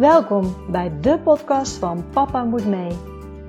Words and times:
Welkom 0.00 0.70
bij 0.70 1.00
de 1.00 1.18
podcast 1.18 1.76
van 1.76 2.10
Papa 2.10 2.44
Moet 2.44 2.66
Mee. 2.66 2.96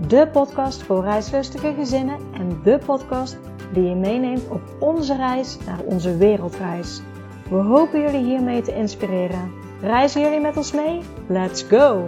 De 0.08 0.30
podcast 0.32 0.84
voor 0.84 1.04
reislustige 1.04 1.74
gezinnen 1.74 2.20
en 2.34 2.62
de 2.64 2.80
podcast 2.86 3.38
die 3.74 3.84
je 3.84 3.96
meeneemt 3.96 4.50
op 4.50 4.62
onze 4.80 5.16
reis 5.16 5.58
naar 5.66 5.80
onze 5.80 6.18
wereldreis. 6.18 7.02
We 7.50 7.56
hopen 7.56 8.02
jullie 8.02 8.24
hiermee 8.24 8.62
te 8.62 8.76
inspireren. 8.76 9.52
Reizen 9.82 10.22
jullie 10.22 10.40
met 10.40 10.58
ons 10.58 10.72
mee? 10.72 11.02
Let's 11.28 11.64
go! 11.64 12.06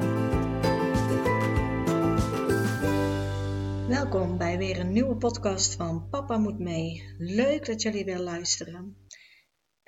Welkom 3.88 4.38
bij 4.38 4.58
weer 4.58 4.80
een 4.80 4.92
nieuwe 4.92 5.16
podcast 5.16 5.76
van 5.76 6.04
Papa 6.10 6.38
Moet 6.38 6.60
Mee. 6.60 7.04
Leuk 7.18 7.66
dat 7.66 7.82
jullie 7.82 8.06
weer 8.06 8.20
luisteren. 8.20 8.96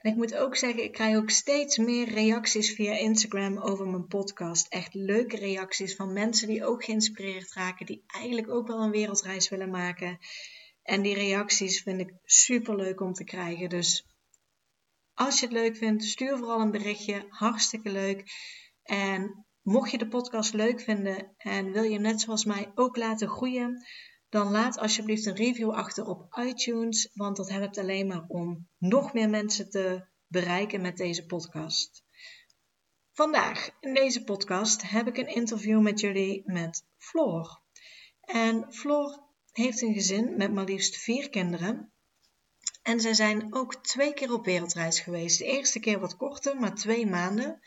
En 0.05 0.12
ik 0.12 0.18
moet 0.18 0.36
ook 0.36 0.55
zeggen, 0.55 0.84
ik 0.84 0.91
krijg 0.91 1.18
ook 1.18 1.30
steeds 1.30 1.77
meer 1.77 2.09
reacties 2.09 2.73
via 2.73 2.98
Instagram 2.98 3.58
over 3.58 3.88
mijn 3.88 4.08
podcast. 4.08 4.68
Echt 4.68 4.94
leuke 4.94 5.38
reacties 5.38 5.96
van 5.96 6.13
mensen 6.13 6.48
die 6.48 6.66
ook 6.66 6.84
geïnspireerd 6.84 7.54
raken, 7.54 7.86
die 7.86 8.04
eigenlijk 8.08 8.49
ook 8.49 8.68
wel 8.68 8.82
een 8.82 8.91
wereldreis 8.91 9.49
willen 9.49 9.70
maken. 9.70 10.18
En 10.84 11.02
die 11.02 11.13
reacties 11.13 11.82
vind 11.82 11.99
ik 11.99 12.13
super 12.23 12.76
leuk 12.76 13.02
om 13.02 13.13
te 13.13 13.23
krijgen. 13.23 13.70
Dus 13.70 14.05
als 15.13 15.40
je 15.40 15.46
het 15.46 15.55
leuk 15.55 15.77
vindt, 15.77 16.04
stuur 16.04 16.38
vooral 16.38 16.62
een 16.62 16.72
berichtje. 16.72 17.26
Hartstikke 17.30 17.90
leuk. 17.90 18.24
En 18.84 19.46
mocht 19.62 19.91
je 19.91 19.98
de 19.98 20.08
podcast 20.08 20.54
leuk 20.54 20.82
vinden 20.82 21.34
en 21.38 21.72
wil 21.72 21.84
je 21.84 21.99
net 21.99 22.22
zoals 22.22 22.46
mij 22.46 22.72
ook 22.76 22.98
laten 22.98 23.30
groeien, 23.30 23.85
dan 24.35 24.52
laat 24.52 24.77
alsjeblieft 24.77 25.25
een 25.25 25.35
review 25.35 25.71
achter 25.71 26.05
op 26.05 26.38
iTunes, 26.39 27.09
want 27.13 27.38
dat 27.38 27.49
helpt 27.49 27.77
alleen 27.77 28.07
maar 28.07 28.26
om 28.27 28.68
nog 28.77 29.13
meer 29.13 29.29
mensen 29.29 29.70
te 29.70 30.05
bereiken 30.27 30.82
met 30.82 30.98
deze 30.98 31.26
podcast. 31.26 32.04
Vandaag 33.12 33.70
in 33.79 33.93
deze 33.93 34.23
podcast 34.23 34.90
heb 34.90 35.07
ik 35.07 35.18
een 35.18 35.35
interview 35.35 35.82
met 35.82 35.99
jullie 35.99 36.41
met 36.45 36.85
Floor. 36.98 37.62
En 38.21 38.73
Floor 38.73 39.23
heeft 39.51 39.82
een 39.82 39.93
gezin 39.93 40.38
met 40.38 40.54
maar 40.54 40.65
liefst 40.65 40.98
vier 40.98 41.29
kinderen. 41.29 41.91
En 42.84 42.99
zij 42.99 43.13
zijn 43.13 43.55
ook 43.55 43.76
twee 43.76 44.13
keer 44.13 44.34
op 44.34 44.45
wereldreis 44.45 44.99
geweest. 44.99 45.38
De 45.38 45.45
eerste 45.45 45.79
keer 45.79 45.99
wat 45.99 46.17
korter, 46.17 46.60
maar 46.60 46.76
twee 46.76 47.07
maanden. 47.07 47.60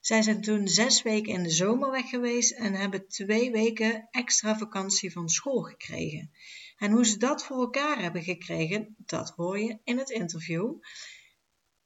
Zij 0.00 0.22
zijn 0.22 0.40
toen 0.40 0.68
zes 0.68 1.02
weken 1.02 1.32
in 1.32 1.42
de 1.42 1.50
zomer 1.50 1.90
weg 1.90 2.08
geweest 2.08 2.52
en 2.52 2.74
hebben 2.74 3.08
twee 3.08 3.50
weken 3.50 4.08
extra 4.10 4.58
vakantie 4.58 5.12
van 5.12 5.28
school 5.28 5.62
gekregen. 5.62 6.30
En 6.76 6.90
hoe 6.90 7.06
ze 7.06 7.16
dat 7.16 7.44
voor 7.44 7.60
elkaar 7.60 8.00
hebben 8.00 8.22
gekregen, 8.22 8.94
dat 8.98 9.30
hoor 9.30 9.58
je 9.58 9.78
in 9.84 9.98
het 9.98 10.10
interview. 10.10 10.74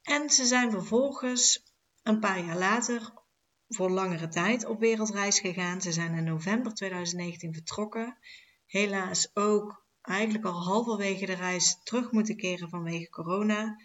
En 0.02 0.30
ze 0.30 0.44
zijn 0.44 0.70
vervolgens 0.70 1.62
een 2.02 2.20
paar 2.20 2.44
jaar 2.44 2.58
later 2.58 3.12
voor 3.68 3.90
langere 3.90 4.28
tijd 4.28 4.64
op 4.64 4.80
wereldreis 4.80 5.40
gegaan. 5.40 5.80
Ze 5.80 5.92
zijn 5.92 6.14
in 6.14 6.24
november 6.24 6.74
2019 6.74 7.54
vertrokken. 7.54 8.18
Helaas 8.66 9.30
ook 9.34 9.86
eigenlijk 10.02 10.44
al 10.44 10.64
halverwege 10.64 11.26
de 11.26 11.34
reis 11.34 11.78
terug 11.82 12.10
moeten 12.10 12.36
keren 12.36 12.68
vanwege 12.68 13.08
corona. 13.08 13.76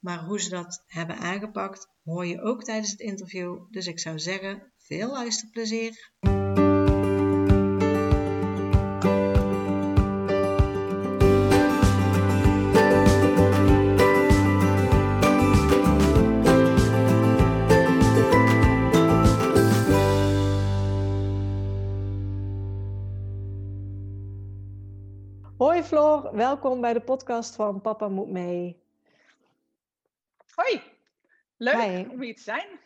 Maar 0.00 0.24
hoe 0.24 0.40
ze 0.40 0.50
dat 0.50 0.84
hebben 0.86 1.16
aangepakt, 1.16 1.88
hoor 2.04 2.26
je 2.26 2.42
ook 2.42 2.62
tijdens 2.64 2.90
het 2.90 3.00
interview. 3.00 3.58
Dus 3.70 3.86
ik 3.86 3.98
zou 3.98 4.18
zeggen, 4.18 4.72
veel 4.76 5.10
luisterplezier. 5.10 6.12
Hoi 25.56 25.82
Floor, 25.82 26.36
welkom 26.36 26.80
bij 26.80 26.92
de 26.92 27.00
podcast 27.00 27.54
van 27.54 27.80
Papa 27.80 28.08
Moet 28.08 28.30
Mee. 28.30 28.88
Hoi, 30.54 30.82
leuk 31.56 32.10
om 32.10 32.20
hier 32.20 32.34
te 32.34 32.42
zijn. 32.42 32.80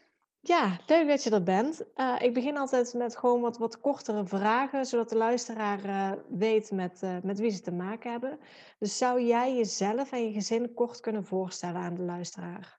Ja, 0.47 0.81
leuk 0.87 1.09
dat 1.09 1.23
je 1.23 1.31
er 1.31 1.43
bent. 1.43 1.85
Uh, 1.97 2.17
ik 2.19 2.35
begin 2.35 2.57
altijd 2.57 2.95
met 2.95 3.17
gewoon 3.17 3.41
wat, 3.41 3.59
wat 3.59 3.81
kortere 3.81 4.27
vragen, 4.27 4.87
zodat 4.87 5.09
de 5.09 5.17
luisteraar 5.17 5.85
uh, 5.85 6.13
weet 6.29 6.71
met, 6.71 7.03
uh, 7.03 7.17
met 7.23 7.39
wie 7.39 7.51
ze 7.51 7.61
te 7.61 7.73
maken 7.73 8.11
hebben. 8.11 8.39
Dus 8.79 8.99
zou 8.99 9.23
jij 9.23 9.55
jezelf 9.55 10.13
en 10.13 10.27
je 10.27 10.33
gezin 10.33 10.75
kort 10.75 11.01
kunnen 11.01 11.25
voorstellen 11.25 11.81
aan 11.81 11.95
de 11.95 12.03
luisteraar? 12.03 12.79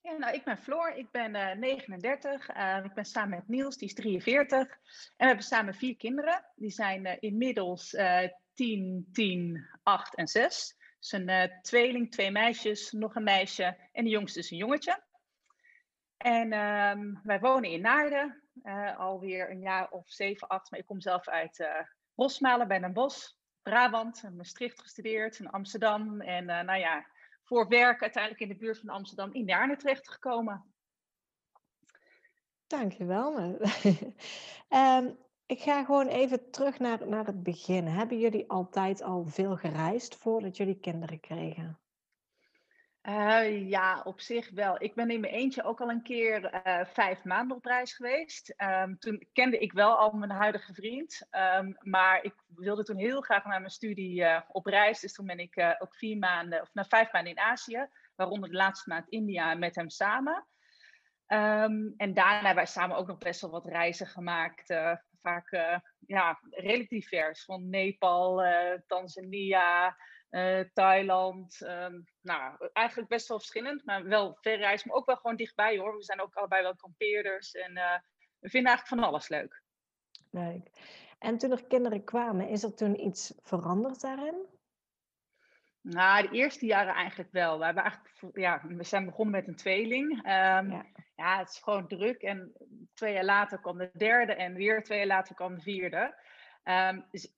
Ja, 0.00 0.16
nou, 0.16 0.34
ik 0.34 0.44
ben 0.44 0.58
Floor, 0.58 0.90
ik 0.90 1.10
ben 1.10 1.58
39, 1.58 2.48
ik 2.84 2.94
ben 2.94 3.04
samen 3.04 3.30
met 3.30 3.48
Niels, 3.48 3.76
die 3.76 3.88
is 3.88 3.94
43. 3.94 4.58
En 4.58 4.68
we 5.16 5.24
hebben 5.24 5.44
samen 5.44 5.74
vier 5.74 5.96
kinderen. 5.96 6.44
Die 6.54 6.70
zijn 6.70 7.20
inmiddels 7.20 7.96
10, 8.54 9.08
10, 9.12 9.66
8 9.82 10.14
en 10.14 10.26
6. 10.26 10.76
Een 11.00 11.28
uh, 11.28 11.60
tweeling, 11.62 12.10
twee 12.10 12.30
meisjes, 12.30 12.92
nog 12.92 13.14
een 13.14 13.22
meisje 13.22 13.76
en 13.92 14.04
de 14.04 14.10
jongste 14.10 14.38
is 14.38 14.50
een 14.50 14.56
jongetje. 14.56 15.02
En 16.16 16.52
um, 16.52 17.20
wij 17.22 17.40
wonen 17.40 17.70
in 17.70 17.80
Naarden, 17.80 18.42
uh, 18.62 18.98
alweer 18.98 19.50
een 19.50 19.60
jaar 19.60 19.90
of 19.90 20.10
zeven, 20.10 20.48
acht. 20.48 20.70
Maar 20.70 20.80
ik 20.80 20.86
kom 20.86 21.00
zelf 21.00 21.28
uit 21.28 21.58
uh, 21.58 21.68
Rosmalen 22.14 22.68
bij 22.68 22.78
Den 22.78 22.92
Bosch, 22.92 23.32
Brabant, 23.62 24.22
in 24.22 24.36
Maastricht 24.36 24.80
gestudeerd, 24.80 25.38
in 25.38 25.50
Amsterdam. 25.50 26.20
En 26.20 26.44
nou 26.44 26.78
ja, 26.78 27.06
voor 27.44 27.68
werk 27.68 28.02
uiteindelijk 28.02 28.42
in 28.42 28.48
de 28.48 28.56
buurt 28.56 28.78
van 28.78 28.88
Amsterdam 28.88 29.32
in 29.32 29.44
Naarden 29.44 29.78
terechtgekomen. 29.78 30.74
Dankjewel. 32.66 33.38
um, 34.68 35.18
Ik 35.50 35.60
ga 35.60 35.84
gewoon 35.84 36.06
even 36.06 36.50
terug 36.50 36.78
naar, 36.78 37.08
naar 37.08 37.26
het 37.26 37.42
begin. 37.42 37.86
Hebben 37.86 38.18
jullie 38.18 38.50
altijd 38.50 39.02
al 39.02 39.24
veel 39.26 39.56
gereisd 39.56 40.16
voordat 40.16 40.56
jullie 40.56 40.80
kinderen 40.80 41.20
kregen? 41.20 41.78
Uh, 43.02 43.68
ja, 43.68 44.02
op 44.02 44.20
zich 44.20 44.50
wel. 44.50 44.82
Ik 44.82 44.94
ben 44.94 45.10
in 45.10 45.20
mijn 45.20 45.32
eentje 45.32 45.62
ook 45.62 45.80
al 45.80 45.90
een 45.90 46.02
keer 46.02 46.66
uh, 46.66 46.84
vijf 46.84 47.24
maanden 47.24 47.56
op 47.56 47.64
reis 47.64 47.92
geweest. 47.92 48.54
Um, 48.56 48.98
toen 48.98 49.26
kende 49.32 49.58
ik 49.58 49.72
wel 49.72 49.96
al 49.96 50.10
mijn 50.10 50.30
huidige 50.30 50.74
vriend. 50.74 51.26
Um, 51.30 51.76
maar 51.78 52.22
ik 52.24 52.34
wilde 52.46 52.84
toen 52.84 52.98
heel 52.98 53.20
graag 53.20 53.44
naar 53.44 53.60
mijn 53.60 53.72
studie 53.72 54.20
uh, 54.20 54.40
op 54.48 54.66
reis. 54.66 55.00
Dus 55.00 55.12
toen 55.12 55.26
ben 55.26 55.38
ik 55.38 55.76
ook 55.78 55.94
vier 55.94 56.18
maanden, 56.18 56.60
of 56.60 56.70
na 56.72 56.84
vijf 56.84 57.12
maanden 57.12 57.32
in 57.32 57.38
Azië. 57.38 57.88
Waaronder 58.14 58.48
de 58.48 58.56
laatste 58.56 58.88
maand 58.88 59.08
India 59.08 59.54
met 59.54 59.74
hem 59.74 59.88
samen. 59.88 60.46
Um, 61.26 61.94
en 61.96 62.14
daarna 62.14 62.34
hebben 62.34 62.54
wij 62.54 62.66
samen 62.66 62.96
ook 62.96 63.06
nog 63.06 63.18
best 63.18 63.40
wel 63.40 63.50
wat 63.50 63.66
reizen 63.66 64.06
gemaakt 64.06 64.74
vaak 65.20 65.52
uh, 65.52 65.78
ja, 66.06 66.40
redelijk 66.50 66.88
divers. 66.88 67.44
Van 67.44 67.68
Nepal, 67.68 68.44
uh, 68.44 68.72
Tanzania, 68.86 69.96
uh, 70.30 70.60
Thailand. 70.72 71.60
Um, 71.60 72.04
nou, 72.20 72.68
eigenlijk 72.72 73.08
best 73.08 73.28
wel 73.28 73.38
verschillend, 73.38 73.84
maar 73.84 74.04
wel 74.04 74.36
ver 74.40 74.56
reizen, 74.56 74.88
maar 74.88 74.96
ook 74.96 75.06
wel 75.06 75.16
gewoon 75.16 75.36
dichtbij 75.36 75.78
hoor. 75.78 75.96
We 75.96 76.02
zijn 76.02 76.20
ook 76.20 76.34
allebei 76.34 76.62
wel 76.62 76.76
kampeerders 76.76 77.52
en 77.52 77.72
we 78.38 78.48
vinden 78.48 78.70
eigenlijk 78.70 78.86
van 78.86 79.12
alles 79.12 79.28
leuk. 79.28 79.62
Leuk. 80.30 80.70
En 81.18 81.38
toen 81.38 81.50
er 81.50 81.64
kinderen 81.64 82.04
kwamen, 82.04 82.48
is 82.48 82.62
er 82.62 82.74
toen 82.74 83.04
iets 83.06 83.34
veranderd 83.40 84.00
daarin? 84.00 84.46
Nou, 85.82 86.28
de 86.28 86.36
eerste 86.36 86.66
jaren 86.66 86.94
eigenlijk 86.94 87.32
wel. 87.32 87.58
We, 87.58 87.64
hebben 87.64 87.82
eigenlijk, 87.82 88.38
ja, 88.38 88.62
we 88.68 88.84
zijn 88.84 89.04
begonnen 89.04 89.34
met 89.34 89.48
een 89.48 89.56
tweeling. 89.56 90.10
Um, 90.16 90.22
ja. 90.70 90.86
ja. 91.16 91.38
het 91.38 91.48
is 91.48 91.58
gewoon 91.58 91.88
druk. 91.88 92.22
En 92.22 92.52
twee 92.94 93.12
jaar 93.12 93.24
later 93.24 93.60
kwam 93.60 93.78
de 93.78 93.90
derde 93.92 94.34
en 94.34 94.54
weer 94.54 94.82
twee 94.82 94.98
jaar 94.98 95.06
later 95.06 95.34
kwam 95.34 95.54
de 95.54 95.60
vierde. 95.60 96.14
Um, 96.64 97.06
dus 97.10 97.34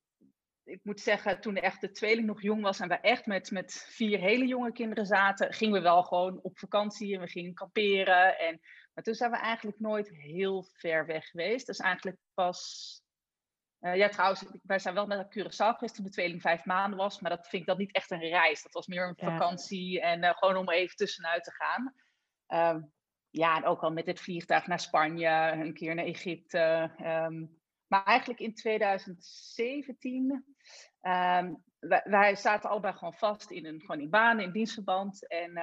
ik 0.64 0.80
moet 0.82 1.00
zeggen, 1.00 1.40
toen 1.40 1.56
echt 1.56 1.80
de 1.80 1.90
tweeling 1.90 2.26
nog 2.26 2.42
jong 2.42 2.62
was 2.62 2.80
en 2.80 2.88
we 2.88 2.94
echt 2.94 3.26
met, 3.26 3.50
met 3.50 3.86
vier 3.88 4.18
hele 4.18 4.46
jonge 4.46 4.72
kinderen 4.72 5.06
zaten, 5.06 5.52
gingen 5.52 5.74
we 5.74 5.80
wel 5.80 6.02
gewoon 6.02 6.40
op 6.42 6.58
vakantie 6.58 7.14
en 7.14 7.20
we 7.20 7.26
gingen 7.26 7.54
kamperen. 7.54 8.38
En, 8.38 8.60
maar 8.94 9.04
toen 9.04 9.14
zijn 9.14 9.30
we 9.30 9.36
eigenlijk 9.36 9.80
nooit 9.80 10.08
heel 10.08 10.62
ver 10.62 11.06
weg 11.06 11.26
geweest. 11.26 11.66
Dus 11.66 11.78
eigenlijk 11.78 12.18
pas 12.34 13.01
uh, 13.82 13.96
ja, 13.96 14.08
trouwens, 14.08 14.44
wij 14.62 14.78
zijn 14.78 14.94
wel 14.94 15.06
naar 15.06 15.26
Curaçao 15.26 15.74
geweest 15.74 15.94
toen 15.94 16.04
de 16.04 16.10
tweeling 16.10 16.40
vijf 16.40 16.64
maanden 16.64 16.98
was. 16.98 17.20
Maar 17.20 17.30
dat 17.30 17.48
vind 17.48 17.62
ik 17.62 17.68
dat 17.68 17.78
niet 17.78 17.92
echt 17.92 18.10
een 18.10 18.28
reis. 18.28 18.62
Dat 18.62 18.72
was 18.72 18.86
meer 18.86 19.08
een 19.08 19.30
vakantie 19.30 20.00
en 20.00 20.22
uh, 20.22 20.30
gewoon 20.30 20.56
om 20.56 20.70
even 20.70 20.96
tussenuit 20.96 21.44
te 21.44 21.52
gaan. 21.52 21.94
Um, 22.74 22.92
ja, 23.30 23.56
en 23.56 23.64
ook 23.64 23.82
al 23.82 23.92
met 23.92 24.06
het 24.06 24.20
vliegtuig 24.20 24.66
naar 24.66 24.80
Spanje, 24.80 25.50
een 25.52 25.74
keer 25.74 25.94
naar 25.94 26.04
Egypte. 26.04 26.90
Um, 27.00 27.60
maar 27.86 28.04
eigenlijk 28.04 28.40
in 28.40 28.54
2017, 28.54 30.30
um, 30.30 30.44
ehm, 31.00 31.54
wij, 31.78 32.02
wij, 32.04 32.36
zaten 32.36 32.70
allebei 32.70 32.94
gewoon 32.94 33.14
vast 33.14 33.50
in 33.50 33.66
een 33.66 33.80
gewoon 33.80 34.00
in 34.00 34.10
baan, 34.10 34.40
in 34.40 34.52
dienstverband. 34.52 35.28
En 35.28 35.56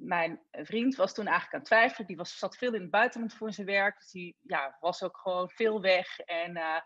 mijn 0.00 0.40
vriend 0.52 0.94
was 0.94 1.14
toen 1.14 1.26
eigenlijk 1.26 1.54
aan 1.54 1.60
het 1.60 1.68
twijfelen. 1.68 2.06
Die 2.06 2.16
was, 2.16 2.38
zat 2.38 2.56
veel 2.56 2.74
in 2.74 2.80
het 2.80 2.90
buitenland 2.90 3.34
voor 3.34 3.52
zijn 3.52 3.66
werk. 3.66 3.98
Dus 3.98 4.10
die 4.10 4.36
ja, 4.40 4.76
was 4.80 5.02
ook 5.02 5.18
gewoon 5.18 5.50
veel 5.50 5.80
weg. 5.80 6.18
En 6.18 6.56
uh, 6.56 6.80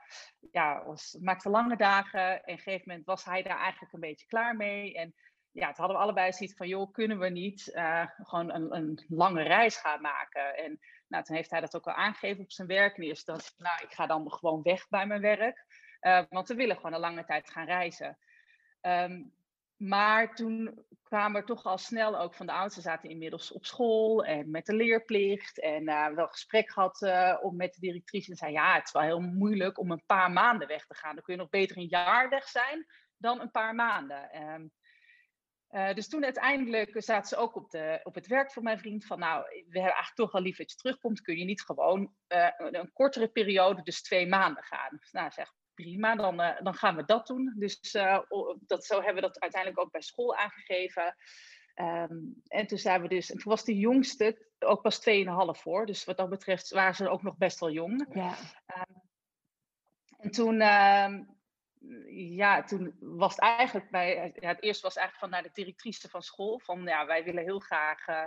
ja, 0.50 0.84
was, 0.84 1.16
maakte 1.20 1.48
lange 1.48 1.76
dagen. 1.76 2.20
En 2.20 2.38
op 2.38 2.48
een 2.48 2.58
gegeven 2.58 2.84
moment 2.86 3.06
was 3.06 3.24
hij 3.24 3.42
daar 3.42 3.58
eigenlijk 3.58 3.92
een 3.92 4.00
beetje 4.00 4.26
klaar 4.26 4.56
mee. 4.56 4.94
En 4.94 5.14
ja, 5.50 5.66
toen 5.66 5.76
hadden 5.76 5.96
we 5.96 6.02
allebei 6.02 6.32
zoiets 6.32 6.56
van, 6.56 6.68
joh, 6.68 6.92
kunnen 6.92 7.18
we 7.18 7.28
niet 7.28 7.72
uh, 7.74 8.06
gewoon 8.16 8.54
een, 8.54 8.74
een 8.74 9.04
lange 9.08 9.42
reis 9.42 9.76
gaan 9.76 10.00
maken? 10.00 10.56
En 10.56 10.80
Nou, 11.08 11.24
toen 11.24 11.36
heeft 11.36 11.50
hij 11.50 11.60
dat 11.60 11.76
ook 11.76 11.84
wel 11.84 11.94
aangegeven 11.94 12.42
op 12.42 12.52
zijn 12.52 12.68
werk. 12.68 12.96
En 12.96 13.16
dat, 13.24 13.54
nou, 13.56 13.82
ik 13.82 13.92
ga 13.92 14.06
dan 14.06 14.32
gewoon 14.32 14.62
weg 14.62 14.88
bij 14.88 15.06
mijn 15.06 15.20
werk. 15.20 15.64
want 16.28 16.48
we 16.48 16.54
willen 16.54 16.76
gewoon 16.76 16.92
een 16.92 17.00
lange 17.00 17.24
tijd 17.24 17.50
gaan 17.50 17.66
reizen. 17.66 18.18
Ehm, 18.80 19.22
maar 19.88 20.34
toen 20.34 20.84
kwamen 21.02 21.40
er 21.40 21.46
toch 21.46 21.64
al 21.64 21.78
snel 21.78 22.18
ook 22.18 22.34
van 22.34 22.46
de 22.46 22.52
oudsten 22.52 22.82
zaten 22.82 23.10
inmiddels 23.10 23.52
op 23.52 23.66
school 23.66 24.24
en 24.24 24.50
met 24.50 24.66
de 24.66 24.74
leerplicht. 24.74 25.60
En 25.60 25.82
uh, 25.82 26.08
wel 26.08 26.26
gesprek 26.26 26.70
gehad 26.70 27.02
uh, 27.02 27.50
met 27.50 27.74
de 27.74 27.80
directrice 27.80 28.30
en 28.30 28.36
zei 28.36 28.52
ja, 28.52 28.74
het 28.74 28.86
is 28.86 28.92
wel 28.92 29.02
heel 29.02 29.20
moeilijk 29.20 29.78
om 29.78 29.90
een 29.90 30.06
paar 30.06 30.30
maanden 30.30 30.68
weg 30.68 30.86
te 30.86 30.94
gaan. 30.94 31.14
Dan 31.14 31.24
kun 31.24 31.34
je 31.34 31.40
nog 31.40 31.48
beter 31.48 31.76
een 31.76 31.88
jaar 31.88 32.28
weg 32.28 32.48
zijn 32.48 32.86
dan 33.16 33.40
een 33.40 33.50
paar 33.50 33.74
maanden. 33.74 34.42
Um, 34.42 34.72
uh, 35.70 35.94
dus 35.94 36.08
toen 36.08 36.24
uiteindelijk 36.24 37.02
zaten 37.02 37.28
ze 37.28 37.36
ook 37.36 37.56
op, 37.56 37.70
de, 37.70 38.00
op 38.02 38.14
het 38.14 38.26
werk 38.26 38.52
van 38.52 38.62
mijn 38.62 38.78
vriend 38.78 39.06
van 39.06 39.18
nou, 39.18 39.42
we 39.42 39.62
hebben 39.62 39.82
eigenlijk 39.82 40.14
toch 40.14 40.32
wel 40.32 40.42
liever 40.42 40.60
dat 40.60 40.70
je 40.70 40.76
terugkomt. 40.76 41.20
Kun 41.20 41.38
je 41.38 41.44
niet 41.44 41.62
gewoon 41.62 42.14
een 42.56 42.92
kortere 42.92 43.28
periode, 43.28 43.82
dus 43.82 44.02
twee 44.02 44.26
maanden 44.26 44.62
gaan. 44.62 44.98
Nou, 45.10 45.30
zeg, 45.30 45.52
prima, 45.74 46.16
dan, 46.16 46.40
uh, 46.40 46.60
dan 46.62 46.74
gaan 46.74 46.96
we 46.96 47.04
dat 47.04 47.26
doen. 47.26 47.54
Dus 47.56 47.94
uh, 47.94 48.18
dat, 48.66 48.84
zo 48.84 48.94
hebben 48.96 49.14
we 49.14 49.20
dat 49.20 49.40
uiteindelijk 49.40 49.82
ook 49.82 49.92
bij 49.92 50.02
school 50.02 50.36
aangegeven. 50.36 51.16
Um, 51.74 52.42
en 52.46 52.66
toen 52.66 52.78
zijn 52.78 53.02
we 53.02 53.08
dus, 53.08 53.30
en 53.30 53.38
toen 53.38 53.52
was 53.52 53.64
de 53.64 53.78
jongste 53.78 54.48
ook 54.58 54.82
pas 54.82 55.00
2,5 55.10 55.60
voor. 55.60 55.86
Dus 55.86 56.04
wat 56.04 56.16
dat 56.16 56.28
betreft 56.28 56.70
waren 56.70 56.94
ze 56.94 57.08
ook 57.08 57.22
nog 57.22 57.36
best 57.36 57.60
wel 57.60 57.70
jong. 57.70 58.06
Ja. 58.12 58.36
Um, 58.76 59.02
en 60.18 60.30
toen, 60.30 60.54
uh, 60.54 61.18
ja, 62.14 62.62
toen 62.62 62.96
was 63.00 63.30
het 63.30 63.40
eigenlijk 63.40 63.90
bij, 63.90 64.32
ja, 64.40 64.48
het 64.48 64.62
eerste 64.62 64.82
was 64.82 64.96
eigenlijk 64.96 65.18
van 65.18 65.30
naar 65.30 65.52
de 65.52 65.60
directrice 65.62 66.08
van 66.08 66.22
school. 66.22 66.58
Van 66.58 66.82
ja, 66.84 67.06
wij 67.06 67.24
willen 67.24 67.42
heel 67.42 67.58
graag 67.58 68.08
uh, 68.08 68.24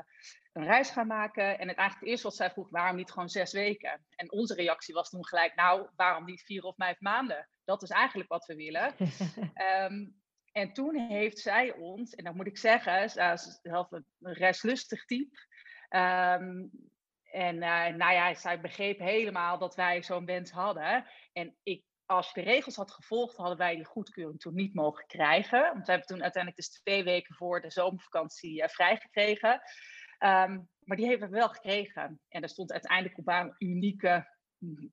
een 0.54 0.63
reis 0.63 0.89
gaan 0.89 1.07
maken. 1.07 1.59
En 1.59 1.68
het 1.68 1.77
eigenlijk 1.77 2.00
het 2.00 2.09
eerste 2.09 2.27
wat 2.27 2.36
zij 2.36 2.51
vroeg, 2.51 2.69
waarom 2.69 2.95
niet 2.95 3.12
gewoon 3.12 3.30
zes 3.30 3.51
weken? 3.51 4.06
En 4.15 4.31
onze 4.31 4.54
reactie 4.54 4.94
was 4.94 5.09
toen 5.09 5.25
gelijk, 5.25 5.56
nou, 5.56 5.89
waarom 5.95 6.25
niet 6.25 6.44
vier 6.44 6.63
of 6.63 6.75
vijf 6.75 7.00
maanden? 7.00 7.50
Dat 7.63 7.81
is 7.81 7.89
eigenlijk 7.89 8.30
wat 8.30 8.45
we 8.45 8.56
willen. 8.56 8.95
um, 9.92 10.15
en 10.62 10.74
toen 10.74 10.95
heeft 10.95 11.39
zij 11.39 11.74
ons, 11.74 12.15
en 12.15 12.24
dat 12.24 12.33
moet 12.33 12.48
ik 12.48 12.57
zeggen, 12.57 13.09
zij 13.09 13.33
is 13.33 13.59
zelf 13.62 13.92
een 13.92 14.06
reislustig 14.19 15.06
type. 15.06 15.38
Um, 15.89 16.71
en 17.31 17.56
uh, 17.56 17.88
nou 17.88 18.13
ja, 18.13 18.33
zij 18.33 18.62
begreep 18.62 19.00
helemaal 19.00 19.57
dat 19.57 19.75
wij 19.75 20.04
zo'n 20.04 20.25
wens 20.25 20.51
hadden. 20.51 21.06
En 21.33 21.56
ik, 21.63 21.83
als 22.07 22.31
je 22.33 22.44
de 22.44 22.50
regels 22.50 22.75
had 22.75 22.92
gevolgd, 22.92 23.38
hadden 23.38 23.57
wij 23.57 23.75
die 23.75 23.86
goedkeuring 23.86 24.39
toen 24.39 24.54
niet 24.54 24.74
mogen 24.74 25.06
krijgen. 25.07 25.62
Want 25.62 25.86
we 25.86 25.92
hebben 25.92 26.07
toen 26.07 26.24
uiteindelijk 26.24 26.63
dus 26.63 26.81
twee 26.81 27.04
weken 27.04 27.36
voor 27.36 27.62
de 27.62 27.71
zomervakantie 27.71 28.62
uh, 28.62 28.68
vrijgekregen. 28.68 29.62
Um, 30.19 30.69
maar 30.80 30.98
die 30.98 31.07
hebben 31.07 31.30
we 31.30 31.36
wel 31.36 31.50
gekregen. 31.50 32.19
En 32.30 32.42
er 32.42 32.50
stond 32.50 32.71
uiteindelijk 32.71 33.18
op 33.18 33.27
een 33.27 33.56
unieke, 33.57 34.27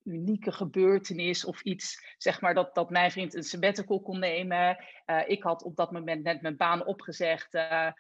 unieke 0.05 0.53
gebeurtenis 0.53 1.45
of 1.45 1.63
iets, 1.63 2.15
zeg 2.19 2.41
maar, 2.41 2.55
dat, 2.55 2.75
dat 2.75 2.91
mijn 2.91 3.11
vriend 3.11 3.35
een 3.35 3.43
sabbatical 3.43 4.03
kon 4.03 4.19
nemen. 4.19 4.85
Uh, 5.07 5.29
ik 5.29 5.43
had 5.43 5.63
op 5.63 5.77
dat 5.77 5.93
moment 5.93 6.23
net 6.23 6.43
mijn 6.43 6.57
baan 6.57 6.87
opgezegd. 6.87 7.55
Uh, 7.55 7.91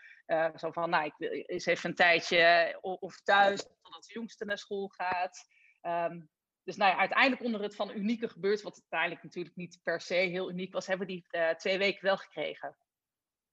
zo 0.56 0.70
van, 0.70 0.90
nou, 0.90 1.04
ik 1.04 1.14
wil 1.16 1.30
eens 1.30 1.66
even 1.66 1.90
een 1.90 1.96
tijdje 1.96 2.78
of 2.80 3.20
thuis, 3.20 3.62
totdat 3.82 4.04
de 4.04 4.14
jongste 4.14 4.44
naar 4.44 4.58
school 4.58 4.88
gaat. 4.88 5.48
Um, 5.82 6.30
dus 6.64 6.76
nou 6.76 6.90
ja, 6.92 6.98
uiteindelijk 6.98 7.42
onder 7.42 7.62
het 7.62 7.76
van 7.76 7.90
unieke 7.90 8.28
gebeurt, 8.28 8.62
wat 8.62 8.80
uiteindelijk 8.80 9.22
natuurlijk 9.22 9.56
niet 9.56 9.80
per 9.82 10.00
se 10.00 10.14
heel 10.14 10.50
uniek 10.50 10.72
was, 10.72 10.86
hebben 10.86 11.06
we 11.06 11.12
die 11.12 11.56
twee 11.56 11.78
weken 11.78 12.04
wel 12.04 12.16
gekregen. 12.16 12.76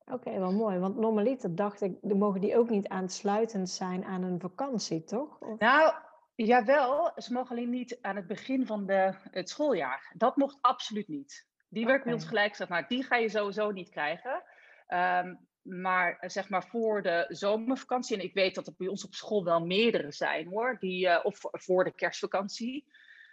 Oké, 0.06 0.40
wel 0.40 0.52
mooi. 0.52 0.80
Want 0.80 0.96
normaliter 0.96 1.56
dacht 1.56 1.81
ik, 1.81 2.02
mogen 2.02 2.42
die 2.42 2.58
ook 2.58 2.69
niet 2.69 2.88
aansluitend 2.88 3.69
zijn 3.69 4.06
aan 4.06 4.24
een 4.24 4.40
vakantie, 4.40 5.04
toch? 5.04 5.40
Of... 5.40 5.60
Nou, 5.60 5.94
jawel. 6.36 7.12
Ze 7.16 7.34
mogen 7.34 7.56
alleen 7.56 7.69
niet 7.69 7.98
aan 8.02 8.16
het 8.16 8.28
begin 8.28 8.66
van 8.66 8.86
de, 8.86 9.13
het 9.31 9.50
schooljaar. 9.50 10.12
Dat 10.18 10.36
mocht 10.36 10.58
absoluut 10.62 11.08
niet. 11.08 11.48
Die 11.69 11.86
werd 11.86 12.04
bij 12.04 12.13
ons 12.13 12.25
gelijk 12.25 12.50
gezegd, 12.50 12.69
nou, 12.69 12.86
die 12.88 13.04
ga 13.04 13.16
je 13.16 13.30
sowieso 13.30 13.72
niet 13.72 13.90
krijgen. 13.90 14.44
Um, 14.88 15.50
maar 15.62 16.18
zeg 16.22 16.50
maar 16.50 16.68
voor 16.68 17.02
de 17.02 17.25
zomervakantie, 17.28 18.18
en 18.18 18.24
ik 18.24 18.34
weet 18.34 18.56
dat 18.56 18.68
er 18.68 18.74
bij 18.78 18.88
ons 18.88 19.06
op 19.06 19.13
school 19.13 19.44
wel 19.44 19.66
meerdere 19.66 20.12
zijn 20.12 20.48
hoor, 20.48 20.78
die, 20.80 21.06
uh, 21.06 21.19
of 21.24 21.40
voor 21.42 21.84
de 21.84 21.96
kerstvakantie. 21.96 22.86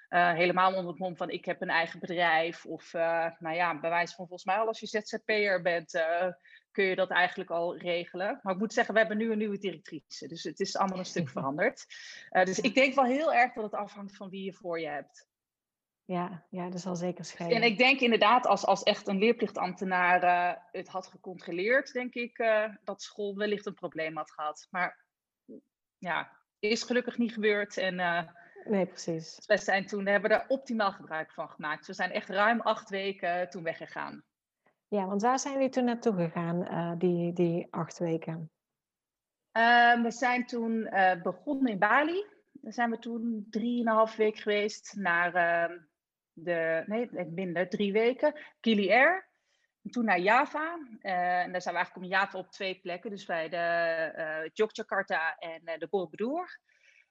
Uh, 0.08 0.32
helemaal 0.32 0.74
onder 0.74 0.90
het 0.90 0.98
mom 0.98 1.16
van 1.16 1.30
ik 1.30 1.44
heb 1.44 1.62
een 1.62 1.68
eigen 1.68 2.00
bedrijf. 2.00 2.66
Of 2.66 2.94
uh, 2.94 3.26
nou 3.38 3.56
ja, 3.56 3.80
bij 3.80 3.90
wijze 3.90 4.14
van 4.14 4.26
volgens 4.26 4.44
mij 4.44 4.56
al 4.56 4.66
als 4.66 4.80
je 4.80 4.86
ZZP'er 4.86 5.62
bent, 5.62 5.94
uh, 5.94 6.26
kun 6.70 6.84
je 6.84 6.94
dat 6.94 7.10
eigenlijk 7.10 7.50
al 7.50 7.76
regelen. 7.76 8.40
Maar 8.42 8.52
ik 8.52 8.58
moet 8.58 8.72
zeggen, 8.72 8.94
we 8.94 9.00
hebben 9.00 9.18
nu 9.18 9.32
een 9.32 9.38
nieuwe 9.38 9.58
directrice. 9.58 10.28
Dus 10.28 10.42
het 10.42 10.60
is 10.60 10.76
allemaal 10.76 10.98
een 10.98 11.04
stuk 11.04 11.28
veranderd. 11.38 11.86
dus 12.30 12.58
ik 12.58 12.74
denk 12.74 12.94
wel 12.94 13.04
heel 13.04 13.34
erg 13.34 13.52
dat 13.52 13.64
het 13.64 13.74
afhangt 13.74 14.16
van 14.16 14.28
wie 14.28 14.44
je 14.44 14.52
voor 14.52 14.80
je 14.80 14.88
hebt. 14.88 15.28
Ja, 16.04 16.46
ja 16.50 16.70
dat 16.70 16.80
zal 16.80 16.96
zeker 16.96 17.24
schelen. 17.24 17.56
En 17.56 17.62
ik 17.62 17.78
denk 17.78 18.00
inderdaad, 18.00 18.46
als, 18.46 18.64
als 18.64 18.82
echt 18.82 19.08
een 19.08 19.18
leerplichtambtenaar 19.18 20.58
het 20.70 20.88
had 20.88 21.06
gecontroleerd, 21.06 21.92
denk 21.92 22.14
ik 22.14 22.36
dat 22.84 23.02
school 23.02 23.36
wellicht 23.36 23.66
een 23.66 23.74
probleem 23.74 24.16
had 24.16 24.30
gehad. 24.30 24.66
Maar 24.70 25.04
ja, 25.98 26.36
is 26.58 26.82
gelukkig 26.82 27.18
niet 27.18 27.32
gebeurd. 27.32 27.76
En 27.76 27.98
Nee, 28.68 28.86
precies. 28.86 29.42
We 29.46 29.56
zijn 29.56 29.86
toen 29.86 30.06
hebben 30.06 30.30
we 30.30 30.36
er 30.36 30.48
optimaal 30.48 30.92
gebruik 30.92 31.32
van 31.32 31.48
gemaakt. 31.48 31.86
We 31.86 31.92
zijn 31.92 32.10
echt 32.10 32.28
ruim 32.28 32.60
acht 32.60 32.90
weken 32.90 33.50
toen 33.50 33.62
weggegaan. 33.62 34.24
Ja, 34.88 35.06
want 35.06 35.22
waar 35.22 35.38
zijn 35.38 35.54
jullie 35.54 35.68
toen 35.68 35.84
naartoe 35.84 36.14
gegaan, 36.14 36.62
uh, 36.62 36.92
die, 36.98 37.32
die 37.32 37.66
acht 37.70 37.98
weken? 37.98 38.50
Uh, 39.52 40.02
we 40.02 40.10
zijn 40.10 40.46
toen 40.46 40.72
uh, 40.72 41.22
begonnen 41.22 41.72
in 41.72 41.78
Bali. 41.78 42.24
Daar 42.52 42.72
zijn 42.72 42.90
we 42.90 42.98
toen 42.98 43.46
drieënhalf 43.50 44.16
week 44.16 44.36
geweest 44.36 44.94
naar 44.96 45.34
uh, 45.70 45.76
de, 46.32 46.82
nee, 46.86 47.08
minder, 47.30 47.68
drie 47.68 47.92
weken, 47.92 48.40
Kili 48.60 48.90
Air. 48.90 49.28
En 49.82 49.90
toen 49.90 50.04
naar 50.04 50.20
Java. 50.20 50.78
en 51.00 51.52
daar 51.52 51.62
zijn 51.62 51.74
we 51.74 51.80
eigenlijk 51.80 51.96
om 51.96 52.04
Java 52.04 52.38
op 52.38 52.50
twee 52.50 52.80
plekken. 52.80 53.10
Dus 53.10 53.24
bij 53.24 53.48
de 53.48 54.50
Yogyakarta 54.52 55.36
en 55.38 55.78
de 55.78 55.88
Borobudur. 55.90 56.60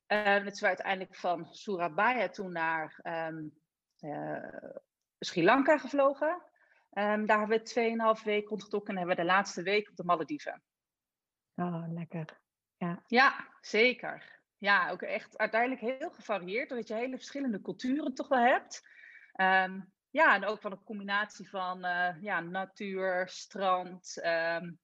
Um, 0.07 0.45
het 0.45 0.53
is 0.53 0.63
uiteindelijk 0.63 1.15
van 1.15 1.47
Surabaya 1.51 2.29
toen 2.29 2.51
naar 2.51 2.99
um, 3.03 3.53
uh, 3.99 4.71
Sri 5.19 5.43
Lanka 5.43 5.77
gevlogen. 5.77 6.43
Um, 6.91 7.25
daar 7.25 7.39
hebben 7.39 7.61
we 7.63 8.17
2,5 8.19 8.23
weken 8.23 8.49
rondgetrokken 8.49 8.93
en 8.93 8.97
hebben 8.97 9.15
we 9.15 9.21
de 9.21 9.27
laatste 9.27 9.61
week 9.61 9.89
op 9.89 9.95
de 9.95 10.03
Malediven. 10.03 10.63
Oh, 11.55 11.83
lekker. 11.87 12.39
Ja. 12.77 13.03
ja, 13.07 13.47
zeker. 13.61 14.39
Ja, 14.57 14.89
ook 14.89 15.01
echt 15.01 15.37
uiteindelijk 15.37 15.81
heel 15.81 16.09
gevarieerd, 16.09 16.71
omdat 16.71 16.87
je 16.87 16.93
hele 16.93 17.15
verschillende 17.15 17.61
culturen 17.61 18.13
toch 18.13 18.27
wel 18.27 18.39
hebt. 18.39 18.87
Um, 19.33 19.91
ja, 20.09 20.35
en 20.35 20.45
ook 20.45 20.61
van 20.61 20.71
een 20.71 20.83
combinatie 20.83 21.49
van 21.49 21.85
uh, 21.85 22.21
ja, 22.21 22.39
natuur, 22.39 23.27
strand. 23.27 24.21
Um, 24.25 24.79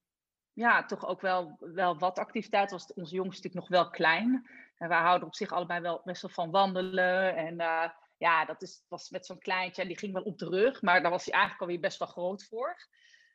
ja, 0.54 0.86
toch 0.86 1.06
ook 1.06 1.22
wel, 1.22 1.58
wel 1.60 1.98
wat 1.98 2.20
activiteit. 2.20 2.72
Was 2.72 2.94
onze 2.94 3.16
jongste 3.16 3.48
natuurlijk 3.48 3.70
nog 3.70 3.82
wel 3.82 3.90
klein. 3.90 4.50
En 4.84 4.90
wij 4.90 5.00
houden 5.00 5.28
op 5.28 5.36
zich 5.36 5.52
allebei 5.52 5.82
wel 5.82 6.02
best 6.04 6.22
wel 6.22 6.32
van 6.32 6.52
wandelen. 6.52 7.36
En 7.36 7.62
uh, 7.62 7.90
ja, 8.18 8.46
dat 8.46 8.62
is, 8.62 8.86
was 8.88 9.10
met 9.10 9.26
zo'n 9.26 9.40
kleintje. 9.40 9.82
En 9.82 9.88
die 9.88 9.98
ging 9.98 10.14
wel 10.14 10.24
op 10.24 10.38
de 10.38 10.50
rug. 10.50 10.82
Maar 10.82 11.02
daar 11.02 11.12
was 11.12 11.26
hij 11.26 11.34
eigenlijk 11.34 11.62
alweer 11.62 11.80
best 11.80 12.00
wel 12.00 12.08
groot 12.08 12.44
voor. 12.44 12.88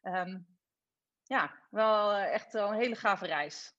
Um, 0.03 0.47
ja, 1.23 1.55
wel 1.71 2.13
uh, 2.13 2.33
echt 2.33 2.53
wel 2.53 2.69
een 2.69 2.79
hele 2.79 2.95
gave 2.95 3.27
reis. 3.27 3.77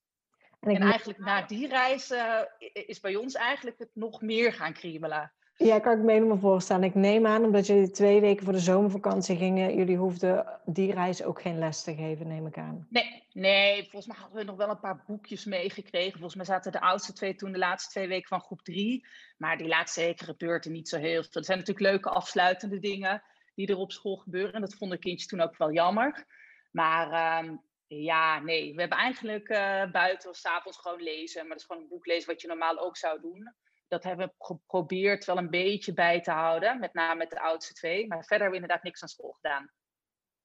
En, 0.60 0.76
en 0.76 0.82
eigenlijk 0.82 1.20
na 1.20 1.42
die 1.42 1.68
reis 1.68 2.12
uh, 2.12 2.42
is 2.74 3.00
bij 3.00 3.16
ons 3.16 3.34
eigenlijk 3.34 3.80
het 3.80 3.92
nog 3.94 4.22
meer 4.22 4.54
gaan 4.54 4.74
kriebelen. 4.74 5.34
Ja, 5.64 5.80
kan 5.80 5.98
ik 5.98 6.04
me 6.04 6.12
helemaal 6.12 6.38
voorstellen. 6.38 6.84
Ik 6.84 6.96
neem 6.96 7.26
aan, 7.26 7.44
omdat 7.44 7.68
jullie 7.68 7.92
twee 7.92 8.22
weken 8.22 8.44
voor 8.44 8.54
de 8.54 8.60
zomervakantie 8.60 9.38
gingen, 9.38 9.76
jullie 9.76 9.98
hoefden 9.98 10.60
die 10.66 10.94
reis 10.94 11.24
ook 11.24 11.42
geen 11.42 11.60
les 11.60 11.84
te 11.84 11.96
geven, 11.96 12.28
neem 12.28 12.48
ik 12.48 12.58
aan. 12.58 12.88
Nee, 12.90 13.24
nee 13.34 13.82
volgens 13.82 14.08
mij 14.08 14.16
hadden 14.18 14.40
we 14.40 14.44
nog 14.44 14.56
wel 14.56 14.70
een 14.70 14.80
paar 14.80 15.04
boekjes 15.08 15.46
meegekregen. 15.46 16.12
Volgens 16.12 16.36
mij 16.36 16.46
zaten 16.46 16.72
de 16.72 16.82
oudste 16.82 17.14
twee 17.14 17.36
toen 17.36 17.52
de 17.52 17.58
laatste 17.58 17.90
twee 17.90 18.08
weken 18.08 18.28
van 18.28 18.42
groep 18.42 18.62
drie. 18.62 19.06
Maar 19.38 19.58
die 19.58 19.68
laatste 19.68 20.02
weken 20.02 20.26
gebeurde 20.26 20.70
niet 20.70 20.90
zo 20.90 20.98
heel 20.98 21.24
veel. 21.24 21.32
Er 21.32 21.46
zijn 21.46 21.58
natuurlijk 21.58 21.88
leuke 21.88 22.10
afsluitende 22.10 22.80
dingen 22.80 23.24
die 23.56 23.68
er 23.68 23.78
op 23.78 23.92
school 23.92 24.16
gebeuren. 24.16 24.54
En 24.54 24.62
dat 24.62 24.76
vonden 24.76 25.00
kindjes 25.00 25.28
toen 25.28 25.42
ook 25.42 25.58
wel 25.58 25.72
jammer. 25.72 26.26
Maar 26.72 27.40
um, 27.44 27.62
ja, 27.88 28.40
nee, 28.40 28.74
we 28.74 28.80
hebben 28.80 28.98
eigenlijk 28.98 29.50
uh, 29.50 29.92
buiten 29.92 30.30
of 30.30 30.36
s'avonds 30.36 30.78
gewoon 30.78 31.02
lezen. 31.02 31.42
Maar 31.42 31.50
dat 31.50 31.60
is 31.60 31.66
gewoon 31.66 31.82
een 31.82 31.90
boek 31.90 32.06
lezen 32.06 32.30
wat 32.30 32.42
je 32.42 32.48
normaal 32.48 32.80
ook 32.80 32.98
zou 32.98 33.22
doen 33.22 33.54
dat 33.90 34.04
hebben 34.04 34.28
we 34.28 34.34
geprobeerd 34.46 35.26
wel 35.26 35.38
een 35.38 35.50
beetje 35.50 35.94
bij 35.94 36.22
te 36.22 36.32
houden, 36.32 36.80
met 36.80 36.94
name 36.94 37.16
met 37.16 37.30
de 37.30 37.40
oudste 37.40 37.74
twee. 37.74 38.08
Maar 38.08 38.18
verder 38.18 38.40
hebben 38.40 38.50
we 38.50 38.56
inderdaad 38.56 38.84
niks 38.84 39.02
aan 39.02 39.08
school 39.08 39.32
gedaan. 39.32 39.72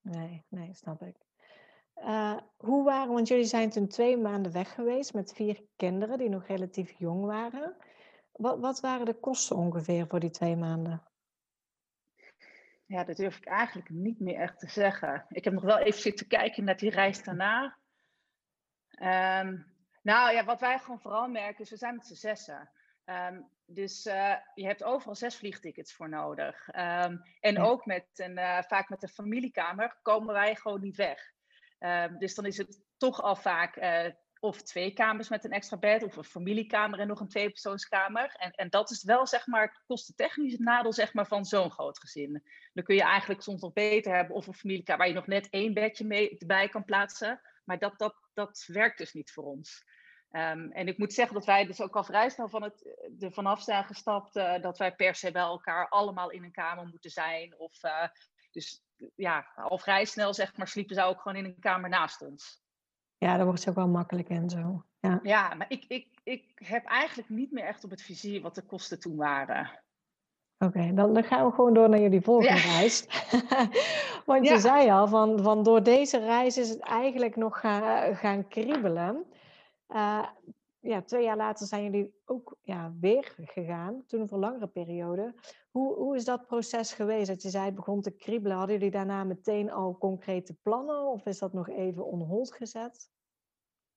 Nee, 0.00 0.44
nee, 0.48 0.74
snap 0.74 1.02
ik. 1.02 1.16
Uh, 1.96 2.36
hoe 2.56 2.84
waren, 2.84 3.12
want 3.12 3.28
jullie 3.28 3.44
zijn 3.44 3.70
toen 3.70 3.88
twee 3.88 4.16
maanden 4.16 4.52
weg 4.52 4.74
geweest 4.74 5.14
met 5.14 5.32
vier 5.32 5.62
kinderen 5.76 6.18
die 6.18 6.28
nog 6.28 6.46
relatief 6.46 6.98
jong 6.98 7.24
waren. 7.24 7.76
Wat, 8.32 8.60
wat 8.60 8.80
waren 8.80 9.06
de 9.06 9.20
kosten 9.20 9.56
ongeveer 9.56 10.06
voor 10.06 10.20
die 10.20 10.30
twee 10.30 10.56
maanden? 10.56 11.02
Ja, 12.86 13.04
dat 13.04 13.16
durf 13.16 13.36
ik 13.36 13.46
eigenlijk 13.46 13.88
niet 13.88 14.20
meer 14.20 14.36
echt 14.36 14.58
te 14.58 14.68
zeggen. 14.68 15.26
Ik 15.28 15.44
heb 15.44 15.52
nog 15.52 15.62
wel 15.62 15.78
even 15.78 16.00
zitten 16.00 16.26
kijken 16.26 16.64
naar 16.64 16.76
die 16.76 16.90
reis 16.90 17.22
daarna. 17.22 17.78
Um, 18.90 19.72
nou 20.02 20.32
ja, 20.32 20.44
wat 20.44 20.60
wij 20.60 20.78
gewoon 20.78 21.00
vooral 21.00 21.28
merken 21.28 21.64
is, 21.64 21.70
we 21.70 21.76
zijn 21.76 21.94
met 21.94 22.06
z'n 22.06 22.14
zessen. 22.14 22.70
Ehm, 23.04 23.40
dus 23.66 24.06
uh, 24.06 24.34
je 24.54 24.66
hebt 24.66 24.82
overal 24.82 25.14
zes 25.14 25.37
vliegtickets 25.37 25.94
voor 25.94 26.08
nodig. 26.08 26.68
Um, 26.76 27.23
en 27.40 27.61
ook 27.61 27.87
met 27.87 28.06
een, 28.14 28.38
uh, 28.38 28.62
vaak 28.62 28.88
met 28.88 29.02
een 29.02 29.08
familiekamer 29.08 29.99
komen 30.02 30.34
wij 30.34 30.54
gewoon 30.54 30.80
niet 30.80 30.96
weg. 30.96 31.32
Um, 31.78 32.18
dus 32.18 32.34
dan 32.34 32.46
is 32.46 32.56
het 32.56 32.80
toch 32.96 33.23
al 33.23 33.37
vaak 33.37 33.76
uh, 33.76 34.06
of 34.40 34.62
twee 34.62 34.92
kamers 34.92 35.28
met 35.28 35.44
een 35.44 35.50
extra 35.50 35.76
bed, 35.76 36.02
of 36.02 36.16
een 36.16 36.25
familiekamer 36.25 36.99
en 36.99 37.06
nog 37.06 37.20
een 37.20 37.28
tweepersoonskamer. 37.28 38.34
En, 38.34 38.50
en 38.50 38.70
dat 38.70 38.90
is 38.90 39.02
wel, 39.02 39.26
zeg 39.26 39.46
maar, 39.46 39.82
kostentechnisch 39.87 40.52
het 40.52 40.61
nadeel 40.61 40.92
zeg 40.92 41.14
maar, 41.14 41.26
van 41.26 41.44
zo'n 41.44 41.70
groot 41.70 41.99
gezin. 41.99 42.42
Dan 42.73 42.84
kun 42.84 42.94
je 42.94 43.02
eigenlijk 43.02 43.42
soms 43.42 43.61
nog 43.61 43.73
beter 43.73 44.14
hebben 44.14 44.37
of 44.37 44.46
een 44.46 44.54
familiekamer 44.54 44.99
waar 44.99 45.08
je 45.08 45.20
nog 45.20 45.26
net 45.26 45.50
één 45.50 45.75
bedje 45.75 46.06
mee 46.06 46.37
bij 46.46 46.68
kan 46.68 46.84
plaatsen. 46.84 47.40
Maar 47.64 47.78
dat, 47.78 47.99
dat, 47.99 48.14
dat 48.34 48.64
werkt 48.66 48.99
dus 48.99 49.12
niet 49.12 49.32
voor 49.32 49.44
ons. 49.44 49.84
Um, 50.37 50.71
en 50.73 50.88
ik 50.88 50.99
moet 50.99 51.12
zeggen 51.12 51.35
dat 51.35 51.45
wij 51.45 51.67
dus 51.67 51.81
ook 51.81 51.97
al 51.97 52.05
vrij 52.05 52.29
snel 52.29 52.49
van 52.49 52.62
het, 52.62 52.97
er 53.21 53.33
vanaf 53.33 53.62
zijn 53.62 53.85
gestapt 53.85 54.37
uh, 54.37 54.62
dat 54.62 54.79
wij 54.79 54.95
per 54.95 55.14
se 55.14 55.31
bij 55.33 55.43
elkaar 55.43 55.88
allemaal 55.88 56.31
in 56.31 56.45
een 56.45 56.53
kamer 56.53 56.87
moeten 56.87 57.11
zijn. 57.11 57.55
Of, 57.59 57.85
uh, 57.85 58.07
dus 58.50 58.85
ja, 59.14 59.47
al 59.57 59.79
vrij 59.79 60.05
snel 60.05 60.35
zeg 60.35 60.57
maar 60.57 60.69
sliepen 60.69 60.95
zij 60.95 61.05
ook 61.05 61.21
gewoon 61.21 61.38
in 61.38 61.45
een 61.45 61.59
kamer 61.61 61.91
naast 61.91 62.23
ons. 62.23 62.62
Ja, 63.19 63.37
dat 63.37 63.47
wordt 63.47 63.61
ze 63.61 63.69
ook 63.69 63.75
wel 63.75 63.88
makkelijk 63.88 64.29
en 64.29 64.50
zo. 64.50 64.85
Ja, 65.00 65.21
ja 65.23 65.55
maar 65.55 65.67
ik, 65.69 65.85
ik, 65.88 66.07
ik 66.23 66.53
heb 66.55 66.85
eigenlijk 66.85 67.29
niet 67.29 67.53
meer 67.53 67.64
echt 67.64 67.85
op 67.85 67.91
het 67.91 68.03
vizier 68.03 68.41
wat 68.41 68.55
de 68.55 68.62
kosten 68.62 69.00
toen 69.00 69.17
waren. 69.17 69.71
Oké, 70.59 70.79
okay, 70.79 70.95
dan, 70.95 71.14
dan, 71.14 71.25
gaan 71.25 71.47
we 71.47 71.53
gewoon 71.53 71.75
door 71.75 71.88
naar 71.88 72.00
jullie 72.00 72.21
volgende 72.21 72.61
ja. 72.61 72.76
reis. 72.76 73.07
Want 74.26 74.49
je 74.49 74.59
zei 74.59 74.91
al, 74.91 75.09
van, 75.09 75.43
van 75.43 75.62
door 75.62 75.83
deze 75.83 76.19
reis 76.19 76.59
is 76.59 76.69
het 76.69 76.81
eigenlijk 76.81 77.37
nog 77.37 77.61
gaan, 77.61 78.17
gaan 78.17 78.49
kriebelen. 78.49 79.25
Uh, 79.88 80.29
ja, 80.81 81.03
twee 81.03 81.25
jaar 81.25 81.37
later 81.37 81.67
zijn 81.67 81.83
jullie 81.83 82.14
ook 82.25 82.57
ja, 82.62 82.93
weer 83.00 83.35
gegaan, 83.37 84.05
toen 84.07 84.29
voor 84.29 84.38
langere 84.38 84.67
periode. 84.67 85.35
Hoe, 85.71 85.95
hoe 85.95 86.17
is 86.17 86.25
dat 86.25 86.47
proces 86.47 86.93
geweest? 86.93 87.26
Dat 87.26 87.43
je 87.43 87.50
zei 87.50 87.64
het 87.64 87.75
begon 87.75 88.00
te 88.00 88.17
kriebelen. 88.17 88.57
Hadden 88.57 88.76
jullie 88.76 88.91
daarna 88.91 89.25
meteen 89.25 89.71
al 89.71 89.99
concrete 89.99 90.55
plannen 90.55 91.07
of 91.07 91.26
is 91.26 91.38
dat 91.38 91.53
nog 91.53 91.69
even 91.69 92.05
on 92.05 92.21
hold 92.21 92.53
gezet? 92.53 93.11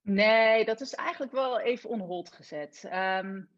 Nee, 0.02 0.66
dat 0.66 0.82
is 0.82 0.94
eigenlijk 0.94 1.32
wel 1.32 1.60
even 1.60 1.90
on 1.90 2.00
hold 2.00 2.34
gezet. 2.34 2.84
Um, 2.84 3.50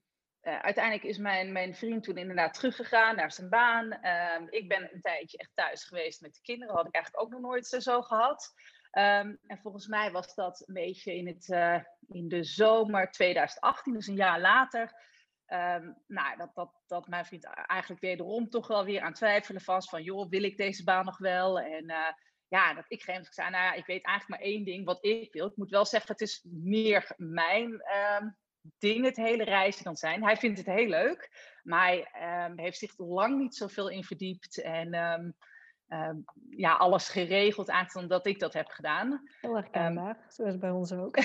uh, 0.41 0.59
uiteindelijk 0.59 1.03
is 1.03 1.17
mijn, 1.17 1.51
mijn 1.51 1.75
vriend 1.75 2.03
toen 2.03 2.17
inderdaad 2.17 2.53
teruggegaan 2.53 3.15
naar 3.15 3.31
zijn 3.31 3.49
baan. 3.49 3.85
Um, 3.85 4.47
ik 4.49 4.67
ben 4.67 4.93
een 4.93 5.01
tijdje 5.01 5.37
echt 5.37 5.51
thuis 5.53 5.83
geweest 5.83 6.21
met 6.21 6.33
de 6.33 6.41
kinderen. 6.41 6.75
Had 6.75 6.87
ik 6.87 6.93
eigenlijk 6.93 7.23
ook 7.25 7.31
nog 7.31 7.41
nooit 7.41 7.65
zo 7.65 8.01
gehad. 8.01 8.53
Um, 8.91 9.39
en 9.47 9.59
volgens 9.61 9.87
mij 9.87 10.11
was 10.11 10.35
dat 10.35 10.63
een 10.67 10.73
beetje 10.73 11.15
in, 11.15 11.27
het, 11.27 11.47
uh, 11.47 11.79
in 12.11 12.27
de 12.27 12.43
zomer 12.43 13.11
2018, 13.11 13.93
dus 13.93 14.07
een 14.07 14.15
jaar 14.15 14.39
later. 14.39 15.07
Um, 15.47 15.97
nou, 16.07 16.37
dat, 16.37 16.51
dat, 16.53 16.71
dat 16.87 17.07
mijn 17.07 17.25
vriend 17.25 17.43
eigenlijk 17.45 18.01
wederom 18.01 18.49
toch 18.49 18.67
wel 18.67 18.85
weer 18.85 19.01
aan 19.01 19.13
twijfelen 19.13 19.61
was 19.65 19.89
van, 19.89 20.03
joh, 20.03 20.29
wil 20.29 20.43
ik 20.43 20.57
deze 20.57 20.83
baan 20.83 21.05
nog 21.05 21.17
wel? 21.17 21.59
En 21.59 21.89
uh, 21.89 22.11
ja, 22.47 22.73
dat 22.73 22.85
ik 22.87 23.03
geen 23.03 23.25
zei, 23.29 23.49
nou 23.49 23.63
ja, 23.63 23.73
ik 23.73 23.85
weet 23.85 24.05
eigenlijk 24.05 24.41
maar 24.41 24.51
één 24.51 24.65
ding 24.65 24.85
wat 24.85 25.05
ik 25.05 25.33
wil. 25.33 25.47
Ik 25.47 25.57
moet 25.57 25.69
wel 25.69 25.85
zeggen, 25.85 26.11
het 26.11 26.21
is 26.21 26.45
meer 26.51 27.13
mijn 27.17 27.83
um, 28.21 28.37
ding, 28.77 29.05
het 29.05 29.15
hele 29.15 29.43
reizen 29.43 29.83
dan 29.83 29.95
zijn. 29.95 30.23
Hij 30.23 30.37
vindt 30.37 30.57
het 30.57 30.67
heel 30.67 30.87
leuk, 30.87 31.29
maar 31.63 32.09
hij 32.11 32.51
heeft 32.55 32.77
zich 32.77 32.97
lang 32.97 33.37
niet 33.37 33.55
zoveel 33.55 33.89
in 33.89 34.03
verdiept. 34.03 34.61
En 34.61 34.93
uh, 35.89 36.09
ja, 36.49 36.73
alles 36.73 37.09
geregeld, 37.09 37.69
aangezien 37.69 38.07
dat 38.07 38.25
ik 38.25 38.39
dat 38.39 38.53
heb 38.53 38.67
gedaan. 38.67 39.29
Heel 39.41 39.57
erg 39.57 39.67
um, 39.71 40.15
zoals 40.27 40.57
bij 40.57 40.69
ons 40.69 40.91
ook. 40.91 41.15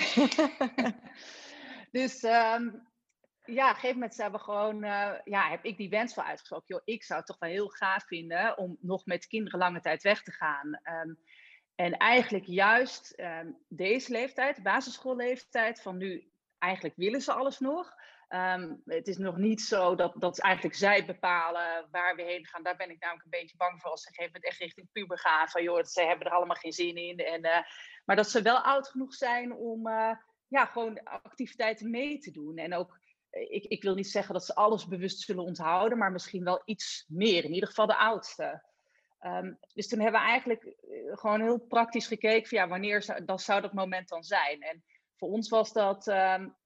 dus 1.99 2.23
um, 2.23 2.89
ja, 3.43 3.65
op 3.65 3.75
een 3.75 3.75
gegeven 3.75 3.95
moment 3.95 4.15
zijn 4.15 4.33
we 4.33 4.39
gewoon, 4.39 4.85
uh, 4.85 5.13
ja, 5.25 5.49
heb 5.49 5.65
ik 5.65 5.77
die 5.77 5.89
wens 5.89 6.15
wel 6.15 6.25
uitgesproken. 6.25 6.67
Joh, 6.67 6.83
ik 6.85 7.05
zou 7.05 7.19
het 7.19 7.29
toch 7.29 7.39
wel 7.39 7.51
heel 7.51 7.69
gaaf 7.69 8.07
vinden 8.07 8.59
om 8.59 8.77
nog 8.81 9.07
met 9.07 9.27
kinderen 9.27 9.59
lange 9.59 9.81
tijd 9.81 10.03
weg 10.03 10.23
te 10.23 10.33
gaan. 10.33 10.81
Um, 11.07 11.19
en 11.75 11.97
eigenlijk 11.97 12.45
juist 12.45 13.23
deze 13.69 14.13
leeftijd, 14.13 14.63
basisschoolleeftijd, 14.63 15.83
van 15.83 15.97
nu 15.97 16.31
eigenlijk 16.59 16.97
willen 16.97 17.21
ze 17.21 17.33
alles 17.33 17.59
nog. 17.59 17.95
Um, 18.35 18.83
het 18.85 19.09
is 19.09 19.17
nog 19.17 19.37
niet 19.37 19.61
zo 19.61 19.95
dat, 19.95 20.15
dat 20.17 20.41
eigenlijk 20.41 20.75
zij 20.75 21.05
bepalen 21.05 21.89
waar 21.91 22.17
we 22.17 22.23
heen 22.23 22.47
gaan. 22.47 22.63
Daar 22.63 22.77
ben 22.77 22.91
ik 22.91 23.01
namelijk 23.01 23.25
een 23.25 23.41
beetje 23.41 23.57
bang 23.57 23.81
voor 23.81 23.91
als 23.91 24.03
ze 24.03 24.09
gegeven 24.09 24.33
moment 24.33 24.51
echt 24.51 24.61
richting 24.61 24.89
puber 24.93 25.19
gaan. 25.19 25.49
Van 25.49 25.63
joh, 25.63 25.85
ze 25.85 26.03
hebben 26.03 26.27
er 26.27 26.33
allemaal 26.33 26.57
geen 26.57 26.73
zin 26.73 26.97
in. 26.97 27.19
En, 27.19 27.45
uh, 27.45 27.59
maar 28.05 28.17
dat 28.17 28.31
ze 28.31 28.43
wel 28.43 28.59
oud 28.59 28.89
genoeg 28.89 29.15
zijn 29.15 29.53
om 29.53 29.87
uh, 29.87 30.11
ja, 30.49 30.65
gewoon 30.65 31.03
activiteiten 31.03 31.91
mee 31.91 32.19
te 32.19 32.31
doen. 32.31 32.57
En 32.57 32.75
ook, 32.75 32.99
ik, 33.31 33.65
ik 33.65 33.83
wil 33.83 33.95
niet 33.95 34.11
zeggen 34.11 34.35
dat 34.35 34.45
ze 34.45 34.55
alles 34.55 34.87
bewust 34.87 35.21
zullen 35.21 35.45
onthouden, 35.45 35.99
maar 35.99 36.13
misschien 36.13 36.45
wel 36.45 36.63
iets 36.65 37.05
meer. 37.09 37.45
In 37.45 37.55
ieder 37.55 37.69
geval 37.69 37.87
de 37.87 37.97
oudste. 37.97 38.63
Um, 39.21 39.59
dus 39.75 39.89
toen 39.89 40.01
hebben 40.01 40.21
we 40.21 40.27
eigenlijk 40.27 40.65
eh, 40.65 40.73
gewoon 41.17 41.41
heel 41.41 41.59
praktisch 41.59 42.07
gekeken 42.07 42.49
van 42.49 42.59
ja, 42.59 42.69
wanneer 42.69 43.03
zou, 43.03 43.25
dat 43.25 43.43
zou 43.43 43.61
dat 43.61 43.73
moment 43.73 44.09
dan 44.09 44.23
zijn. 44.23 44.63
En 44.63 44.85
voor 45.17 45.29
ons 45.29 45.49
was 45.49 45.73
dat 45.73 46.07
um, 46.07 46.57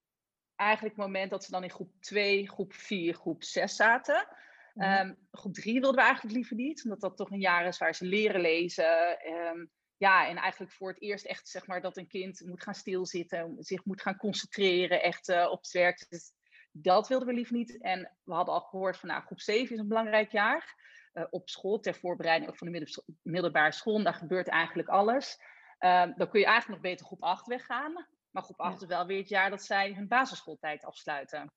eigenlijk 0.58 0.96
het 0.96 1.04
moment 1.06 1.30
dat 1.30 1.44
ze 1.44 1.50
dan 1.50 1.62
in 1.62 1.70
groep 1.70 1.90
2, 2.00 2.48
groep 2.48 2.72
4, 2.72 3.14
groep 3.14 3.42
6 3.42 3.76
zaten. 3.76 4.28
Um, 4.74 5.16
groep 5.30 5.54
3 5.54 5.72
wilden 5.72 5.94
we 5.94 6.06
eigenlijk 6.06 6.34
liever 6.34 6.56
niet, 6.56 6.84
omdat 6.84 7.00
dat 7.00 7.16
toch 7.16 7.30
een 7.30 7.40
jaar 7.40 7.66
is 7.66 7.78
waar 7.78 7.94
ze 7.94 8.04
leren 8.04 8.40
lezen. 8.40 9.18
Um, 9.26 9.70
ja, 9.96 10.28
en 10.28 10.36
eigenlijk 10.36 10.72
voor 10.72 10.88
het 10.88 11.00
eerst 11.00 11.24
echt 11.24 11.48
zeg 11.48 11.66
maar 11.66 11.80
dat 11.80 11.96
een 11.96 12.06
kind 12.06 12.42
moet 12.46 12.62
gaan 12.62 12.74
stilzitten, 12.74 13.56
zich 13.58 13.84
moet 13.84 14.02
gaan 14.02 14.16
concentreren 14.16 15.02
echt 15.02 15.28
uh, 15.28 15.48
op 15.50 15.58
het 15.58 15.72
werk. 15.72 16.06
Dus 16.08 16.32
dat 16.72 17.08
wilden 17.08 17.28
we 17.28 17.34
liever 17.34 17.56
niet. 17.56 17.80
En 17.80 18.16
we 18.24 18.34
hadden 18.34 18.54
al 18.54 18.60
gehoord 18.60 18.96
van 18.96 19.08
nou, 19.08 19.22
groep 19.22 19.40
7 19.40 19.74
is 19.74 19.80
een 19.80 19.88
belangrijk 19.88 20.30
jaar. 20.30 20.76
Uh, 21.14 21.24
op 21.30 21.48
school, 21.48 21.80
ter 21.80 21.94
voorbereiding 21.94 22.50
ook 22.50 22.58
van 22.58 22.72
de 22.72 22.86
middelbare 23.22 23.72
school. 23.72 24.02
Daar 24.02 24.14
gebeurt 24.14 24.48
eigenlijk 24.48 24.88
alles. 24.88 25.40
Um, 25.80 26.14
dan 26.16 26.28
kun 26.28 26.40
je 26.40 26.46
eigenlijk 26.46 26.68
nog 26.68 26.90
beter 26.90 27.06
groep 27.06 27.22
8 27.22 27.46
weggaan. 27.46 28.06
Maar 28.38 28.46
groep 28.46 28.60
8 28.60 28.82
is 28.82 28.88
wel 28.88 29.06
weer 29.06 29.18
het 29.18 29.28
jaar 29.28 29.50
dat 29.50 29.62
zij 29.62 29.92
hun 29.92 30.08
basisschooltijd 30.08 30.84
afsluiten. 30.84 31.52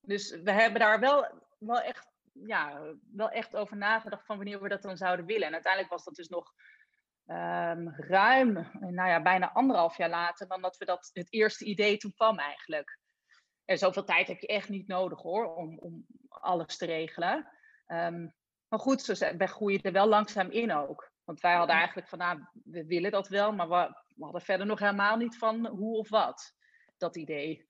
Dus 0.00 0.30
we 0.30 0.52
hebben 0.52 0.80
daar 0.80 1.00
wel, 1.00 1.26
wel, 1.58 1.80
echt, 1.80 2.10
ja, 2.32 2.94
wel 3.12 3.30
echt 3.30 3.56
over 3.56 3.76
nagedacht 3.76 4.26
van 4.26 4.36
wanneer 4.36 4.62
we 4.62 4.68
dat 4.68 4.82
dan 4.82 4.96
zouden 4.96 5.26
willen. 5.26 5.46
En 5.46 5.52
uiteindelijk 5.52 5.92
was 5.92 6.04
dat 6.04 6.14
dus 6.14 6.28
nog 6.28 6.52
um, 7.26 7.94
ruim, 7.96 8.52
nou 8.80 9.08
ja, 9.08 9.22
bijna 9.22 9.52
anderhalf 9.52 9.96
jaar 9.96 10.08
later 10.08 10.48
dan 10.48 10.62
dat 10.62 10.76
we 10.76 10.84
dat, 10.84 11.10
het 11.12 11.32
eerste 11.32 11.64
idee 11.64 11.96
toen 11.96 12.14
kwam 12.14 12.38
eigenlijk. 12.38 12.98
En 13.64 13.78
zoveel 13.78 14.04
tijd 14.04 14.28
heb 14.28 14.40
je 14.40 14.46
echt 14.46 14.68
niet 14.68 14.86
nodig 14.86 15.22
hoor, 15.22 15.54
om, 15.54 15.78
om 15.78 16.06
alles 16.28 16.76
te 16.76 16.86
regelen. 16.86 17.48
Um, 17.86 18.34
maar 18.68 18.80
goed, 18.80 19.06
we 19.36 19.46
groeien 19.46 19.82
er 19.82 19.92
wel 19.92 20.08
langzaam 20.08 20.50
in 20.50 20.72
ook. 20.72 21.12
Want 21.24 21.40
wij 21.40 21.54
hadden 21.54 21.76
eigenlijk 21.76 22.08
van, 22.08 22.18
nou, 22.18 22.44
we 22.64 22.86
willen 22.86 23.10
dat 23.10 23.28
wel, 23.28 23.52
maar 23.52 23.68
we, 23.68 23.94
we 24.20 24.26
hadden 24.26 24.44
verder 24.44 24.66
nog 24.66 24.78
helemaal 24.78 25.16
niet 25.16 25.38
van 25.38 25.66
hoe 25.66 25.96
of 25.96 26.08
wat, 26.08 26.54
dat 26.98 27.16
idee. 27.16 27.66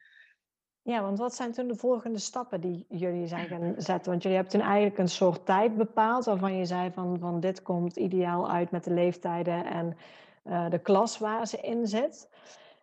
Ja, 0.83 1.02
want 1.02 1.19
wat 1.19 1.35
zijn 1.35 1.52
toen 1.52 1.69
de 1.69 1.76
volgende 1.76 2.19
stappen 2.19 2.61
die 2.61 2.85
jullie 2.88 3.26
zijn 3.26 3.49
gaan 3.49 3.75
zetten? 3.76 4.11
Want 4.11 4.23
jullie 4.23 4.38
hebben 4.38 4.59
toen 4.59 4.69
eigenlijk 4.69 4.99
een 4.99 5.09
soort 5.09 5.47
tijd 5.47 5.76
bepaald 5.76 6.25
waarvan 6.25 6.57
je 6.57 6.64
zei 6.64 6.90
van, 6.92 7.19
van 7.19 7.40
dit 7.40 7.62
komt 7.62 7.97
ideaal 7.97 8.50
uit 8.50 8.71
met 8.71 8.85
de 8.85 8.92
leeftijden 8.92 9.64
en 9.64 9.97
uh, 10.45 10.71
de 10.71 10.78
klas 10.78 11.19
waar 11.19 11.47
ze 11.47 11.57
in 11.57 11.87
zit. 11.87 12.28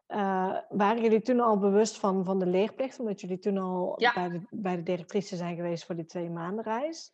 Uh, 0.08 0.58
waren 0.70 1.02
jullie 1.02 1.22
toen 1.22 1.40
al 1.40 1.58
bewust 1.58 2.00
van, 2.00 2.26
van 2.26 2.40
de 2.40 2.46
leerplicht, 2.46 3.00
omdat 3.00 3.22
jullie 3.22 3.40
toen 3.40 3.58
al 3.58 3.94
ja. 3.98 4.14
bij, 4.14 4.30
de, 4.30 4.42
bij 4.50 4.76
de 4.76 4.84
directrice 4.84 5.36
zijn 5.36 5.56
geweest 5.56 5.86
voor 5.86 5.96
die 5.96 6.06
twee 6.06 6.30
maanden 6.30 6.64
reis? 6.64 7.14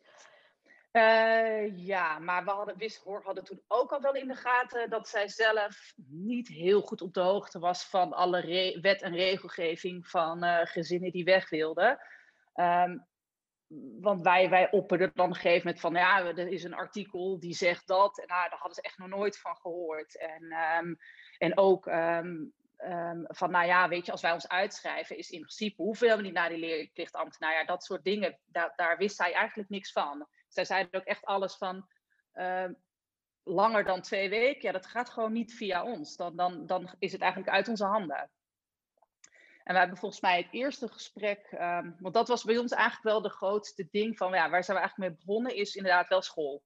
Uh, 0.96 1.78
ja, 1.86 2.18
maar 2.18 2.44
we 2.44 2.50
hadden, 2.50 2.76
wist, 2.76 3.04
hadden 3.22 3.44
toen 3.44 3.62
ook 3.68 3.92
al 3.92 4.00
wel 4.00 4.14
in 4.14 4.28
de 4.28 4.34
gaten 4.34 4.90
dat 4.90 5.08
zij 5.08 5.28
zelf 5.28 5.92
niet 6.06 6.48
heel 6.48 6.80
goed 6.80 7.02
op 7.02 7.14
de 7.14 7.20
hoogte 7.20 7.58
was 7.58 7.84
van 7.84 8.12
alle 8.12 8.78
wet 8.80 9.02
en 9.02 9.14
regelgeving 9.14 10.08
van 10.08 10.44
uh, 10.44 10.60
gezinnen 10.62 11.10
die 11.10 11.24
weg 11.24 11.50
wilden. 11.50 11.98
Um, 12.54 13.06
want 14.00 14.22
wij, 14.22 14.48
wij 14.48 14.70
opperden 14.70 15.10
dan 15.14 15.24
op 15.24 15.30
een 15.30 15.40
gegeven 15.40 15.66
moment 15.66 15.80
van, 15.80 15.94
ja, 15.94 16.24
er 16.24 16.48
is 16.48 16.64
een 16.64 16.74
artikel 16.74 17.40
die 17.40 17.54
zegt 17.54 17.86
dat. 17.86 18.18
En 18.18 18.26
nou, 18.26 18.48
daar 18.48 18.58
hadden 18.58 18.74
ze 18.74 18.82
echt 18.82 18.98
nog 18.98 19.08
nooit 19.08 19.38
van 19.38 19.56
gehoord. 19.56 20.18
En, 20.18 20.54
um, 20.78 20.98
en 21.38 21.58
ook 21.58 21.86
um, 21.86 22.52
van, 23.22 23.50
nou 23.50 23.66
ja, 23.66 23.88
weet 23.88 24.06
je, 24.06 24.12
als 24.12 24.22
wij 24.22 24.32
ons 24.32 24.48
uitschrijven, 24.48 25.18
is 25.18 25.30
in 25.30 25.40
principe, 25.40 25.82
hoeveel 25.82 26.16
we 26.16 26.22
niet 26.22 26.32
naar 26.32 26.48
die 26.48 26.58
leerplichtambtenaar, 26.58 27.50
nou 27.50 27.62
ja, 27.62 27.72
dat 27.72 27.84
soort 27.84 28.04
dingen, 28.04 28.38
daar 28.76 28.96
wist 28.98 29.16
zij 29.16 29.32
eigenlijk 29.32 29.68
niks 29.68 29.92
van 29.92 30.26
zij 30.54 30.64
zeiden 30.64 31.00
ook 31.00 31.06
echt 31.06 31.24
alles 31.24 31.56
van 31.56 31.88
uh, 32.34 32.68
langer 33.42 33.84
dan 33.84 34.00
twee 34.00 34.28
weken. 34.28 34.62
Ja, 34.62 34.72
dat 34.72 34.86
gaat 34.86 35.10
gewoon 35.10 35.32
niet 35.32 35.54
via 35.54 35.84
ons. 35.84 36.16
Dan, 36.16 36.36
dan, 36.36 36.66
dan 36.66 36.90
is 36.98 37.12
het 37.12 37.20
eigenlijk 37.20 37.52
uit 37.52 37.68
onze 37.68 37.84
handen. 37.84 38.30
En 39.64 39.72
we 39.72 39.78
hebben 39.78 39.98
volgens 39.98 40.20
mij 40.20 40.36
het 40.36 40.52
eerste 40.52 40.88
gesprek, 40.88 41.48
um, 41.52 41.96
want 41.98 42.14
dat 42.14 42.28
was 42.28 42.44
bij 42.44 42.58
ons 42.58 42.72
eigenlijk 42.72 43.04
wel 43.04 43.22
de 43.22 43.30
grootste 43.30 43.88
ding 43.90 44.16
van, 44.16 44.32
ja, 44.32 44.50
waar 44.50 44.64
zijn 44.64 44.76
we 44.76 44.82
eigenlijk 44.82 45.10
mee 45.10 45.24
begonnen, 45.24 45.56
is 45.56 45.74
inderdaad 45.74 46.08
wel 46.08 46.22
school. 46.22 46.62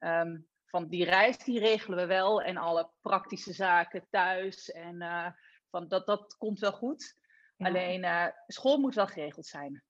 Um, 0.00 0.48
van 0.64 0.88
die 0.88 1.04
reis, 1.04 1.38
die 1.38 1.58
regelen 1.58 1.98
we 1.98 2.06
wel 2.06 2.42
en 2.42 2.56
alle 2.56 2.90
praktische 3.00 3.52
zaken 3.52 4.06
thuis 4.10 4.70
en 4.70 5.02
uh, 5.02 5.28
van 5.70 5.88
dat, 5.88 6.06
dat 6.06 6.36
komt 6.36 6.58
wel 6.58 6.72
goed. 6.72 7.16
Ja. 7.56 7.66
Alleen 7.66 8.02
uh, 8.02 8.26
school 8.46 8.78
moet 8.78 8.94
wel 8.94 9.06
geregeld 9.06 9.46
zijn. 9.46 9.84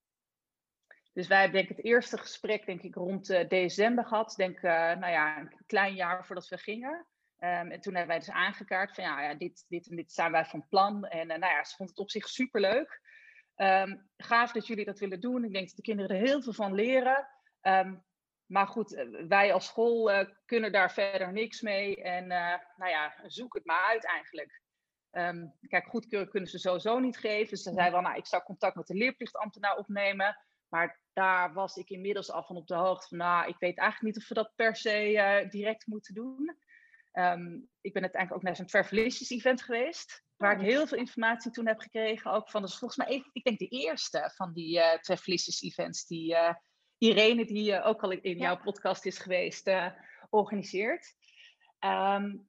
Dus 1.14 1.26
wij 1.26 1.40
hebben 1.40 1.56
denk 1.56 1.70
ik 1.70 1.76
het 1.76 1.86
eerste 1.86 2.18
gesprek 2.18 2.66
denk 2.66 2.82
ik 2.82 2.94
rond 2.94 3.26
december 3.48 4.04
gehad. 4.04 4.34
Denk 4.36 4.62
nou 4.62 5.10
ja, 5.10 5.38
een 5.38 5.64
klein 5.66 5.94
jaar 5.94 6.26
voordat 6.26 6.48
we 6.48 6.58
gingen. 6.58 7.06
Ehm, 7.38 7.70
en 7.70 7.80
toen 7.80 7.94
hebben 7.94 8.16
wij 8.16 8.18
dus 8.18 8.30
aangekaart 8.34 8.94
van 8.94 9.04
ja, 9.04 9.22
ja, 9.22 9.34
dit, 9.34 9.64
dit 9.68 9.90
en 9.90 9.96
dit 9.96 10.12
zijn 10.12 10.32
wij 10.32 10.44
van 10.44 10.68
plan. 10.68 11.04
En 11.04 11.26
nou 11.26 11.40
ja, 11.40 11.64
ze 11.64 11.76
vond 11.76 11.88
het 11.88 11.98
op 11.98 12.10
zich 12.10 12.28
superleuk. 12.28 13.00
Um, 13.56 14.10
gaaf 14.16 14.52
dat 14.52 14.66
jullie 14.66 14.84
dat 14.84 14.98
willen 14.98 15.20
doen. 15.20 15.44
Ik 15.44 15.52
denk 15.52 15.66
dat 15.66 15.76
de 15.76 15.82
kinderen 15.82 16.16
er 16.16 16.26
heel 16.26 16.42
veel 16.42 16.52
van 16.52 16.74
leren. 16.74 17.28
Um, 17.62 18.04
maar 18.46 18.66
goed, 18.66 18.94
eh, 18.94 19.06
wij 19.28 19.52
als 19.52 19.66
school 19.66 20.10
uh, 20.10 20.28
kunnen 20.44 20.72
daar 20.72 20.92
verder 20.92 21.32
niks 21.32 21.60
mee. 21.60 22.02
En 22.02 22.24
uh, 22.24 22.54
nou 22.76 22.90
ja, 22.90 23.14
zoek 23.26 23.54
het 23.54 23.64
maar 23.64 23.84
uit 23.84 24.06
eigenlijk. 24.06 24.62
Kijk, 25.68 25.86
goedkeuren 25.86 26.28
kunnen 26.28 26.48
ze 26.48 26.58
sowieso 26.58 26.98
niet 26.98 27.18
geven. 27.18 27.56
Ze 27.56 27.72
zei 27.72 27.90
wel, 27.90 28.00
nou, 28.00 28.16
ik 28.16 28.26
zou 28.26 28.42
contact 28.42 28.76
met 28.76 28.86
de 28.86 28.94
leerplichtambtenaar 28.94 29.76
opnemen. 29.76 30.36
Maar 30.68 31.00
daar 31.14 31.52
was 31.52 31.76
ik 31.76 31.90
inmiddels 31.90 32.30
al 32.30 32.42
van 32.42 32.56
op 32.56 32.66
de 32.66 32.74
hoogte 32.74 33.08
van, 33.08 33.18
nou, 33.18 33.48
ik 33.48 33.56
weet 33.58 33.78
eigenlijk 33.78 34.14
niet 34.14 34.22
of 34.22 34.28
we 34.28 34.34
dat 34.34 34.52
per 34.54 34.76
se 34.76 35.46
direct 35.50 35.86
moeten 35.86 36.14
doen. 36.14 36.58
Um, 37.12 37.68
ik 37.80 37.92
ben 37.92 38.02
uiteindelijk 38.02 38.34
ook 38.34 38.42
naar 38.42 38.56
zo'n 38.56 38.66
Travelicious 38.66 39.30
event 39.30 39.62
geweest. 39.62 40.24
Waar 40.36 40.52
ik 40.52 40.58
oh, 40.58 40.64
heel 40.64 40.86
veel 40.86 40.98
informatie 40.98 41.50
toen 41.50 41.66
heb 41.66 41.80
gekregen. 41.80 42.30
Ook 42.30 42.50
van, 42.50 42.62
dus 42.62 42.78
volgens 42.78 43.06
mij, 43.06 43.24
ik 43.32 43.44
denk 43.44 43.58
de 43.58 43.68
eerste 43.68 44.32
van 44.34 44.52
die 44.52 44.76
uh, 44.76 44.92
Travelicious 44.92 45.62
events 45.62 46.06
die 46.06 46.32
uh, 46.32 46.54
Irene, 46.98 47.44
die 47.44 47.72
uh, 47.72 47.86
ook 47.86 48.02
al 48.02 48.10
in 48.10 48.38
jouw 48.38 48.56
podcast 48.56 49.04
is 49.04 49.18
geweest, 49.18 49.70
organiseert. 50.30 51.14
Um, 51.80 52.48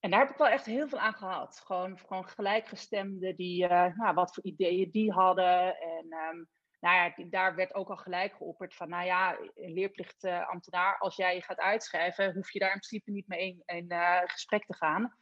en 0.00 0.10
daar 0.10 0.20
heb 0.20 0.30
ik 0.30 0.36
wel 0.36 0.48
echt 0.48 0.66
heel 0.66 0.88
veel 0.88 0.98
aan 0.98 1.14
gehad. 1.14 1.62
Gewoon, 1.64 1.98
gewoon 1.98 2.28
gelijkgestemden 2.28 3.36
die, 3.36 3.66
nou, 3.66 4.14
wat 4.14 4.34
voor 4.34 4.44
ideeën 4.44 4.90
die 4.90 5.12
hadden. 5.12 5.80
En 5.80 6.12
um, 6.12 6.48
nou 6.80 6.94
ja, 6.94 7.24
daar 7.28 7.54
werd 7.54 7.74
ook 7.74 7.88
al 7.88 7.96
gelijk 7.96 8.34
geopperd 8.34 8.74
van, 8.74 8.88
nou 8.88 9.04
ja, 9.04 9.38
een 9.54 9.72
leerplichtambtenaar, 9.72 10.98
als 10.98 11.16
jij 11.16 11.34
je 11.34 11.42
gaat 11.42 11.58
uitschrijven, 11.58 12.34
hoef 12.34 12.52
je 12.52 12.58
daar 12.58 12.72
in 12.72 12.78
principe 12.78 13.10
niet 13.10 13.28
mee 13.28 13.40
in, 13.46 13.62
in 13.76 13.92
uh, 13.92 14.20
gesprek 14.24 14.64
te 14.64 14.74
gaan. 14.74 15.16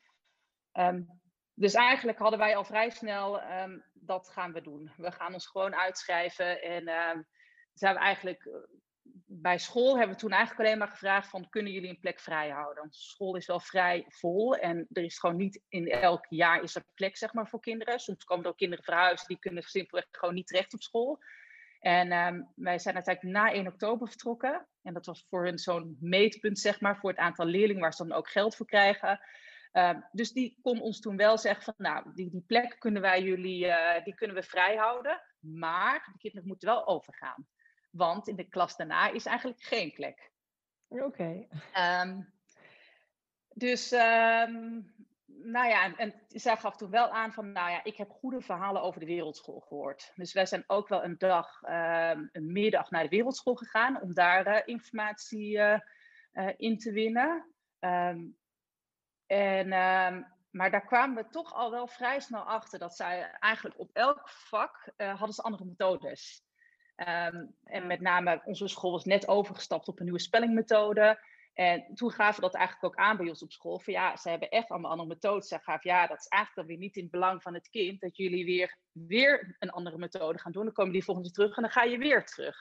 Um, 0.73 1.21
dus 1.55 1.75
eigenlijk 1.75 2.19
hadden 2.19 2.39
wij 2.39 2.57
al 2.57 2.65
vrij 2.65 2.91
snel, 2.91 3.43
um, 3.43 3.85
dat 3.93 4.31
gaan 4.31 4.53
we 4.53 4.61
doen. 4.61 4.93
We 4.97 5.13
gaan 5.13 5.33
ons 5.33 5.47
gewoon 5.47 5.75
uitschrijven 5.75 6.63
en 6.63 6.89
um, 6.89 7.27
zijn 7.73 7.95
we 7.95 8.01
eigenlijk, 8.01 8.45
eh, 8.45 8.53
bij 9.27 9.59
school 9.59 9.97
hebben 9.97 10.15
we 10.15 10.21
toen 10.21 10.33
eigenlijk 10.33 10.61
alleen 10.61 10.79
maar 10.79 10.89
gevraagd 10.89 11.29
van, 11.29 11.49
kunnen 11.49 11.73
jullie 11.73 11.89
een 11.89 12.01
plek 12.01 12.21
vrij 12.21 12.51
houden? 12.51 12.87
school 12.91 13.37
is 13.37 13.47
wel 13.47 13.61
vrij 13.61 14.05
vol 14.09 14.57
en 14.57 14.87
er 14.93 15.03
is 15.03 15.19
gewoon 15.19 15.37
niet 15.37 15.63
in 15.69 15.89
elk 15.91 16.27
jaar 16.29 16.63
is 16.63 16.75
er 16.75 16.85
plek, 16.95 17.17
zeg 17.17 17.33
maar, 17.33 17.49
voor 17.49 17.61
kinderen. 17.61 17.99
Soms 17.99 18.25
komen 18.25 18.45
er 18.45 18.51
ook 18.51 18.57
kinderen 18.57 18.85
verhuizen, 18.85 19.29
die 19.29 19.39
kunnen 19.39 19.63
simpelweg 19.63 20.07
gewoon 20.11 20.35
niet 20.35 20.47
terecht 20.47 20.75
op 20.75 20.83
school. 20.83 21.19
En 21.85 22.13
um, 22.13 22.49
wij 22.55 22.79
zijn 22.79 22.95
uiteindelijk 22.95 23.37
na 23.37 23.53
1 23.53 23.67
oktober 23.67 24.09
vertrokken. 24.09 24.67
En 24.83 24.95
dat 24.95 25.07
was 25.07 25.27
voor 25.29 25.45
hun 25.45 25.59
zo'n 25.59 25.97
meetpunt, 26.01 26.59
zeg 26.59 26.81
maar, 26.81 26.99
voor 26.99 27.11
het 27.11 27.19
aantal 27.19 27.47
leerlingen 27.47 27.83
waar 27.83 27.95
ze 27.95 28.07
dan 28.07 28.17
ook 28.17 28.29
geld 28.29 28.57
voor 28.57 28.67
krijgen. 28.67 29.21
Uh, 29.73 29.99
dus 30.13 30.33
die 30.33 30.59
kon 30.63 30.81
ons 30.81 31.01
toen 31.01 31.17
wel 31.17 31.39
zeggen 31.39 31.65
van, 31.65 31.75
nou, 31.77 32.15
die, 32.15 32.31
die 32.31 32.45
plek 32.47 32.77
kunnen 32.79 33.03
wij 33.03 33.23
jullie, 33.23 33.67
uh, 33.67 34.05
die 34.05 34.15
kunnen 34.15 34.37
we 34.37 34.43
vrij 34.43 34.77
houden. 34.77 35.23
Maar 35.39 36.09
de 36.13 36.19
kinderen 36.19 36.49
moeten 36.49 36.69
wel 36.69 36.87
overgaan. 36.87 37.47
Want 37.91 38.29
in 38.29 38.37
de 38.37 38.49
klas 38.49 38.77
daarna 38.77 39.11
is 39.11 39.27
eigenlijk 39.27 39.63
geen 39.63 39.93
plek. 39.93 40.33
Oké. 40.89 41.05
Okay. 41.05 41.49
Um, 42.03 42.33
dus 43.49 43.93
um, 43.93 44.94
nou 45.45 45.69
ja, 45.69 45.97
en, 45.97 46.15
zij 46.29 46.57
gaf 46.57 46.77
toen 46.77 46.91
wel 46.91 47.11
aan 47.11 47.33
van, 47.33 47.53
nou 47.53 47.71
ja, 47.71 47.85
ik 47.85 47.97
heb 47.97 48.11
goede 48.11 48.41
verhalen 48.41 48.83
over 48.83 49.01
de 49.01 49.07
wereldschool 49.07 49.61
gehoord. 49.61 50.13
Dus 50.15 50.33
wij 50.33 50.47
zijn 50.47 50.65
ook 50.67 50.89
wel 50.89 51.05
een 51.05 51.19
dag, 51.19 51.63
um, 51.63 52.29
een 52.33 52.53
middag 52.53 52.91
naar 52.91 53.03
de 53.03 53.09
wereldschool 53.09 53.55
gegaan 53.55 54.01
om 54.01 54.15
daar 54.15 54.47
uh, 54.47 54.61
informatie 54.65 55.57
uh, 55.57 55.79
uh, 56.33 56.53
in 56.57 56.79
te 56.79 56.93
winnen. 56.93 57.55
Um, 57.81 58.37
en, 59.27 59.73
um, 59.73 60.27
maar 60.51 60.71
daar 60.71 60.87
kwamen 60.87 61.25
we 61.25 61.31
toch 61.31 61.55
al 61.55 61.71
wel 61.71 61.87
vrij 61.87 62.21
snel 62.21 62.43
achter 62.43 62.79
dat 62.79 62.97
zij 62.97 63.31
eigenlijk 63.39 63.79
op 63.79 63.91
elk 63.93 64.29
vak 64.29 64.93
hadden 64.97 65.33
ze 65.33 65.43
andere 65.43 65.65
methodes. 65.65 66.43
Um, 66.97 67.55
en 67.65 67.87
met 67.87 68.01
name 68.01 68.43
onze 68.45 68.69
school 68.69 68.91
was 68.91 69.05
net 69.05 69.29
overgestapt 69.29 69.89
op 69.89 69.99
een 69.99 70.05
nieuwe 70.05 70.21
spellingmethode. 70.21 71.19
En 71.55 71.95
toen 71.95 72.11
gaven 72.11 72.35
we 72.35 72.41
dat 72.41 72.55
eigenlijk 72.55 72.85
ook 72.85 73.05
aan 73.05 73.17
bij 73.17 73.29
ons 73.29 73.43
op 73.43 73.53
school. 73.53 73.81
Van 73.81 73.93
ja, 73.93 74.17
ze 74.17 74.29
hebben 74.29 74.51
echt 74.51 74.69
allemaal 74.69 74.91
andere 74.91 75.09
methodes. 75.09 75.49
Ze 75.49 75.59
gaven 75.59 75.91
ja, 75.91 76.07
dat 76.07 76.19
is 76.19 76.27
eigenlijk 76.27 76.69
dan 76.69 76.77
weer 76.77 76.87
niet 76.87 76.97
in 76.97 77.03
het 77.03 77.11
belang 77.11 77.43
van 77.43 77.55
het 77.55 77.69
kind. 77.69 78.01
Dat 78.01 78.17
jullie 78.17 78.45
weer, 78.45 78.79
weer 78.93 79.57
een 79.59 79.71
andere 79.71 79.99
methode 79.99 80.39
gaan 80.39 80.53
doen. 80.53 80.65
Dan 80.65 80.73
komen 80.73 80.93
die 80.93 81.05
volgende 81.05 81.31
terug 81.31 81.57
en 81.57 81.63
dan 81.63 81.71
ga 81.71 81.83
je 81.83 81.99
weer 81.99 82.25
terug. 82.25 82.57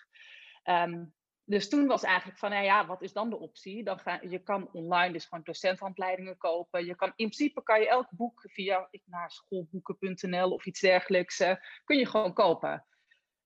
Um, 0.63 1.13
dus 1.45 1.69
toen 1.69 1.87
was 1.87 2.03
eigenlijk 2.03 2.37
van, 2.39 2.49
nou 2.49 2.63
ja, 2.63 2.85
wat 2.85 3.01
is 3.01 3.13
dan 3.13 3.29
de 3.29 3.39
optie? 3.39 3.83
Dan 3.83 3.99
ga, 3.99 4.19
je 4.21 4.39
kan 4.39 4.69
online 4.71 5.13
dus 5.13 5.25
gewoon 5.25 5.43
docenthandleidingen 5.43 6.37
kopen. 6.37 6.85
Je 6.85 6.95
kan, 6.95 7.07
in 7.07 7.13
principe 7.15 7.63
kan 7.63 7.79
je 7.79 7.89
elk 7.89 8.07
boek 8.09 8.45
via 8.47 8.89
naar 9.05 9.31
schoolboeken.nl 9.31 10.51
of 10.51 10.65
iets 10.65 10.79
dergelijks, 10.79 11.39
uh, 11.39 11.55
kun 11.83 11.97
je 11.97 12.05
gewoon 12.05 12.33
kopen. 12.33 12.85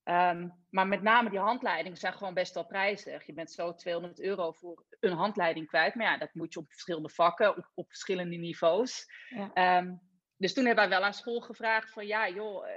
Um, 0.09 0.53
maar 0.69 0.87
met 0.87 1.01
name 1.01 1.29
die 1.29 1.39
handleidingen 1.39 1.97
zijn 1.97 2.13
gewoon 2.13 2.33
best 2.33 2.53
wel 2.53 2.65
prijzig. 2.65 3.25
Je 3.25 3.33
bent 3.33 3.51
zo 3.51 3.73
200 3.73 4.21
euro 4.21 4.51
voor 4.51 4.85
een 4.99 5.11
handleiding 5.11 5.67
kwijt. 5.67 5.95
Maar 5.95 6.05
ja, 6.05 6.17
dat 6.17 6.33
moet 6.33 6.53
je 6.53 6.59
op 6.59 6.69
verschillende 6.69 7.09
vakken, 7.09 7.57
op, 7.57 7.71
op 7.73 7.87
verschillende 7.87 8.35
niveaus. 8.35 9.05
Ja. 9.29 9.77
Um, 9.77 10.01
dus 10.37 10.53
toen 10.53 10.65
hebben 10.65 10.89
wij 10.89 10.97
wel 10.97 11.07
aan 11.07 11.13
school 11.13 11.39
gevraagd 11.39 11.91
van 11.91 12.07
ja, 12.07 12.29
joh, 12.29 12.69
eh, 12.69 12.75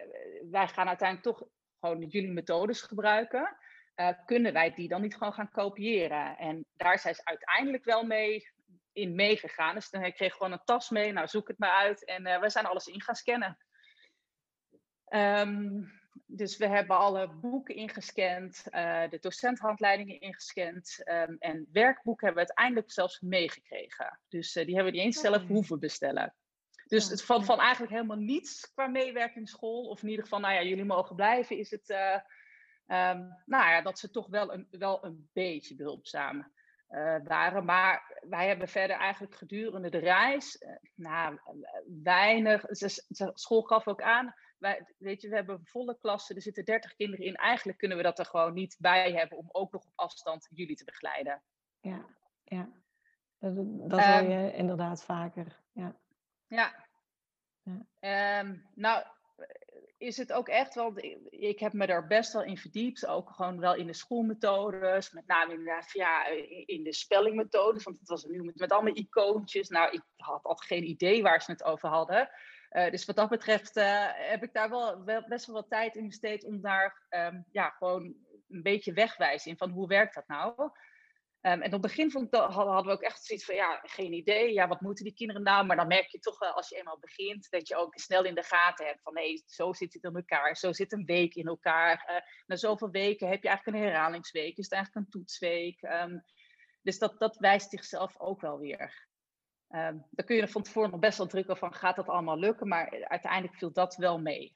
wij 0.50 0.68
gaan 0.68 0.88
uiteindelijk 0.88 1.36
toch 1.36 1.48
gewoon 1.80 2.06
jullie 2.06 2.32
methodes 2.32 2.82
gebruiken. 2.82 3.56
Uh, 3.96 4.08
kunnen 4.24 4.52
wij 4.52 4.74
die 4.74 4.88
dan 4.88 5.00
niet 5.00 5.16
gewoon 5.16 5.32
gaan 5.32 5.50
kopiëren? 5.50 6.36
En 6.36 6.66
daar 6.76 6.98
zijn 6.98 7.14
ze 7.14 7.24
uiteindelijk 7.24 7.84
wel 7.84 8.02
mee 8.02 8.50
in 8.92 9.14
meegegaan. 9.14 9.74
Dus 9.74 9.90
dan 9.90 10.12
kreeg 10.12 10.32
gewoon 10.32 10.52
een 10.52 10.64
tas 10.64 10.90
mee. 10.90 11.12
Nou, 11.12 11.26
zoek 11.26 11.48
het 11.48 11.58
maar 11.58 11.70
uit. 11.70 12.04
En 12.04 12.26
uh, 12.26 12.40
we 12.40 12.50
zijn 12.50 12.66
alles 12.66 12.86
in 12.86 13.02
gaan 13.02 13.14
scannen. 13.14 13.58
Um, 15.08 15.99
dus 16.32 16.56
we 16.56 16.66
hebben 16.66 16.96
alle 16.96 17.28
boeken 17.28 17.74
ingescand, 17.74 18.64
uh, 18.70 19.08
de 19.08 19.18
docenthandleidingen 19.20 20.20
ingescand 20.20 21.02
um, 21.04 21.36
en 21.38 21.68
werkboeken 21.72 22.26
hebben 22.26 22.44
we 22.44 22.48
uiteindelijk 22.48 22.92
zelfs 22.92 23.20
meegekregen. 23.20 24.20
Dus 24.28 24.56
uh, 24.56 24.64
die 24.64 24.74
hebben 24.74 24.92
we 24.92 24.98
niet 24.98 25.06
eens 25.06 25.20
zelf 25.20 25.46
hoeven 25.46 25.78
bestellen. 25.78 26.34
Dus 26.86 27.08
het 27.08 27.24
valt 27.24 27.44
van 27.44 27.58
eigenlijk 27.58 27.92
helemaal 27.92 28.16
niets 28.16 28.72
qua 28.74 28.86
meewerkingsschool. 28.86 29.88
Of 29.88 30.02
in 30.02 30.08
ieder 30.08 30.24
geval, 30.24 30.40
nou 30.40 30.54
ja, 30.54 30.62
jullie 30.62 30.84
mogen 30.84 31.16
blijven, 31.16 31.58
is 31.58 31.70
het 31.70 31.88
uh, 31.90 32.14
um, 32.86 33.42
nou 33.46 33.70
ja, 33.70 33.82
dat 33.82 33.98
ze 33.98 34.10
toch 34.10 34.26
wel 34.26 34.52
een, 34.52 34.66
wel 34.70 35.04
een 35.04 35.28
beetje 35.32 35.74
behulpzaam 35.74 36.52
waren. 37.24 37.64
Maar 37.64 38.22
wij 38.28 38.46
hebben 38.46 38.68
verder 38.68 38.96
eigenlijk 38.96 39.34
gedurende 39.34 39.90
de 39.90 39.98
reis, 39.98 40.64
nou, 40.94 41.38
weinig, 42.02 42.66
de 42.66 43.30
school 43.34 43.62
gaf 43.62 43.88
ook 43.88 44.02
aan, 44.02 44.34
wij, 44.60 44.86
weet 44.98 45.22
je, 45.22 45.28
we 45.28 45.34
hebben 45.34 45.64
volle 45.64 45.98
klassen, 45.98 46.36
er 46.36 46.42
zitten 46.42 46.64
30 46.64 46.94
kinderen 46.94 47.26
in. 47.26 47.34
Eigenlijk 47.34 47.78
kunnen 47.78 47.96
we 47.96 48.02
dat 48.02 48.18
er 48.18 48.26
gewoon 48.26 48.54
niet 48.54 48.76
bij 48.78 49.12
hebben 49.12 49.38
om 49.38 49.48
ook 49.52 49.72
nog 49.72 49.84
op 49.84 49.92
afstand 49.94 50.48
jullie 50.50 50.76
te 50.76 50.84
begeleiden. 50.84 51.42
Ja, 51.80 52.06
ja. 52.44 52.70
Dat, 53.38 53.54
dat 53.90 54.04
hoor 54.04 54.30
je 54.30 54.36
um, 54.36 54.54
inderdaad 54.54 55.04
vaker. 55.04 55.60
Ja. 55.72 55.96
Ja. 56.46 56.86
ja. 57.62 58.40
Um, 58.40 58.66
nou, 58.74 59.04
is 59.98 60.16
het 60.16 60.32
ook 60.32 60.48
echt 60.48 60.74
wel, 60.74 60.92
ik 61.28 61.58
heb 61.58 61.72
me 61.72 61.86
daar 61.86 62.06
best 62.06 62.32
wel 62.32 62.42
in 62.42 62.56
verdiept, 62.56 63.06
ook 63.06 63.30
gewoon 63.30 63.60
wel 63.60 63.74
in 63.74 63.86
de 63.86 63.92
schoolmethodes, 63.92 65.12
met 65.12 65.26
name 65.26 65.52
inderdaad 65.52 65.92
ja, 65.92 66.26
in 66.66 66.82
de 66.82 66.94
spellingmethodes, 66.94 67.82
want 67.82 67.98
het 67.98 68.08
was 68.08 68.24
nu 68.24 68.42
met, 68.42 68.58
met 68.58 68.72
allemaal 68.72 68.96
icoontjes. 68.96 69.68
Nou, 69.68 69.90
ik 69.90 70.02
had 70.16 70.44
altijd 70.44 70.68
geen 70.68 70.88
idee 70.88 71.22
waar 71.22 71.42
ze 71.42 71.50
het 71.50 71.62
over 71.62 71.88
hadden. 71.88 72.30
Uh, 72.70 72.90
dus 72.90 73.04
wat 73.04 73.16
dat 73.16 73.28
betreft 73.28 73.76
uh, 73.76 74.06
heb 74.12 74.42
ik 74.42 74.52
daar 74.52 74.70
wel, 74.70 75.04
wel, 75.04 75.24
best 75.28 75.46
wel 75.46 75.54
wat 75.54 75.70
tijd 75.70 75.96
in 75.96 76.06
besteed 76.06 76.44
om 76.44 76.60
daar 76.60 77.06
um, 77.08 77.44
ja, 77.50 77.68
gewoon 77.68 78.14
een 78.48 78.62
beetje 78.62 78.92
wegwijzen 78.92 79.50
in 79.50 79.56
van 79.56 79.70
hoe 79.70 79.86
werkt 79.86 80.14
dat 80.14 80.26
nou. 80.26 80.70
Um, 81.42 81.62
en 81.62 81.64
op 81.64 81.72
het 81.72 81.80
begin 81.80 82.10
vond 82.10 82.24
ik 82.24 82.30
dat, 82.30 82.52
hadden 82.52 82.84
we 82.84 82.90
ook 82.90 83.02
echt 83.02 83.24
zoiets 83.24 83.44
van 83.44 83.54
ja, 83.54 83.80
geen 83.82 84.12
idee, 84.12 84.52
ja, 84.52 84.68
wat 84.68 84.80
moeten 84.80 85.04
die 85.04 85.14
kinderen 85.14 85.42
nou? 85.42 85.66
Maar 85.66 85.76
dan 85.76 85.86
merk 85.86 86.06
je 86.06 86.18
toch 86.18 86.38
wel 86.38 86.52
als 86.52 86.68
je 86.68 86.76
eenmaal 86.76 86.98
begint 86.98 87.50
dat 87.50 87.68
je 87.68 87.76
ook 87.76 87.98
snel 87.98 88.24
in 88.24 88.34
de 88.34 88.42
gaten 88.42 88.86
hebt 88.86 89.02
van 89.02 89.16
hé, 89.16 89.42
zo 89.46 89.72
zit 89.72 89.92
het 89.92 90.04
in 90.04 90.14
elkaar, 90.14 90.56
zo 90.56 90.72
zit 90.72 90.92
een 90.92 91.04
week 91.04 91.34
in 91.34 91.46
elkaar. 91.46 92.10
Uh, 92.10 92.16
na 92.46 92.56
zoveel 92.56 92.90
weken 92.90 93.28
heb 93.28 93.42
je 93.42 93.48
eigenlijk 93.48 93.76
een 93.76 93.84
herhalingsweek, 93.84 94.56
is 94.56 94.64
het 94.64 94.74
eigenlijk 94.74 95.04
een 95.04 95.12
toetsweek. 95.12 95.82
Um, 95.82 96.24
dus 96.82 96.98
dat, 96.98 97.18
dat 97.18 97.36
wijst 97.36 97.70
zichzelf 97.70 98.20
ook 98.20 98.40
wel 98.40 98.58
weer. 98.58 99.08
Um, 99.72 100.04
daar 100.10 100.26
kun 100.26 100.36
je 100.36 100.42
er 100.42 100.48
van 100.48 100.62
tevoren 100.62 100.90
nog 100.90 101.00
best 101.00 101.18
wel 101.18 101.26
druk 101.26 101.56
van, 101.56 101.74
gaat 101.74 101.96
dat 101.96 102.08
allemaal 102.08 102.38
lukken? 102.38 102.68
Maar 102.68 103.04
uiteindelijk 103.08 103.54
viel 103.54 103.72
dat 103.72 103.96
wel 103.96 104.20
mee. 104.20 104.52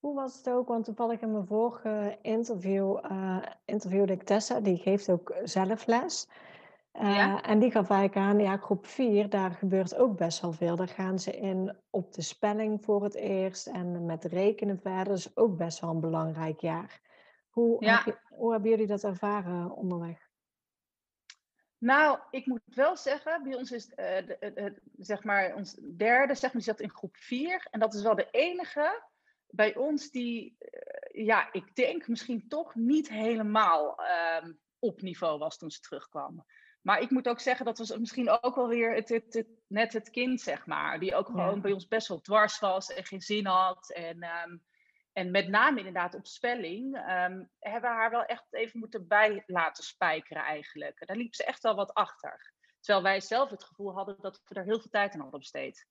Hoe 0.00 0.14
was 0.14 0.36
het 0.36 0.50
ook? 0.50 0.68
Want 0.68 0.84
toevallig 0.84 1.20
in 1.20 1.32
mijn 1.32 1.46
vorige 1.46 2.18
interview 2.22 2.98
uh, 3.10 3.38
interviewde 3.64 4.12
ik 4.12 4.22
Tessa, 4.22 4.60
die 4.60 4.76
geeft 4.76 5.10
ook 5.10 5.34
zelf 5.44 5.86
les. 5.86 6.28
Uh, 7.00 7.16
ja. 7.16 7.42
En 7.42 7.58
die 7.58 7.70
gaf 7.70 7.90
eigenlijk 7.90 8.26
aan, 8.26 8.38
ja, 8.38 8.56
groep 8.56 8.86
4, 8.86 9.28
daar 9.28 9.50
gebeurt 9.50 9.96
ook 9.96 10.16
best 10.16 10.40
wel 10.40 10.52
veel. 10.52 10.76
Daar 10.76 10.88
gaan 10.88 11.18
ze 11.18 11.36
in 11.36 11.76
op 11.90 12.12
de 12.12 12.22
spelling 12.22 12.84
voor 12.84 13.02
het 13.02 13.14
eerst 13.14 13.66
en 13.66 14.06
met 14.06 14.24
rekenen 14.24 14.78
verder. 14.80 15.04
Dat 15.04 15.16
is 15.16 15.36
ook 15.36 15.56
best 15.56 15.80
wel 15.80 15.90
een 15.90 16.00
belangrijk 16.00 16.60
jaar. 16.60 17.00
Hoe, 17.48 17.84
je, 17.84 18.16
hoe 18.28 18.52
hebben 18.52 18.70
jullie 18.70 18.86
dat 18.86 19.04
ervaren 19.04 19.70
onderweg? 19.70 20.27
Nou, 21.78 22.18
ik 22.30 22.46
moet 22.46 22.60
wel 22.64 22.96
zeggen, 22.96 23.42
bij 23.42 23.54
ons 23.54 23.72
is 23.72 23.88
uh, 23.88 23.96
de, 23.96 24.80
zeg 24.96 25.24
maar 25.24 25.54
ons 25.54 25.74
derde, 25.96 26.34
zeg 26.34 26.52
maar, 26.52 26.62
zat 26.62 26.80
in 26.80 26.90
groep 26.90 27.16
4. 27.16 27.66
En 27.70 27.80
dat 27.80 27.94
is 27.94 28.02
wel 28.02 28.14
de 28.14 28.28
enige 28.30 29.02
bij 29.50 29.76
ons 29.76 30.10
die, 30.10 30.56
uh, 30.60 31.24
ja, 31.26 31.52
ik 31.52 31.74
denk 31.74 32.08
misschien 32.08 32.48
toch 32.48 32.74
niet 32.74 33.08
helemaal 33.08 34.00
uh, 34.00 34.48
op 34.78 35.02
niveau 35.02 35.38
was 35.38 35.58
toen 35.58 35.70
ze 35.70 35.80
terugkwamen. 35.80 36.46
Maar 36.82 37.00
ik 37.00 37.10
moet 37.10 37.28
ook 37.28 37.40
zeggen, 37.40 37.66
dat 37.66 37.78
was 37.78 37.96
misschien 37.96 38.42
ook 38.42 38.54
wel 38.54 38.68
weer 38.68 38.94
het, 38.94 39.08
het, 39.08 39.34
het, 39.34 39.48
net 39.66 39.92
het 39.92 40.10
kind, 40.10 40.40
zeg 40.40 40.66
maar. 40.66 40.98
Die 41.00 41.14
ook 41.14 41.26
gewoon 41.26 41.60
bij 41.60 41.72
ons 41.72 41.88
best 41.88 42.08
wel 42.08 42.20
dwars 42.20 42.58
was 42.58 42.92
en 42.92 43.04
geen 43.04 43.20
zin 43.20 43.46
had. 43.46 43.92
En 43.92 44.24
um, 44.24 44.62
en 45.18 45.30
met 45.30 45.48
name 45.48 45.78
inderdaad 45.78 46.14
op 46.14 46.26
spelling 46.26 46.96
um, 46.96 47.50
hebben 47.58 47.90
we 47.90 47.96
haar 47.96 48.10
wel 48.10 48.24
echt 48.24 48.46
even 48.50 48.78
moeten 48.78 49.08
bij 49.08 49.42
laten 49.46 49.84
spijkeren 49.84 50.42
eigenlijk. 50.42 51.06
Daar 51.06 51.16
liep 51.16 51.34
ze 51.34 51.44
echt 51.44 51.62
wel 51.62 51.74
wat 51.74 51.94
achter. 51.94 52.52
Terwijl 52.80 53.04
wij 53.04 53.20
zelf 53.20 53.50
het 53.50 53.64
gevoel 53.64 53.94
hadden 53.94 54.16
dat 54.20 54.40
we 54.44 54.54
er 54.54 54.64
heel 54.64 54.80
veel 54.80 54.90
tijd 54.90 55.14
aan 55.14 55.20
hadden 55.20 55.40
besteed. 55.40 55.86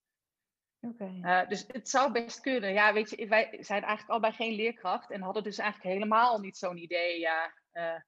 Okay. 0.82 1.20
Uh, 1.22 1.48
dus 1.50 1.66
het 1.68 1.90
zou 1.90 2.12
best 2.12 2.40
kunnen. 2.40 2.74
Ja, 2.74 2.94
weet 2.94 3.10
je, 3.10 3.28
wij 3.28 3.58
zijn 3.60 3.82
eigenlijk 3.82 4.10
allebei 4.10 4.34
geen 4.34 4.56
leerkracht 4.56 5.12
en 5.12 5.22
hadden 5.22 5.44
dus 5.44 5.58
eigenlijk 5.58 5.94
helemaal 5.94 6.40
niet 6.40 6.58
zo'n 6.58 6.78
idee 6.78 7.20
ja, 7.20 7.54
uh, 7.74 8.00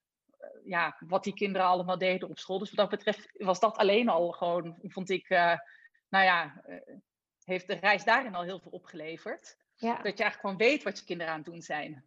ja, 0.63 0.95
wat 0.99 1.23
die 1.23 1.33
kinderen 1.33 1.67
allemaal 1.67 1.97
deden 1.97 2.29
op 2.29 2.39
school. 2.39 2.59
Dus 2.59 2.69
wat 2.69 2.89
dat 2.89 2.99
betreft 2.99 3.29
was 3.33 3.59
dat 3.59 3.77
alleen 3.77 4.09
al 4.09 4.31
gewoon, 4.31 4.79
vond 4.81 5.09
ik, 5.09 5.29
uh, 5.29 5.57
nou 6.09 6.25
ja, 6.25 6.63
heeft 7.43 7.67
de 7.67 7.73
reis 7.73 8.03
daarin 8.03 8.35
al 8.35 8.43
heel 8.43 8.59
veel 8.59 8.71
opgeleverd. 8.71 9.57
Ja. 9.79 9.93
Dat 9.93 10.17
je 10.17 10.23
eigenlijk 10.23 10.39
gewoon 10.39 10.57
weet 10.57 10.83
wat 10.83 10.99
je 10.99 11.05
kinderen 11.05 11.33
aan 11.33 11.39
het 11.39 11.47
doen 11.47 11.61
zijn. 11.61 12.03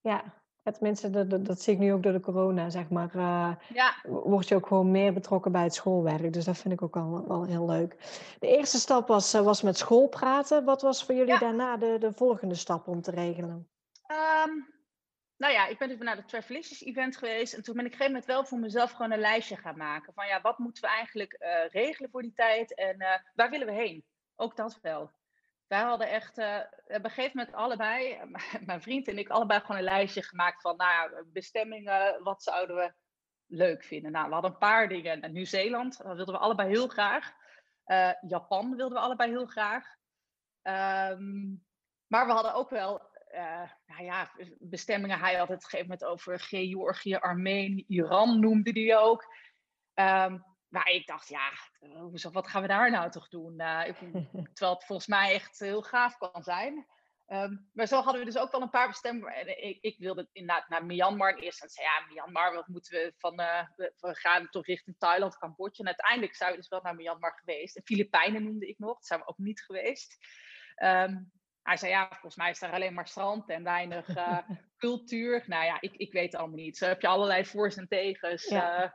Ja, 0.00 0.24
tenminste, 0.62 1.10
dat, 1.10 1.46
dat, 1.46 1.60
zie 1.60 1.72
ik 1.72 1.78
nu 1.78 1.92
ook 1.92 2.02
door 2.02 2.12
de 2.12 2.20
corona, 2.20 2.70
zeg 2.70 2.88
maar. 2.88 3.14
Uh, 3.14 3.54
ja. 3.74 3.94
Word 4.02 4.48
je 4.48 4.54
ook 4.54 4.66
gewoon 4.66 4.90
meer 4.90 5.12
betrokken 5.12 5.52
bij 5.52 5.62
het 5.62 5.74
schoolwerk. 5.74 6.32
Dus 6.32 6.44
dat 6.44 6.58
vind 6.58 6.74
ik 6.74 6.82
ook 6.82 6.96
al 6.96 7.28
wel 7.28 7.44
heel 7.44 7.66
leuk. 7.66 7.96
De 8.38 8.56
eerste 8.56 8.78
stap 8.78 9.08
was, 9.08 9.34
eh, 9.34 9.40
was 9.40 9.62
met 9.62 9.78
school 9.78 10.08
praten. 10.08 10.64
Wat 10.64 10.82
was 10.82 11.04
voor 11.04 11.14
jullie 11.14 11.38
daarna 11.38 11.76
de, 11.76 11.96
de 11.98 12.12
volgende 12.12 12.54
stap 12.54 12.86
om 12.88 13.02
te 13.02 13.10
regelen? 13.10 13.68
Um, 14.46 14.74
nou 15.36 15.52
ja, 15.52 15.66
ik 15.66 15.78
ben 15.78 15.88
dus 15.88 15.98
naar 15.98 16.16
de 16.16 16.24
Travelicious 16.24 16.84
event 16.84 17.16
geweest. 17.16 17.54
En 17.54 17.62
toen 17.62 17.74
ben 17.76 17.84
ik 17.84 17.92
op 17.92 17.98
een 18.00 18.06
gegeven 18.06 18.12
moment 18.12 18.24
wel 18.24 18.44
voor 18.44 18.58
mezelf 18.58 18.90
gewoon 18.90 19.10
een 19.10 19.18
lijstje 19.18 19.56
gaan 19.56 19.76
maken. 19.76 20.12
Van 20.14 20.26
ja, 20.26 20.40
wat 20.40 20.58
moeten 20.58 20.82
we 20.82 20.88
eigenlijk 20.88 21.38
uh, 21.40 21.68
regelen 21.68 22.10
voor 22.10 22.22
die 22.22 22.32
tijd? 22.32 22.74
En 22.74 23.02
uh, 23.02 23.08
waar 23.34 23.50
willen 23.50 23.66
we 23.66 23.72
heen? 23.72 24.04
Ook 24.36 24.56
dat 24.56 24.78
wel 24.82 25.10
wij 25.66 25.80
hadden 25.80 26.08
echt 26.08 26.38
uh, 26.38 26.60
op 26.86 27.04
een 27.04 27.10
gegeven 27.10 27.38
moment 27.38 27.54
allebei, 27.56 28.20
mijn 28.66 28.82
vriend 28.82 29.08
en 29.08 29.18
ik, 29.18 29.28
allebei 29.28 29.60
gewoon 29.60 29.76
een 29.76 29.82
lijstje 29.82 30.22
gemaakt 30.22 30.60
van 30.60 30.76
nou, 30.76 31.24
bestemmingen, 31.32 32.22
wat 32.22 32.42
zouden 32.42 32.76
we 32.76 32.92
leuk 33.46 33.84
vinden. 33.84 34.12
Nou, 34.12 34.26
we 34.26 34.32
hadden 34.32 34.50
een 34.50 34.58
paar 34.58 34.88
dingen. 34.88 35.32
Nieuw-Zeeland, 35.32 35.96
dat 35.96 36.16
wilden 36.16 36.34
we 36.34 36.40
allebei 36.40 36.68
heel 36.68 36.88
graag. 36.88 37.32
Uh, 37.86 38.12
Japan 38.20 38.76
wilden 38.76 38.98
we 38.98 39.04
allebei 39.04 39.30
heel 39.30 39.46
graag. 39.46 39.84
Um, 40.62 41.64
maar 42.06 42.26
we 42.26 42.32
hadden 42.32 42.54
ook 42.54 42.70
wel 42.70 43.02
uh, 43.32 43.70
nou 43.86 44.04
ja, 44.04 44.30
bestemmingen. 44.58 45.18
Hij 45.18 45.34
had 45.34 45.48
het 45.48 45.56
op 45.56 45.62
een 45.62 45.70
gegeven 45.70 45.86
moment 45.90 46.04
over 46.04 46.40
Georgië, 46.40 47.16
Armenië, 47.16 47.84
Iran 47.88 48.40
noemde 48.40 48.70
hij 48.70 48.96
ook. 48.98 49.34
Um, 49.94 50.44
maar 50.68 50.88
ik 50.88 51.06
dacht, 51.06 51.28
ja, 51.28 51.52
wat 52.32 52.48
gaan 52.48 52.62
we 52.62 52.68
daar 52.68 52.90
nou 52.90 53.10
toch 53.10 53.28
doen? 53.28 53.60
Uh, 53.60 53.82
terwijl 54.54 54.74
het 54.74 54.84
volgens 54.84 55.06
mij 55.06 55.34
echt 55.34 55.58
heel 55.58 55.82
gaaf 55.82 56.16
kan 56.16 56.42
zijn. 56.42 56.86
Um, 57.28 57.70
maar 57.72 57.86
zo 57.86 58.00
hadden 58.00 58.20
we 58.20 58.30
dus 58.30 58.38
ook 58.38 58.52
wel 58.52 58.62
een 58.62 58.70
paar 58.70 58.88
bestemmingen. 58.88 59.64
Ik, 59.66 59.78
ik 59.80 59.98
wilde 59.98 60.28
inderdaad 60.32 60.68
naar 60.68 60.86
Myanmar. 60.86 61.34
Eerst 61.34 61.62
en 61.62 61.68
zei 61.68 61.86
ja, 61.86 62.06
Myanmar, 62.08 62.54
wat 62.54 62.68
moeten 62.68 62.92
we 62.92 63.14
van... 63.18 63.40
Uh, 63.40 63.62
we, 63.76 64.14
gaan 64.14 64.48
toch 64.50 64.66
richting 64.66 64.96
Thailand, 64.98 65.38
Cambodja. 65.38 65.84
En 65.84 65.86
uiteindelijk 65.86 66.34
zijn 66.34 66.50
we 66.50 66.56
dus 66.56 66.68
wel 66.68 66.80
naar 66.82 66.94
Myanmar 66.94 67.38
geweest. 67.38 67.76
En 67.76 67.82
Filipijnen 67.84 68.44
noemde 68.44 68.68
ik 68.68 68.78
nog. 68.78 68.94
Dat 68.94 69.06
zijn 69.06 69.20
we 69.20 69.26
ook 69.26 69.38
niet 69.38 69.60
geweest. 69.60 70.16
Um, 70.82 71.32
hij 71.62 71.76
zei, 71.76 71.90
ja, 71.90 72.08
volgens 72.08 72.36
mij 72.36 72.50
is 72.50 72.58
daar 72.58 72.72
alleen 72.72 72.94
maar 72.94 73.08
strand 73.08 73.48
en 73.48 73.62
weinig 73.62 74.08
uh, 74.08 74.38
cultuur. 74.78 75.44
Nou 75.46 75.64
ja, 75.64 75.80
ik, 75.80 75.94
ik 75.96 76.12
weet 76.12 76.32
het 76.32 76.40
allemaal 76.40 76.56
niet. 76.56 76.76
Zo 76.76 76.86
heb 76.86 77.00
je 77.00 77.08
allerlei 77.08 77.44
voor's 77.44 77.76
en 77.76 77.88
tegens. 77.88 78.44
Ja. 78.44 78.94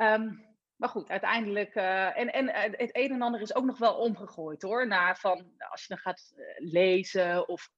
Um, 0.00 0.47
maar 0.78 0.88
goed, 0.88 1.10
uiteindelijk. 1.10 1.74
Uh, 1.74 2.18
en, 2.18 2.32
en 2.32 2.48
eh, 2.48 2.62
het 2.76 2.96
een 2.96 3.10
en 3.10 3.22
ander 3.22 3.40
is 3.40 3.54
ook 3.54 3.64
nog 3.64 3.78
wel 3.78 3.94
omgegooid 3.94 4.62
hoor. 4.62 4.86
Na 4.86 5.14
van 5.14 5.52
als 5.70 5.80
je 5.80 5.88
dan 5.88 5.98
gaat 5.98 6.32
eh, 6.36 6.44
lezen 6.70 7.48
of 7.48 7.70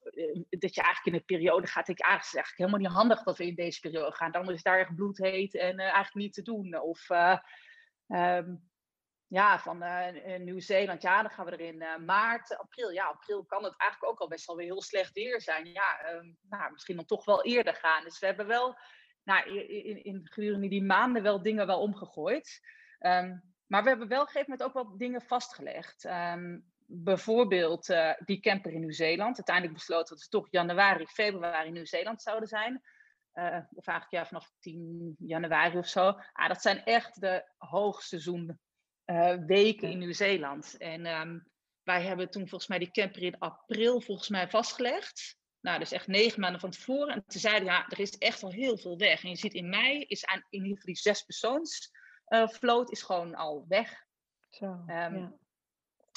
dat 0.48 0.74
je 0.74 0.82
eigenlijk 0.82 1.04
in 1.04 1.14
een 1.14 1.24
periode 1.24 1.66
gaat. 1.66 1.88
Ik 1.88 2.00
eigenlijk 2.00 2.26
is 2.26 2.34
eigenlijk 2.34 2.56
helemaal 2.56 2.78
niet 2.78 2.98
handig 2.98 3.22
dat 3.22 3.38
we 3.38 3.46
in 3.46 3.54
deze 3.54 3.80
periode 3.80 4.16
gaan. 4.16 4.32
Dan 4.32 4.42
is 4.42 4.54
het 4.54 4.62
daar 4.62 4.78
echt 4.78 4.94
bloedheet 4.94 5.54
en 5.54 5.78
eigenlijk 5.78 6.14
niet 6.14 6.32
te 6.32 6.42
doen. 6.42 6.80
Of 6.80 7.08
um, 8.08 8.68
ja, 9.26 9.58
van 9.58 9.84
Nieuw-Zeeland, 10.44 11.02
ja, 11.02 11.22
dan 11.22 11.30
gaan 11.30 11.44
we 11.44 11.50
er 11.50 11.60
in 11.60 12.04
maart, 12.04 12.56
april. 12.58 12.90
Ja, 12.90 13.04
april 13.04 13.44
kan 13.44 13.64
het 13.64 13.74
eigenlijk 13.76 14.12
ook 14.12 14.20
al 14.20 14.28
best 14.28 14.46
wel 14.46 14.56
weer 14.56 14.66
heel 14.66 14.82
slecht 14.82 15.12
weer 15.12 15.40
zijn. 15.40 15.66
Ja, 15.66 16.12
um, 16.12 16.36
nou, 16.48 16.72
misschien 16.72 16.96
dan 16.96 17.04
toch 17.04 17.24
wel 17.24 17.44
eerder 17.44 17.74
gaan. 17.74 18.04
Dus 18.04 18.18
we 18.18 18.26
hebben 18.26 18.46
wel 18.46 18.78
nou, 19.24 19.58
in, 19.68 20.04
in, 20.04 20.20
gedurende 20.24 20.68
die 20.68 20.82
maanden 20.82 21.22
wel 21.22 21.42
dingen 21.42 21.66
wel 21.66 21.80
omgegooid. 21.80 22.60
Um, 23.00 23.42
maar 23.66 23.82
we 23.82 23.88
hebben 23.88 24.08
wel 24.08 24.20
op 24.20 24.26
een 24.26 24.32
gegeven 24.32 24.50
moment 24.50 24.68
ook 24.68 24.84
wel 24.84 24.96
dingen 24.96 25.22
vastgelegd. 25.22 26.04
Um, 26.04 26.64
bijvoorbeeld 26.92 27.88
uh, 27.88 28.12
die 28.24 28.40
camper 28.40 28.72
in 28.72 28.80
Nieuw-Zeeland. 28.80 29.36
Uiteindelijk 29.36 29.76
besloten 29.76 30.14
dat 30.14 30.24
we 30.24 30.30
toch 30.30 30.46
januari, 30.50 31.06
februari 31.06 31.66
in 31.66 31.72
Nieuw-Zeeland 31.72 32.22
zouden 32.22 32.48
zijn. 32.48 32.82
Uh, 33.34 33.58
of 33.74 33.86
eigenlijk 33.86 34.10
ja, 34.10 34.26
vanaf 34.26 34.52
10 34.60 35.14
januari 35.18 35.78
of 35.78 35.88
zo. 35.88 36.20
Ah, 36.32 36.48
dat 36.48 36.62
zijn 36.62 36.84
echt 36.84 37.20
de 37.20 37.44
hoogseizoen 37.56 38.58
uh, 39.06 39.34
weken 39.46 39.90
in 39.90 39.98
Nieuw-Zeeland. 39.98 40.76
En 40.76 41.06
um, 41.06 41.46
wij 41.82 42.02
hebben 42.02 42.30
toen 42.30 42.48
volgens 42.48 42.70
mij 42.70 42.78
die 42.78 42.90
camper 42.90 43.22
in 43.22 43.38
april 43.38 44.00
volgens 44.00 44.28
mij 44.28 44.48
vastgelegd. 44.48 45.38
Nou, 45.60 45.78
dus 45.78 45.92
echt 45.92 46.06
negen 46.06 46.40
maanden 46.40 46.60
van 46.60 46.70
tevoren. 46.70 47.14
En 47.14 47.24
toen 47.26 47.40
zeiden 47.40 47.64
ja, 47.64 47.86
er 47.88 48.00
is 48.00 48.18
echt 48.18 48.42
al 48.42 48.50
heel 48.50 48.78
veel 48.78 48.96
weg. 48.98 49.22
En 49.22 49.28
je 49.28 49.36
ziet 49.36 49.54
in 49.54 49.68
mei 49.68 50.00
is 50.00 50.26
aan, 50.26 50.44
in 50.48 50.62
ieder 50.62 50.78
geval 50.78 50.92
die 50.92 51.02
zes 51.02 51.22
persoons 51.22 51.90
uh, 52.30 52.48
vloot 52.48 52.90
is 52.90 53.02
gewoon 53.02 53.34
al 53.34 53.64
weg. 53.68 54.04
Zo, 54.50 54.66
um, 54.66 54.86
ja. 54.86 55.32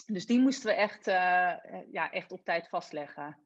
Dus 0.06 0.26
die 0.26 0.40
moesten 0.40 0.70
we 0.70 0.76
echt, 0.76 1.08
uh, 1.08 1.54
ja, 1.92 2.12
echt 2.12 2.32
op 2.32 2.44
tijd 2.44 2.70
vastleggen. 2.70 3.38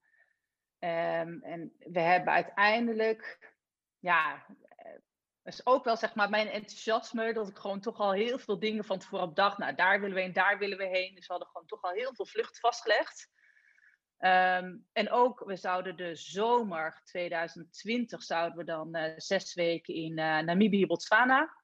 Um, 0.79 1.43
en 1.43 1.75
we 1.79 1.99
hebben 1.99 2.33
uiteindelijk, 2.33 3.53
ja, 3.99 4.45
is 5.43 5.65
ook 5.65 5.83
wel 5.83 5.97
zeg 5.97 6.15
maar 6.15 6.29
mijn 6.29 6.47
enthousiasme, 6.47 7.33
dat 7.33 7.49
ik 7.49 7.57
gewoon 7.57 7.79
toch 7.79 7.99
al 7.99 8.11
heel 8.11 8.39
veel 8.39 8.59
dingen 8.59 8.83
van 8.83 8.99
tevoren 8.99 9.33
dacht. 9.33 9.57
Nou, 9.57 9.75
daar 9.75 9.99
willen 9.99 10.15
we 10.15 10.21
heen, 10.21 10.33
daar 10.33 10.57
willen 10.57 10.77
we 10.77 10.85
heen. 10.85 11.15
Dus 11.15 11.27
we 11.27 11.33
hadden 11.33 11.51
gewoon 11.51 11.67
toch 11.67 11.81
al 11.81 11.91
heel 11.91 12.13
veel 12.13 12.25
vluchten 12.25 12.59
vastgelegd. 12.59 13.29
Um, 14.19 14.87
en 14.91 15.11
ook, 15.11 15.43
we 15.45 15.55
zouden 15.55 15.95
de 15.95 16.15
zomer 16.15 17.01
2020 17.03 18.23
zouden 18.23 18.57
we 18.57 18.63
dan 18.63 18.97
uh, 18.97 19.13
zes 19.15 19.53
weken 19.53 19.93
in 19.93 20.11
uh, 20.11 20.39
Namibië, 20.39 20.85
Botswana 20.85 21.55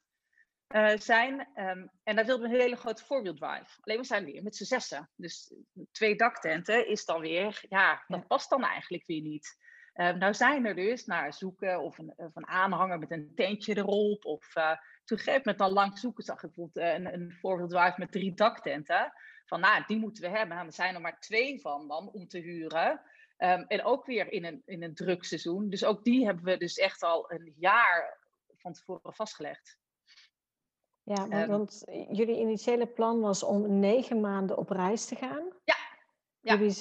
uh, 0.73 0.97
zijn. 0.97 1.47
Um, 1.55 1.91
en 2.03 2.15
daar 2.15 2.25
wilden 2.25 2.49
we 2.49 2.55
een 2.55 2.61
hele 2.61 2.75
grote 2.75 3.05
voorbeeld 3.05 3.37
drive. 3.37 3.77
Alleen 3.81 3.97
we 3.97 4.05
zijn 4.05 4.25
weer 4.25 4.43
met 4.43 4.55
z'n 4.55 4.63
zessen. 4.63 5.09
Dus 5.15 5.53
twee 5.91 6.15
daktenten 6.15 6.87
is 6.87 7.05
dan 7.05 7.21
weer, 7.21 7.63
ja, 7.69 8.03
dat 8.07 8.27
past 8.27 8.49
dan 8.49 8.63
eigenlijk 8.63 9.05
weer 9.05 9.21
niet. 9.21 9.57
Um, 9.95 10.17
nou 10.17 10.33
zijn 10.33 10.65
er 10.65 10.75
dus 10.75 11.05
naar 11.05 11.33
zoeken 11.33 11.81
of 11.81 11.97
een, 11.97 12.13
of 12.15 12.35
een 12.35 12.47
aanhanger 12.47 12.99
met 12.99 13.11
een 13.11 13.31
tentje 13.35 13.77
erop. 13.77 14.25
Of 14.25 14.55
uh, 14.55 14.71
toen 15.03 15.17
gegeven 15.17 15.41
met 15.45 15.57
dan 15.57 15.71
lang 15.71 15.97
zoeken 15.99 16.23
zag 16.23 16.43
ik 16.43 16.53
bijvoorbeeld 16.53 16.85
uh, 16.85 16.93
een, 16.93 17.13
een 17.13 17.37
voorbeeld 17.41 17.69
drive 17.69 17.95
met 17.97 18.11
drie 18.11 18.33
daktenten. 18.33 19.13
Van 19.45 19.59
nou, 19.59 19.83
die 19.87 19.99
moeten 19.99 20.23
we 20.23 20.37
hebben. 20.37 20.55
Nou, 20.55 20.67
er 20.67 20.73
zijn 20.73 20.95
er 20.95 21.01
maar 21.01 21.19
twee 21.19 21.61
van 21.61 21.87
dan 21.87 22.11
om 22.11 22.27
te 22.27 22.39
huren. 22.39 23.01
Um, 23.37 23.65
en 23.67 23.83
ook 23.83 24.05
weer 24.05 24.31
in 24.31 24.45
een, 24.45 24.61
in 24.65 24.83
een 24.83 24.95
druk 24.95 25.23
seizoen. 25.23 25.69
Dus 25.69 25.83
ook 25.83 26.03
die 26.03 26.25
hebben 26.25 26.43
we 26.43 26.57
dus 26.57 26.77
echt 26.77 27.03
al 27.03 27.31
een 27.31 27.53
jaar 27.57 28.17
van 28.57 28.73
tevoren 28.73 29.13
vastgelegd. 29.13 29.81
Ja, 31.03 31.27
ehm, 31.29 31.49
want 31.49 31.83
jullie 32.11 32.39
initiële 32.39 32.87
plan 32.87 33.19
was 33.19 33.43
om 33.43 33.79
negen 33.79 34.21
maanden 34.21 34.57
op 34.57 34.69
reis 34.69 35.05
te 35.05 35.15
gaan. 35.15 35.43
Ja. 35.63 35.75
ja. 36.39 36.55
Jullie 36.55 36.71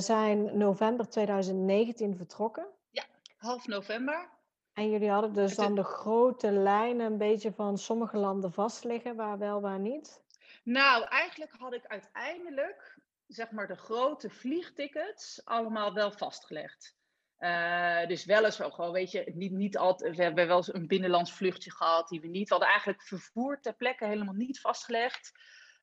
zijn 0.00 0.58
november 0.58 1.08
2019 1.08 2.16
vertrokken. 2.16 2.66
Ja, 2.90 3.04
half 3.36 3.66
november. 3.66 4.30
En 4.72 4.90
jullie 4.90 5.10
hadden 5.10 5.32
dus 5.32 5.54
dan 5.54 5.74
de 5.74 5.84
grote 5.84 6.50
lijnen 6.50 7.06
een 7.06 7.18
beetje 7.18 7.52
van 7.52 7.78
sommige 7.78 8.16
landen 8.16 8.52
vastliggen, 8.52 9.16
waar 9.16 9.38
wel, 9.38 9.60
waar 9.60 9.78
niet? 9.78 10.22
Nou, 10.64 11.04
eigenlijk 11.04 11.52
had 11.58 11.72
ik 11.72 11.86
uiteindelijk, 11.86 12.98
zeg 13.26 13.50
maar, 13.50 13.66
de 13.66 13.76
grote 13.76 14.30
vliegtickets 14.30 15.44
allemaal 15.44 15.92
wel 15.92 16.12
vastgelegd. 16.12 16.96
Uh, 17.42 18.06
dus 18.06 18.24
weliswaar 18.24 18.72
gewoon, 18.72 18.92
weet 18.92 19.10
je, 19.10 19.30
niet, 19.34 19.52
niet 19.52 19.78
altijd, 19.78 20.16
we 20.16 20.22
hebben 20.22 20.46
wel 20.46 20.56
eens 20.56 20.74
een 20.74 20.86
binnenlands 20.86 21.32
vluchtje 21.32 21.70
gehad 21.70 22.08
die 22.08 22.20
we 22.20 22.26
niet. 22.26 22.48
We 22.48 22.54
hadden 22.54 22.68
eigenlijk 22.68 23.02
vervoer 23.02 23.60
ter 23.60 23.74
plekke 23.74 24.06
helemaal 24.06 24.34
niet 24.34 24.60
vastgelegd. 24.60 25.32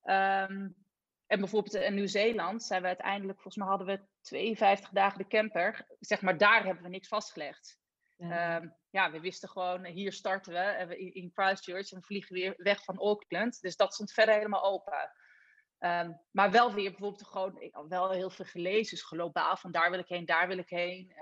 Um, 0.04 0.76
en 1.28 1.40
bijvoorbeeld 1.40 1.76
in 1.76 1.94
Nieuw-Zeeland 1.94 2.64
zijn 2.64 2.82
we 2.82 2.88
uiteindelijk, 2.88 3.42
volgens 3.42 3.56
mij 3.56 3.68
hadden 3.68 3.88
we 3.88 4.02
52 4.22 4.90
dagen 4.90 5.18
de 5.18 5.28
camper. 5.28 5.88
Zeg 6.00 6.22
maar, 6.22 6.38
daar 6.38 6.64
hebben 6.64 6.84
we 6.84 6.90
niks 6.90 7.08
vastgelegd. 7.08 7.80
Ja. 8.18 8.58
Ehm, 8.58 8.68
ja, 8.90 9.12
we 9.12 9.20
wisten 9.20 9.50
gewoon, 9.50 9.86
hier 9.86 10.14
starten 10.14 10.54
we 10.88 10.98
in 10.98 11.32
Christchurch 11.34 11.92
en 11.92 12.00
we 12.00 12.06
vliegen 12.06 12.36
weer 12.36 12.54
weg 12.58 12.84
van 12.84 12.98
Auckland. 12.98 13.62
Dus 13.62 13.76
dat 13.76 13.94
stond 13.94 14.12
verder 14.12 14.36
helemaal 14.36 14.64
open. 14.64 15.12
Ehm, 15.80 16.12
maar 16.32 16.52
wel 16.52 16.74
weer 16.74 16.90
bijvoorbeeld 16.90 17.28
gewoon, 17.28 17.88
wel 17.88 18.12
heel 18.12 18.30
veel 18.30 18.46
gelezen, 18.46 18.96
dus 18.96 19.06
globaal 19.06 19.58
van 19.58 19.72
daar 19.72 19.90
wil 19.90 20.00
ik 20.00 20.08
heen, 20.08 20.26
daar 20.26 20.48
wil 20.48 20.58
ik 20.58 20.70
heen. 20.70 21.14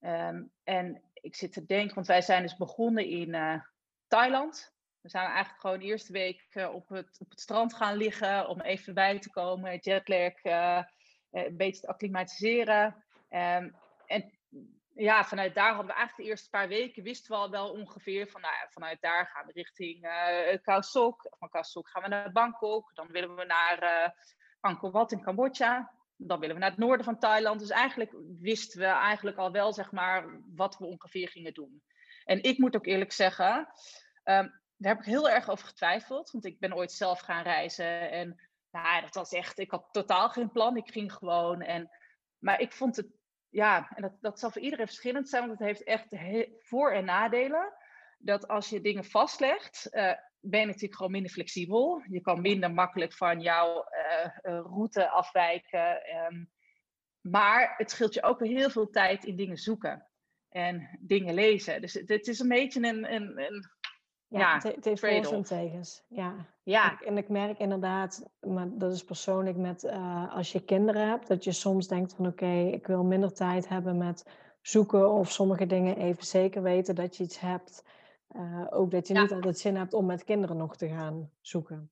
Um, 0.00 0.52
en 0.64 1.02
ik 1.12 1.34
zit 1.34 1.52
te 1.52 1.64
denken, 1.64 1.94
want 1.94 2.06
wij 2.06 2.22
zijn 2.22 2.42
dus 2.42 2.56
begonnen 2.56 3.06
in 3.06 3.34
uh, 3.34 3.60
Thailand. 4.06 4.72
We 5.00 5.08
zijn 5.08 5.26
eigenlijk 5.26 5.60
gewoon 5.60 5.78
de 5.78 5.84
eerste 5.84 6.12
week 6.12 6.46
uh, 6.50 6.74
op, 6.74 6.88
het, 6.88 7.16
op 7.20 7.30
het 7.30 7.40
strand 7.40 7.74
gaan 7.74 7.96
liggen 7.96 8.48
om 8.48 8.60
even 8.60 8.94
bij 8.94 9.18
te 9.18 9.30
komen, 9.30 9.78
jetlag, 9.78 10.44
uh, 10.44 10.82
een 11.30 11.56
beetje 11.56 11.80
te 11.80 11.86
acclimatiseren. 11.86 13.04
En 13.28 13.78
ja, 14.94 15.24
vanuit 15.24 15.54
daar 15.54 15.74
hadden 15.74 15.86
we 15.86 15.92
eigenlijk 15.92 16.22
de 16.22 16.30
eerste 16.30 16.50
paar 16.50 16.68
weken 16.68 17.02
wisten 17.02 17.30
we 17.30 17.36
al 17.36 17.50
wel 17.50 17.70
ongeveer 17.70 18.28
van, 18.28 18.40
nou 18.40 18.54
ja, 18.54 18.68
vanuit 18.68 19.00
daar 19.00 19.26
gaan 19.26 19.46
we 19.46 19.52
richting 19.52 20.04
uh, 20.04 20.62
Khao 20.62 20.80
Sok. 20.80 21.26
Van 21.38 21.48
Khao 21.48 21.62
Sok 21.62 21.88
gaan 21.88 22.02
we 22.02 22.08
naar 22.08 22.32
Bangkok. 22.32 22.94
Dan 22.94 23.06
willen 23.06 23.34
we 23.34 23.44
naar 23.44 23.82
uh, 23.82 24.10
Angkor 24.60 24.90
Wat 24.90 25.12
in 25.12 25.22
Cambodja. 25.22 25.92
Dan 26.16 26.40
willen 26.40 26.54
we 26.54 26.60
naar 26.60 26.70
het 26.70 26.78
noorden 26.78 27.04
van 27.04 27.18
Thailand. 27.18 27.60
Dus 27.60 27.70
eigenlijk 27.70 28.14
wisten 28.40 28.80
we 28.80 28.86
eigenlijk 28.86 29.36
al 29.36 29.52
wel, 29.52 29.72
zeg 29.72 29.92
maar, 29.92 30.40
wat 30.54 30.78
we 30.78 30.86
ongeveer 30.86 31.28
gingen 31.28 31.54
doen. 31.54 31.82
En 32.24 32.42
ik 32.42 32.58
moet 32.58 32.76
ook 32.76 32.86
eerlijk 32.86 33.12
zeggen, 33.12 33.56
um, 34.24 34.62
daar 34.76 34.92
heb 34.92 34.98
ik 34.98 35.04
heel 35.04 35.30
erg 35.30 35.48
over 35.48 35.66
getwijfeld. 35.66 36.30
Want 36.30 36.44
ik 36.44 36.58
ben 36.58 36.74
ooit 36.74 36.92
zelf 36.92 37.20
gaan 37.20 37.42
reizen. 37.42 38.10
En 38.10 38.40
nou, 38.70 39.00
dat 39.00 39.14
was 39.14 39.32
echt, 39.32 39.58
ik 39.58 39.70
had 39.70 39.88
totaal 39.90 40.28
geen 40.28 40.50
plan. 40.50 40.76
Ik 40.76 40.90
ging 40.90 41.12
gewoon. 41.12 41.60
En, 41.60 41.90
maar 42.38 42.60
ik 42.60 42.72
vond 42.72 42.96
het 42.96 43.06
ja, 43.54 43.88
en 43.94 44.02
dat, 44.02 44.12
dat 44.20 44.38
zal 44.38 44.50
voor 44.50 44.62
iedereen 44.62 44.86
verschillend 44.86 45.28
zijn, 45.28 45.46
want 45.46 45.58
het 45.58 45.68
heeft 45.68 45.82
echt 45.82 46.08
voor- 46.58 46.92
en 46.92 47.04
nadelen. 47.04 47.72
Dat 48.18 48.48
als 48.48 48.68
je 48.68 48.80
dingen 48.80 49.04
vastlegt, 49.04 49.88
uh, 49.90 50.12
ben 50.40 50.60
je 50.60 50.66
natuurlijk 50.66 50.96
gewoon 50.96 51.12
minder 51.12 51.30
flexibel. 51.30 52.02
Je 52.08 52.20
kan 52.20 52.40
minder 52.40 52.72
makkelijk 52.72 53.12
van 53.12 53.40
jouw 53.40 53.86
uh, 54.42 54.60
route 54.62 55.08
afwijken. 55.08 56.02
Um, 56.30 56.50
maar 57.20 57.74
het 57.76 57.90
scheelt 57.90 58.14
je 58.14 58.22
ook 58.22 58.44
heel 58.44 58.70
veel 58.70 58.90
tijd 58.90 59.24
in 59.24 59.36
dingen 59.36 59.56
zoeken 59.56 60.08
en 60.48 60.98
dingen 61.00 61.34
lezen. 61.34 61.80
Dus 61.80 61.94
het, 61.94 62.08
het 62.08 62.26
is 62.26 62.38
een 62.38 62.48
beetje 62.48 62.88
een, 62.88 63.12
een, 63.12 63.38
een 63.38 63.70
ja, 64.38 64.60
het, 64.62 64.84
heeft 64.84 65.00
voor 65.00 65.08
en 65.08 65.42
tegens. 65.42 66.02
Ja. 66.08 66.34
ja. 66.62 67.00
En, 67.00 67.16
ik 67.16 67.28
merk 67.28 67.58
inderdaad, 67.58 68.30
maar 68.40 68.66
dat 68.70 68.92
is 68.92 69.04
persoonlijk 69.04 69.56
met 69.56 69.84
uh, 69.84 70.34
als 70.34 70.52
je 70.52 70.64
kinderen 70.64 71.08
hebt, 71.08 71.28
dat 71.28 71.44
je 71.44 71.52
soms 71.52 71.88
denkt 71.88 72.14
van 72.14 72.26
oké, 72.26 72.52
ik 72.52 72.86
wil 72.86 73.04
minder 73.04 73.32
tijd 73.32 73.68
hebben 73.68 73.96
met 73.96 74.30
zoeken 74.60 75.10
of 75.10 75.30
sommige 75.30 75.66
dingen 75.66 75.96
even 75.96 76.24
zeker 76.24 76.62
weten 76.62 76.94
dat 76.94 77.16
je 77.16 77.24
iets 77.24 77.40
hebt. 77.40 77.84
Uh, 78.36 78.66
ook 78.70 78.90
dat 78.90 79.08
je 79.08 79.14
niet 79.14 79.32
altijd 79.32 79.58
zin 79.58 79.76
hebt 79.76 79.94
om 79.94 80.06
met 80.06 80.24
kinderen 80.24 80.56
nog 80.56 80.76
te 80.76 80.88
gaan 80.88 81.30
zoeken. 81.40 81.90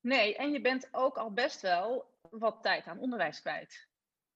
Nee, 0.00 0.36
en 0.36 0.52
je 0.52 0.60
bent 0.60 0.88
ook 0.92 1.16
al 1.16 1.32
best 1.32 1.60
wel 1.60 2.04
wat 2.30 2.58
tijd 2.62 2.86
aan 2.86 2.98
onderwijs 2.98 3.40
kwijt. 3.40 3.88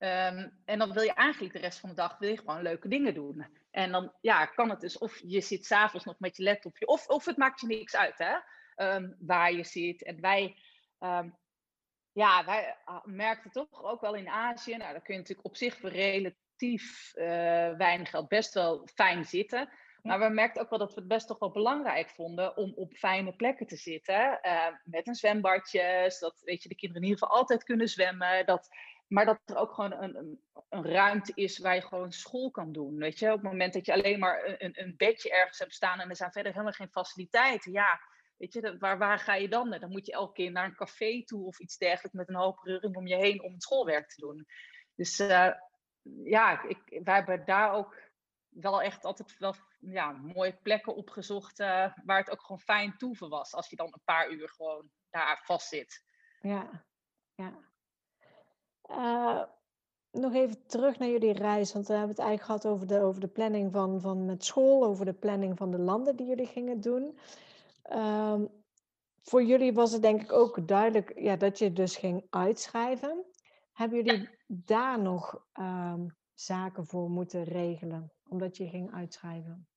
Um, 0.04 0.60
en 0.64 0.78
dan 0.78 0.92
wil 0.92 1.02
je 1.02 1.14
eigenlijk 1.14 1.54
de 1.54 1.60
rest 1.60 1.80
van 1.80 1.88
de 1.88 1.94
dag 1.94 2.18
wil 2.18 2.28
je 2.28 2.38
gewoon 2.38 2.62
leuke 2.62 2.88
dingen 2.88 3.14
doen. 3.14 3.46
En 3.70 3.92
dan 3.92 4.12
ja, 4.20 4.46
kan 4.46 4.70
het 4.70 4.80
dus 4.80 4.98
of 4.98 5.20
je 5.26 5.40
zit 5.40 5.66
s'avonds 5.66 6.04
nog 6.04 6.18
met 6.18 6.36
je 6.36 6.42
laptopje, 6.42 6.86
of, 6.86 7.06
of 7.08 7.24
het 7.24 7.36
maakt 7.36 7.60
je 7.60 7.66
niks 7.66 7.96
uit 7.96 8.18
hè, 8.18 8.34
um, 8.94 9.16
waar 9.18 9.52
je 9.52 9.64
zit. 9.64 10.02
En 10.02 10.20
wij, 10.20 10.56
um, 10.98 11.36
ja, 12.12 12.44
wij 12.44 12.76
ah, 12.84 13.04
merkten 13.04 13.50
toch 13.50 13.84
ook 13.84 14.00
wel 14.00 14.14
in 14.14 14.28
Azië, 14.28 14.76
nou, 14.76 14.92
daar 14.92 15.02
kun 15.02 15.14
je 15.14 15.20
natuurlijk 15.20 15.46
op 15.46 15.56
zich 15.56 15.78
voor 15.78 15.90
relatief 15.90 17.12
uh, 17.14 17.24
weinig 17.76 18.10
geld 18.10 18.28
best 18.28 18.54
wel 18.54 18.88
fijn 18.94 19.24
zitten. 19.24 19.68
Maar 20.02 20.18
we 20.18 20.28
merkten 20.28 20.62
ook 20.62 20.70
wel 20.70 20.78
dat 20.78 20.94
we 20.94 21.00
het 21.00 21.08
best 21.08 21.26
toch 21.26 21.38
wel 21.38 21.50
belangrijk 21.50 22.08
vonden 22.08 22.56
om 22.56 22.72
op 22.74 22.94
fijne 22.94 23.32
plekken 23.32 23.66
te 23.66 23.76
zitten. 23.76 24.38
Uh, 24.42 24.66
met 24.84 25.08
een 25.08 25.14
zwembadje, 25.14 26.04
zodat 26.08 26.40
weet 26.44 26.62
je, 26.62 26.68
de 26.68 26.74
kinderen 26.74 27.02
in 27.02 27.08
ieder 27.08 27.22
geval 27.22 27.38
altijd 27.38 27.64
kunnen 27.64 27.88
zwemmen. 27.88 28.46
Dat 28.46 28.68
maar 29.14 29.24
dat 29.24 29.40
er 29.44 29.57
ook 29.57 29.72
gewoon 29.72 29.92
een, 29.92 30.16
een, 30.16 30.40
een, 30.68 30.85
ruimte 30.85 31.33
is 31.35 31.59
waar 31.59 31.74
je 31.74 31.83
gewoon 31.83 32.12
school 32.12 32.50
kan 32.50 32.72
doen. 32.72 32.96
Weet 32.96 33.18
je, 33.18 33.27
op 33.27 33.42
het 33.42 33.50
moment 33.50 33.72
dat 33.72 33.87
je 33.87 33.92
alleen 33.92 34.18
maar 34.18 34.57
een, 34.59 34.83
een 34.83 34.94
bedje 34.96 35.31
ergens 35.31 35.59
hebt 35.59 35.74
staan 35.74 36.00
en 36.00 36.09
er 36.09 36.16
zijn 36.16 36.33
verder 36.33 36.53
helemaal 36.53 36.72
geen 36.72 36.90
faciliteiten. 36.90 37.72
Ja, 37.72 38.00
weet 38.37 38.53
je, 38.53 38.77
waar, 38.79 38.98
waar 38.98 39.18
ga 39.18 39.35
je 39.35 39.48
dan? 39.48 39.70
Dan 39.70 39.90
moet 39.90 40.07
je 40.07 40.12
elke 40.12 40.33
keer 40.33 40.50
naar 40.50 40.64
een 40.64 40.74
café 40.74 41.24
toe 41.24 41.46
of 41.46 41.61
iets 41.61 41.77
dergelijks 41.77 42.16
met 42.16 42.29
een 42.29 42.35
hoop 42.35 42.59
reuring 42.59 42.96
om 42.96 43.07
je 43.07 43.16
heen 43.16 43.42
om 43.42 43.53
het 43.53 43.62
schoolwerk 43.62 44.09
te 44.09 44.20
doen. 44.20 44.46
Dus 44.94 45.20
uh, 45.20 45.53
ja, 46.24 46.62
ik, 46.62 47.00
wij 47.05 47.14
hebben 47.14 47.44
daar 47.44 47.72
ook 47.72 48.03
wel 48.48 48.83
echt 48.83 49.05
altijd 49.05 49.38
wel 49.38 49.55
ja, 49.79 50.12
mooie 50.12 50.59
plekken 50.62 50.94
opgezocht 50.94 51.61
uh, 51.61 51.92
waar 52.05 52.18
het 52.18 52.31
ook 52.31 52.42
gewoon 52.42 52.61
fijn 52.61 52.96
toeven 52.96 53.29
was. 53.29 53.55
Als 53.55 53.70
je 53.70 53.77
dan 53.77 53.87
een 53.87 54.05
paar 54.05 54.31
uur 54.31 54.48
gewoon 54.48 54.90
daar 55.11 55.40
vast 55.44 55.68
zit. 55.68 56.05
Ja, 56.40 56.85
ja. 57.35 57.72
Uh, 58.90 59.42
nog 60.11 60.35
even 60.35 60.66
terug 60.66 60.99
naar 60.99 61.09
jullie 61.09 61.33
reis, 61.33 61.73
want 61.73 61.87
we 61.87 61.92
hebben 61.92 62.11
het 62.11 62.18
eigenlijk 62.18 62.49
gehad 62.62 62.75
over 62.75 62.87
de, 62.87 63.01
over 63.01 63.20
de 63.20 63.29
planning 63.29 63.73
van, 63.73 64.01
van 64.01 64.25
met 64.25 64.44
school, 64.44 64.85
over 64.85 65.05
de 65.05 65.12
planning 65.12 65.59
van 65.59 65.70
de 65.70 65.79
landen 65.79 66.16
die 66.16 66.27
jullie 66.27 66.47
gingen 66.47 66.81
doen. 66.81 67.18
Uh, 67.92 68.40
voor 69.23 69.42
jullie 69.42 69.73
was 69.73 69.92
het 69.92 70.03
denk 70.03 70.23
ik 70.23 70.33
ook 70.33 70.68
duidelijk 70.68 71.18
ja, 71.18 71.37
dat 71.37 71.59
je 71.59 71.73
dus 71.73 71.97
ging 71.97 72.27
uitschrijven. 72.31 73.25
Hebben 73.73 74.05
jullie 74.05 74.29
daar 74.47 75.01
nog 75.03 75.44
um, 75.59 76.16
zaken 76.35 76.87
voor 76.87 77.11
moeten 77.11 77.44
regelen, 77.44 78.12
omdat 78.29 78.57
je 78.57 78.68
ging 78.68 78.94
uitschrijven? 78.94 79.68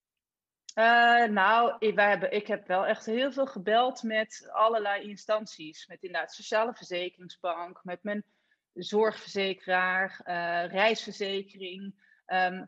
Uh, 0.76 1.26
nou, 1.26 1.76
ik, 1.80 1.96
wij 1.96 2.10
hebben, 2.10 2.32
ik 2.32 2.48
heb 2.48 2.68
wel 2.68 2.86
echt 2.86 3.06
heel 3.06 3.32
veel 3.32 3.46
gebeld 3.46 4.04
met 4.04 4.50
allerlei 4.52 5.10
instanties. 5.10 5.88
Met 5.88 6.04
inderdaad 6.04 6.34
Sociale 6.34 6.74
Verzekeringsbank, 6.74 7.84
met 7.84 8.04
mijn 8.04 8.26
zorgverzekeraar, 8.78 10.22
uh, 10.24 10.72
reisverzekering. 10.72 12.06
Um, 12.26 12.68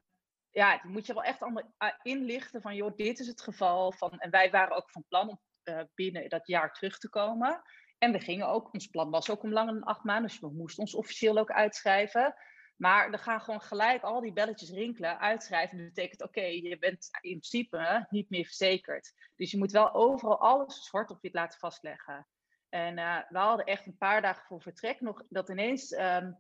ja, 0.52 0.80
die 0.82 0.92
moet 0.92 1.06
je 1.06 1.14
wel 1.14 1.24
echt 1.24 1.42
allemaal 1.42 1.74
eh, 1.78 1.90
inlichten 2.02 2.62
van, 2.62 2.76
joh, 2.76 2.96
dit 2.96 3.20
is 3.20 3.28
het 3.28 3.42
geval. 3.42 3.92
Van, 3.92 4.20
en 4.20 4.30
wij 4.30 4.52
waren 4.52 4.76
ook 4.76 4.92
van 4.92 5.06
plan 5.08 5.30
om 5.30 5.40
uh, 5.64 5.82
binnen 5.96 6.30
dat 6.30 6.48
jaar 6.48 6.74
terug 6.74 6.98
te 6.98 7.10
komen. 7.10 7.62
En 7.98 8.12
we 8.12 8.20
gingen 8.20 8.48
ook, 8.48 8.74
ons 8.74 8.88
plan 8.88 9.10
was 9.10 9.30
ook 9.30 9.44
om 9.44 9.54
langer 9.54 9.74
dan 9.74 9.84
acht 9.84 10.04
maanden, 10.04 10.30
dus 10.30 10.40
we 10.40 10.52
moesten 10.52 10.84
ons 10.84 10.96
officieel 10.96 11.38
ook 11.38 11.52
uitschrijven. 11.52 12.36
Maar 12.76 13.12
er 13.12 13.20
gaan 13.20 13.42
gewoon 13.42 13.62
gelijk 13.62 14.04
al 14.04 14.22
die 14.22 14.34
belletjes 14.34 14.70
rinkelen. 14.70 15.20
Uitschrijven 15.20 15.78
dat 15.78 15.88
betekent, 15.88 16.24
oké, 16.24 16.42
je 16.42 16.78
bent 16.80 17.10
in 17.22 17.40
principe 17.40 18.06
niet 18.10 18.30
meer 18.30 18.46
verzekerd. 18.46 19.14
Dus 19.36 19.52
je 19.52 19.58
moet 19.58 19.72
wel 19.72 19.94
overal 19.94 20.40
alles 20.40 20.84
zwart 20.84 21.10
op 21.10 21.22
wit 21.22 21.34
laten 21.34 21.60
vastleggen. 21.60 22.28
En 22.70 22.98
uh, 22.98 23.18
we 23.30 23.38
hadden 23.38 23.66
echt 23.66 23.86
een 23.86 23.98
paar 23.98 24.22
dagen 24.22 24.46
voor 24.46 24.62
vertrek 24.62 25.02
nog 25.02 25.24
dat 25.30 25.50
ineens 25.50 25.92
um, 25.92 26.38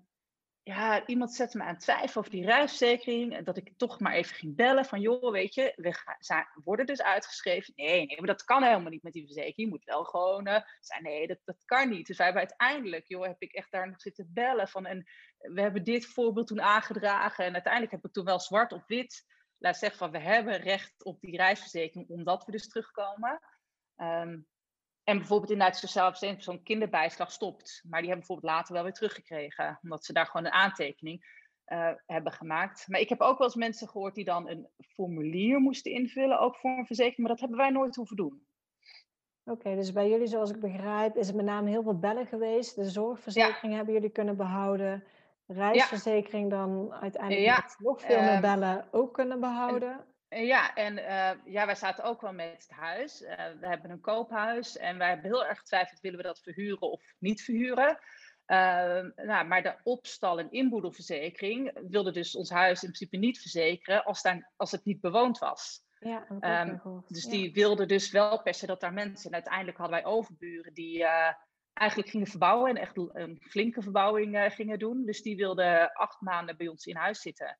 ja, 0.63 1.05
iemand 1.05 1.33
zette 1.33 1.57
me 1.57 1.63
aan 1.63 1.77
twijfel 1.77 2.21
over 2.21 2.31
die 2.31 2.45
reisverzekering. 2.45 3.35
En 3.35 3.43
dat 3.43 3.57
ik 3.57 3.73
toch 3.77 3.99
maar 3.99 4.13
even 4.13 4.35
ging 4.35 4.55
bellen 4.55 4.85
van 4.85 5.01
joh, 5.01 5.31
weet 5.31 5.53
je, 5.53 5.73
we 5.75 5.93
gaan, 6.19 6.47
worden 6.63 6.85
dus 6.85 7.01
uitgeschreven. 7.01 7.73
Nee, 7.75 8.05
nee, 8.05 8.17
maar 8.17 8.27
dat 8.27 8.43
kan 8.43 8.63
helemaal 8.63 8.89
niet 8.89 9.03
met 9.03 9.13
die 9.13 9.25
verzekering. 9.25 9.55
Je 9.55 9.67
moet 9.67 9.83
wel 9.83 10.03
gewoon 10.03 10.47
uh, 10.47 10.59
zijn, 10.79 11.03
nee, 11.03 11.27
dat, 11.27 11.39
dat 11.43 11.65
kan 11.65 11.89
niet. 11.89 12.07
Dus 12.07 12.17
wij 12.17 12.25
hebben 12.25 12.47
uiteindelijk, 12.47 13.07
joh, 13.07 13.25
heb 13.25 13.41
ik 13.41 13.53
echt 13.53 13.71
daar 13.71 13.87
nog 13.87 14.01
zitten 14.01 14.31
bellen 14.33 14.67
van. 14.67 14.85
En 14.85 15.09
we 15.37 15.61
hebben 15.61 15.83
dit 15.83 16.05
voorbeeld 16.05 16.47
toen 16.47 16.61
aangedragen. 16.61 17.45
En 17.45 17.53
uiteindelijk 17.53 17.91
heb 17.91 18.05
ik 18.05 18.11
toen 18.11 18.25
wel 18.25 18.39
zwart 18.39 18.71
op 18.71 18.83
wit 18.87 19.25
laat 19.57 19.77
zeggen 19.77 19.99
van 19.99 20.11
we 20.11 20.19
hebben 20.19 20.57
recht 20.57 21.03
op 21.03 21.21
die 21.21 21.37
reisverzekering 21.37 22.09
omdat 22.09 22.45
we 22.45 22.51
dus 22.51 22.67
terugkomen. 22.67 23.39
Um, 23.97 24.47
en 25.09 25.17
bijvoorbeeld 25.17 25.51
in 25.51 25.61
het 25.61 25.75
sociaal 25.75 26.15
zo'n 26.37 26.63
kinderbijslag 26.63 27.31
stopt. 27.31 27.83
Maar 27.89 27.99
die 27.99 28.09
hebben 28.09 28.27
bijvoorbeeld 28.27 28.53
later 28.53 28.73
wel 28.73 28.83
weer 28.83 28.93
teruggekregen. 28.93 29.79
Omdat 29.81 30.05
ze 30.05 30.13
daar 30.13 30.25
gewoon 30.25 30.45
een 30.45 30.51
aantekening 30.51 31.25
uh, 31.67 31.91
hebben 32.05 32.31
gemaakt. 32.31 32.87
Maar 32.87 32.99
ik 32.99 33.09
heb 33.09 33.21
ook 33.21 33.37
wel 33.37 33.47
eens 33.47 33.55
mensen 33.55 33.87
gehoord 33.87 34.15
die 34.15 34.25
dan 34.25 34.49
een 34.49 34.67
formulier 34.79 35.59
moesten 35.59 35.91
invullen. 35.91 36.39
Ook 36.39 36.55
voor 36.55 36.71
een 36.71 36.85
verzekering. 36.85 37.19
Maar 37.19 37.29
dat 37.29 37.39
hebben 37.39 37.57
wij 37.57 37.69
nooit 37.69 37.95
hoeven 37.95 38.15
doen. 38.15 38.47
Oké, 39.43 39.75
dus 39.75 39.91
bij 39.91 40.09
jullie, 40.09 40.27
zoals 40.27 40.51
ik 40.51 40.59
begrijp, 40.59 41.15
is 41.15 41.27
het 41.27 41.35
met 41.35 41.45
name 41.45 41.69
heel 41.69 41.83
veel 41.83 41.99
bellen 41.99 42.27
geweest. 42.27 42.75
De 42.75 42.89
zorgverzekering 42.89 43.75
hebben 43.75 43.93
jullie 43.93 44.09
kunnen 44.09 44.37
behouden. 44.37 45.03
Reisverzekering 45.47 46.49
dan 46.49 46.93
uiteindelijk 46.93 47.45
ja. 47.45 47.69
nog 47.77 48.01
veel 48.01 48.19
meer 48.19 48.29
ehm, 48.29 48.41
bellen 48.41 48.87
ook 48.91 49.13
kunnen 49.13 49.39
behouden. 49.39 49.91
Eh, 49.91 49.97
ja, 50.29 50.75
en 50.75 50.97
uh, 50.97 51.31
ja, 51.53 51.65
wij 51.65 51.75
zaten 51.75 52.03
ook 52.03 52.21
wel 52.21 52.33
met 52.33 52.51
het 52.51 52.69
huis. 52.69 53.21
Uh, 53.21 53.29
we 53.59 53.67
hebben 53.67 53.91
een 53.91 54.01
koophuis 54.01 54.77
en 54.77 54.97
wij 54.97 55.07
hebben 55.07 55.25
heel 55.31 55.45
erg 55.45 55.57
getwijfeld, 55.57 55.99
willen 55.99 56.17
we 56.17 56.23
dat 56.23 56.41
verhuren 56.41 56.91
of 56.91 57.01
niet 57.17 57.41
verhuren? 57.41 57.99
Uh, 58.47 59.01
nou, 59.15 59.45
maar 59.45 59.63
de 59.63 59.75
opstal- 59.83 60.39
en 60.39 60.51
inboedelverzekering 60.51 61.71
wilde 61.89 62.11
dus 62.11 62.35
ons 62.35 62.49
huis 62.49 62.83
in 62.83 62.91
principe 62.91 63.17
niet 63.17 63.39
verzekeren 63.39 64.03
als, 64.03 64.21
daar, 64.21 64.51
als 64.55 64.71
het 64.71 64.85
niet 64.85 65.01
bewoond 65.01 65.37
was. 65.37 65.87
Ja, 65.99 66.25
um, 66.61 67.03
dus 67.07 67.23
ja. 67.23 67.29
die 67.29 67.53
wilden 67.53 67.87
dus 67.87 68.11
wel 68.11 68.41
per 68.41 68.53
se 68.53 68.65
dat 68.65 68.81
daar 68.81 68.93
mensen... 68.93 69.27
En 69.29 69.33
uiteindelijk 69.33 69.77
hadden 69.77 70.01
wij 70.01 70.11
overburen 70.11 70.73
die 70.73 71.05
eigenlijk 71.73 72.09
gingen 72.09 72.27
verbouwen... 72.27 72.69
en 72.69 72.77
echt 72.77 72.97
een 72.97 73.41
flinke 73.41 73.81
verbouwing 73.81 74.53
gingen 74.53 74.79
doen. 74.79 75.05
Dus 75.05 75.21
die 75.21 75.35
wilden 75.35 75.91
acht 75.91 76.21
maanden 76.21 76.57
bij 76.57 76.67
ons 76.67 76.85
in 76.85 76.95
huis 76.95 77.21
zitten. 77.21 77.57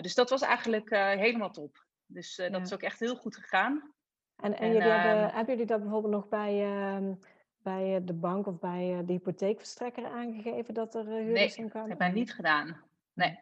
Dus 0.00 0.14
dat 0.14 0.30
was 0.30 0.42
eigenlijk 0.42 0.90
helemaal 0.90 1.50
top. 1.50 1.86
Dus 2.06 2.36
dat 2.36 2.62
is 2.62 2.72
ook 2.72 2.82
echt 2.82 3.00
heel 3.00 3.16
goed 3.16 3.36
gegaan. 3.36 3.92
En, 4.36 4.58
en, 4.58 4.72
jullie 4.72 4.82
hebben, 4.90 5.24
ehm 5.24 5.34
hebben 5.34 5.54
jullie 5.54 5.66
dat 5.66 5.80
bijvoorbeeld 5.80 6.12
nog 6.12 6.28
bij, 6.28 6.62
ehm, 6.64 7.14
bij 7.62 8.04
de 8.04 8.14
bank 8.14 8.46
of 8.46 8.58
bij 8.58 9.02
de 9.06 9.12
hypotheekverstrekker 9.12 10.06
aangegeven 10.06 10.74
dat 10.74 10.94
er 10.94 11.06
huurders 11.06 11.56
nee, 11.56 11.64
in 11.64 11.70
kwamen? 11.70 11.88
dat 11.88 11.98
hebben 11.98 11.98
wij 11.98 12.10
niet 12.10 12.34
gedaan. 12.34 12.82
Nee. 13.12 13.38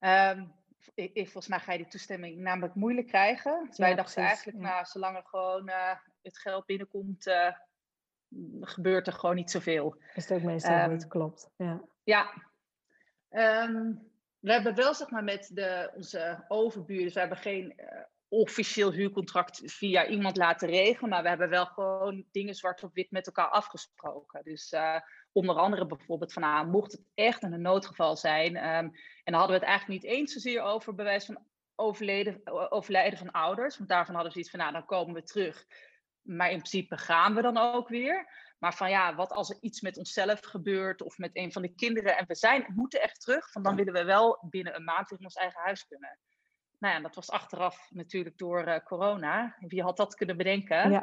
Um, 0.00 0.52
ik, 0.94 1.24
volgens 1.24 1.48
mij 1.48 1.60
ga 1.60 1.72
je 1.72 1.78
die 1.78 1.88
toestemming 1.88 2.38
namelijk 2.38 2.74
moeilijk 2.74 3.06
krijgen. 3.06 3.66
Dus 3.68 3.78
wij 3.78 3.94
dachten 3.94 4.22
eigenlijk, 4.22 4.58
nou, 4.58 4.84
zolang 4.84 5.16
er 5.16 5.24
gewoon 5.24 5.68
uh, 5.68 5.94
het 6.22 6.38
geld 6.38 6.66
binnenkomt, 6.66 7.26
uh, 7.26 7.52
gebeurt 8.60 9.06
er 9.06 9.12
gewoon 9.12 9.34
niet 9.34 9.50
zoveel. 9.50 9.96
Is 10.14 10.28
het 10.28 10.38
ook 10.38 10.44
meestal 10.44 10.84
um, 10.84 10.90
niet, 10.90 11.06
klopt. 11.06 11.50
Ja. 11.56 11.82
ja. 12.02 12.32
Um, 13.30 14.10
we 14.40 14.52
hebben 14.52 14.74
wel, 14.74 14.94
zeg 14.94 15.10
maar, 15.10 15.24
met 15.24 15.50
de, 15.52 15.90
onze 15.94 16.44
overburen, 16.48 17.04
dus 17.04 17.14
we 17.14 17.20
hebben 17.20 17.38
geen 17.38 17.74
uh, 17.76 17.86
officieel 18.28 18.92
huurcontract 18.92 19.60
via 19.64 20.06
iemand 20.06 20.36
laten 20.36 20.68
regelen, 20.68 21.10
maar 21.10 21.22
we 21.22 21.28
hebben 21.28 21.48
wel 21.48 21.66
gewoon 21.66 22.24
dingen 22.32 22.54
zwart 22.54 22.82
op 22.82 22.94
wit 22.94 23.10
met 23.10 23.26
elkaar 23.26 23.48
afgesproken. 23.48 24.44
Dus 24.44 24.74
onder 25.32 25.56
andere 25.56 25.86
bijvoorbeeld 25.86 26.32
van, 26.32 26.42
nou, 26.42 26.66
mocht 26.66 26.92
het 26.92 27.04
echt 27.14 27.42
een 27.42 27.60
noodgeval 27.60 28.16
zijn, 28.16 28.56
um, 28.56 28.92
en 29.24 29.32
dan 29.32 29.34
hadden 29.34 29.58
we 29.58 29.64
het 29.64 29.70
eigenlijk 29.70 30.02
niet 30.02 30.12
eens 30.12 30.32
zozeer 30.32 30.62
over 30.62 30.94
bewijs 30.94 31.24
van 31.24 31.46
overleden, 31.74 32.40
overlijden 32.70 33.18
van 33.18 33.30
ouders, 33.30 33.76
want 33.76 33.88
daarvan 33.88 34.14
hadden 34.14 34.32
we 34.32 34.38
zoiets 34.38 34.50
van, 34.50 34.60
nou, 34.60 34.72
dan 34.72 34.84
komen 34.84 35.14
we 35.14 35.22
terug. 35.22 35.66
Maar 36.22 36.50
in 36.50 36.58
principe 36.58 36.96
gaan 36.96 37.34
we 37.34 37.42
dan 37.42 37.56
ook 37.56 37.88
weer. 37.88 38.28
Maar 38.58 38.74
van 38.74 38.90
ja, 38.90 39.14
wat 39.14 39.30
als 39.30 39.50
er 39.50 39.56
iets 39.60 39.80
met 39.80 39.96
onszelf 39.96 40.40
gebeurt 40.40 41.02
of 41.02 41.18
met 41.18 41.30
een 41.32 41.52
van 41.52 41.62
de 41.62 41.74
kinderen 41.74 42.16
en 42.16 42.26
we 42.26 42.34
zijn, 42.34 42.72
moeten 42.74 43.02
echt 43.02 43.20
terug, 43.20 43.50
van 43.50 43.62
dan 43.62 43.76
willen 43.76 43.92
we 43.92 44.04
wel 44.04 44.46
binnen 44.50 44.74
een 44.74 44.84
maand 44.84 45.10
in 45.10 45.24
ons 45.24 45.34
eigen 45.34 45.60
huis 45.60 45.86
kunnen 45.86 46.18
nou 46.78 46.94
ja, 46.94 47.00
dat 47.00 47.14
was 47.14 47.30
achteraf 47.30 47.90
natuurlijk 47.90 48.38
door 48.38 48.68
uh, 48.68 48.76
corona. 48.84 49.56
Wie 49.58 49.82
had 49.82 49.96
dat 49.96 50.14
kunnen 50.14 50.36
bedenken? 50.36 50.90
Ja. 50.90 51.02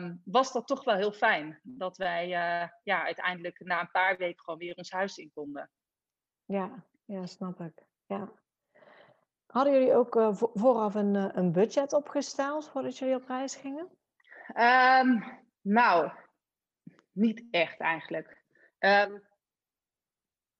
Um, 0.00 0.20
was 0.24 0.52
dat 0.52 0.66
toch 0.66 0.84
wel 0.84 0.94
heel 0.94 1.12
fijn. 1.12 1.60
Dat 1.62 1.96
wij 1.96 2.24
uh, 2.24 2.68
ja, 2.82 3.04
uiteindelijk 3.04 3.60
na 3.64 3.80
een 3.80 3.90
paar 3.90 4.16
weken 4.16 4.44
gewoon 4.44 4.58
weer 4.58 4.74
ons 4.74 4.90
huis 4.90 5.16
in 5.16 5.30
konden. 5.34 5.70
Ja, 6.44 6.84
ja 7.04 7.26
snap 7.26 7.60
ik. 7.60 7.86
Ja. 8.06 8.32
Hadden 9.46 9.72
jullie 9.72 9.94
ook 9.94 10.16
uh, 10.16 10.34
vooraf 10.34 10.94
een, 10.94 11.38
een 11.38 11.52
budget 11.52 11.92
opgesteld 11.92 12.68
voordat 12.68 12.98
jullie 12.98 13.14
op 13.14 13.28
reis 13.28 13.56
gingen? 13.56 13.88
Um, 14.54 15.24
nou, 15.60 16.10
niet 17.16 17.44
echt 17.50 17.80
eigenlijk. 17.80 18.42
Um, 18.78 19.22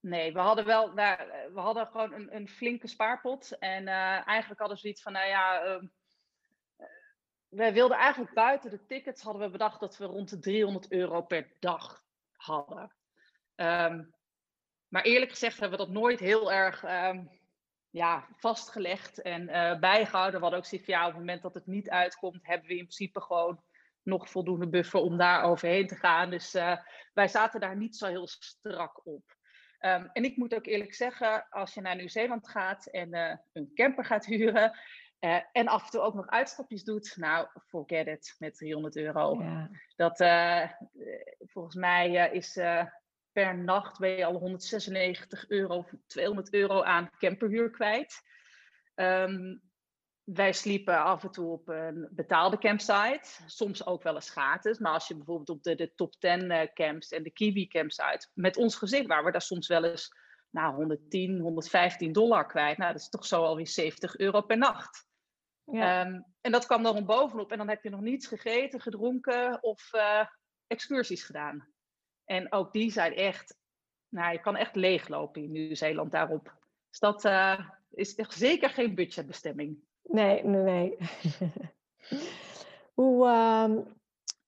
Nee, 0.07 0.33
we 0.33 0.39
hadden 0.39 0.65
wel, 0.65 0.93
nou, 0.93 1.19
we 1.53 1.61
hadden 1.61 1.87
gewoon 1.87 2.13
een, 2.13 2.37
een 2.37 2.49
flinke 2.49 2.89
spaarpot. 2.89 3.59
En 3.59 3.83
uh, 3.83 4.27
eigenlijk 4.29 4.61
hadden 4.61 4.77
we 4.77 4.83
zoiets 4.83 5.03
van, 5.03 5.13
nou 5.13 5.29
ja, 5.29 5.65
uh, 5.67 5.83
wij 7.49 7.73
wilden 7.73 7.97
eigenlijk 7.97 8.35
buiten 8.35 8.71
de 8.71 8.87
tickets, 8.87 9.23
hadden 9.23 9.43
we 9.43 9.51
bedacht 9.51 9.81
dat 9.81 9.97
we 9.97 10.05
rond 10.05 10.31
de 10.31 10.39
300 10.39 10.91
euro 10.93 11.23
per 11.23 11.53
dag 11.61 12.05
hadden. 12.33 12.93
Um, 13.57 14.15
maar 14.89 15.03
eerlijk 15.03 15.31
gezegd 15.31 15.61
hebben 15.61 15.79
we 15.79 15.85
dat 15.85 15.95
nooit 15.95 16.21
heel 16.21 16.53
erg 16.53 16.85
um, 16.85 17.31
ja, 17.91 18.29
vastgelegd 18.37 19.23
en 19.23 19.47
bijgehouden. 19.81 20.35
We 20.35 20.47
hadden 20.47 20.59
ook 20.59 20.67
van, 20.67 20.81
ja, 20.87 21.01
op 21.01 21.11
het 21.11 21.19
moment 21.19 21.43
dat 21.43 21.55
het 21.55 21.67
niet 21.67 21.91
uitkomt, 21.91 22.47
hebben 22.47 22.67
we 22.67 22.77
in 22.77 22.79
principe 22.85 23.21
gewoon 23.21 23.63
nog 24.07 24.31
voldoende 24.31 24.69
buffer 24.69 25.01
om 25.01 25.17
daar 25.17 25.43
overheen 25.43 25.87
te 25.87 25.95
gaan. 25.95 26.31
Dus 26.31 26.53
wij 27.13 27.29
zaten 27.29 27.61
daar 27.61 27.77
niet 27.77 27.97
zo 27.97 28.07
heel 28.07 28.27
strak 28.27 29.07
op. 29.07 29.37
Um, 29.81 30.11
en 30.13 30.25
ik 30.25 30.37
moet 30.37 30.55
ook 30.55 30.67
eerlijk 30.67 30.95
zeggen, 30.95 31.49
als 31.51 31.75
je 31.75 31.81
naar 31.81 31.97
Nieuw-Zeeland 31.97 32.49
gaat 32.49 32.87
en 32.87 33.15
uh, 33.15 33.35
een 33.53 33.71
camper 33.75 34.05
gaat 34.05 34.27
huren 34.27 34.79
uh, 35.21 35.41
en 35.53 35.67
af 35.67 35.85
en 35.85 35.91
toe 35.91 36.01
ook 36.01 36.15
nog 36.15 36.27
uitstapjes 36.27 36.85
doet, 36.85 37.17
nou, 37.17 37.49
forget 37.67 38.07
it 38.07 38.35
met 38.39 38.57
300 38.57 38.97
euro. 38.97 39.43
Ja. 39.43 39.71
Dat 39.97 40.17
volgens 41.39 41.75
mij 41.75 42.31
is 42.33 42.59
per 43.33 43.59
nacht 43.59 43.99
ben 43.99 44.11
je 44.11 44.25
al 44.25 44.39
196 44.39 45.49
euro 45.49 45.77
of 45.77 45.93
200 46.07 46.53
euro 46.53 46.83
aan 46.83 47.11
camperhuur 47.19 47.71
kwijt. 47.71 48.23
Um, 48.95 49.63
wij 50.27 50.53
sliepen 50.53 51.03
af 51.03 51.23
en 51.23 51.31
toe 51.31 51.53
op 51.53 51.69
een 51.69 52.09
betaalde 52.11 52.59
campsite. 52.59 53.43
Soms 53.47 53.87
ook 53.87 54.03
wel 54.03 54.15
eens 54.15 54.31
gratis. 54.31 54.79
Maar 54.79 54.93
als 54.93 55.09
je 55.09 55.17
bijvoorbeeld 55.17 55.49
op 55.49 55.63
de, 55.63 55.75
de 55.75 55.95
top 55.95 56.15
10 56.15 56.51
uh, 56.51 56.61
camps 56.75 57.09
en 57.09 57.23
de 57.23 57.31
Kiwi 57.31 57.67
campsite. 57.67 58.29
Met 58.35 58.57
ons 58.57 58.77
gezin 58.77 59.07
waren 59.07 59.25
we 59.25 59.31
daar 59.31 59.43
soms 59.43 59.67
wel 59.67 59.85
eens 59.85 60.15
nou, 60.51 60.75
110, 60.75 61.41
115 61.41 62.13
dollar 62.13 62.47
kwijt. 62.47 62.79
Nou, 62.79 62.93
dat 62.93 63.01
is 63.01 63.09
toch 63.09 63.27
zo 63.27 63.43
alweer 63.43 63.69
70 63.69 64.17
euro 64.17 64.41
per 64.41 64.59
nacht. 64.59 65.07
Ja. 65.65 66.07
Um, 66.07 66.25
en 66.41 66.53
dat 66.53 66.67
kwam 66.67 66.83
dan 66.83 67.07
bovenop. 67.07 67.53
En 67.53 67.59
dan 67.59 67.69
heb 67.69 67.83
je 67.83 67.91
nog 67.91 68.01
niets 68.01 68.27
gegeten, 68.27 68.81
gedronken 68.81 69.63
of 69.63 69.93
uh, 69.95 70.27
excursies 70.67 71.25
gedaan. 71.25 71.69
En 72.25 72.53
ook 72.53 72.73
die 72.73 72.91
zijn 72.91 73.15
echt, 73.15 73.59
nou, 74.09 74.33
je 74.33 74.41
kan 74.41 74.57
echt 74.57 74.77
leeglopen 74.77 75.43
in 75.43 75.53
Nieuw-Zeeland 75.53 76.13
daarop. 76.13 76.55
Dus 76.91 76.99
dat 76.99 77.25
uh, 77.25 77.71
is 77.91 78.15
echt 78.15 78.33
zeker 78.33 78.71
geen 78.71 78.95
budgetbestemming. 78.95 79.85
Nee, 80.07 80.45
nee, 80.45 80.63
nee. 80.63 80.97
Hoe, 82.95 83.29
um, 83.29 83.97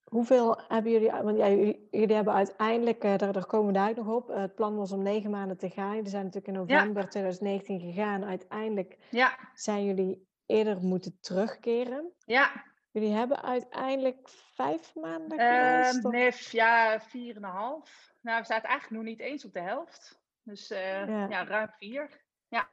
hoeveel 0.05 0.61
hebben 0.69 0.93
jullie, 0.93 1.11
want 1.11 1.39
ja, 1.39 1.49
jullie, 1.49 1.89
jullie 1.91 2.15
hebben 2.15 2.35
uiteindelijk, 2.35 3.05
uh, 3.05 3.17
daar, 3.17 3.33
daar, 3.33 3.47
komen 3.47 3.67
we 3.67 3.73
daar 3.73 3.95
nog 3.95 4.09
op, 4.09 4.31
uh, 4.31 4.37
het 4.37 4.55
plan 4.55 4.77
was 4.77 4.93
om 4.93 5.03
negen 5.03 5.31
maanden 5.31 5.59
te 5.59 5.71
gaan. 5.71 5.95
Jullie 5.95 6.11
zijn 6.11 6.25
natuurlijk 6.25 6.53
in 6.53 6.67
november 6.67 7.03
ja. 7.03 7.09
2019 7.09 7.81
gegaan. 7.81 8.25
Uiteindelijk 8.25 8.99
ja. 9.11 9.39
zijn 9.55 9.85
jullie 9.85 10.27
eerder 10.47 10.81
moeten 10.81 11.19
terugkeren. 11.21 12.13
Ja. 12.25 12.65
Jullie 12.91 13.13
hebben 13.13 13.43
uiteindelijk 13.43 14.29
vijf 14.55 14.95
maanden 14.95 15.39
geweest? 15.39 16.05
Uh, 16.05 16.11
nee, 16.11 16.33
ja, 16.51 17.01
vier 17.01 17.37
en 17.37 17.45
een 17.45 17.51
half. 17.51 18.13
Nou, 18.21 18.41
we 18.41 18.47
zaten 18.47 18.69
eigenlijk 18.69 19.03
nog 19.03 19.11
niet 19.11 19.21
eens 19.21 19.45
op 19.45 19.53
de 19.53 19.61
helft. 19.61 20.21
Dus 20.43 20.71
uh, 20.71 21.07
ja. 21.07 21.27
ja, 21.29 21.45
ruim 21.45 21.71
vier. 21.79 22.21
Ja. 22.49 22.69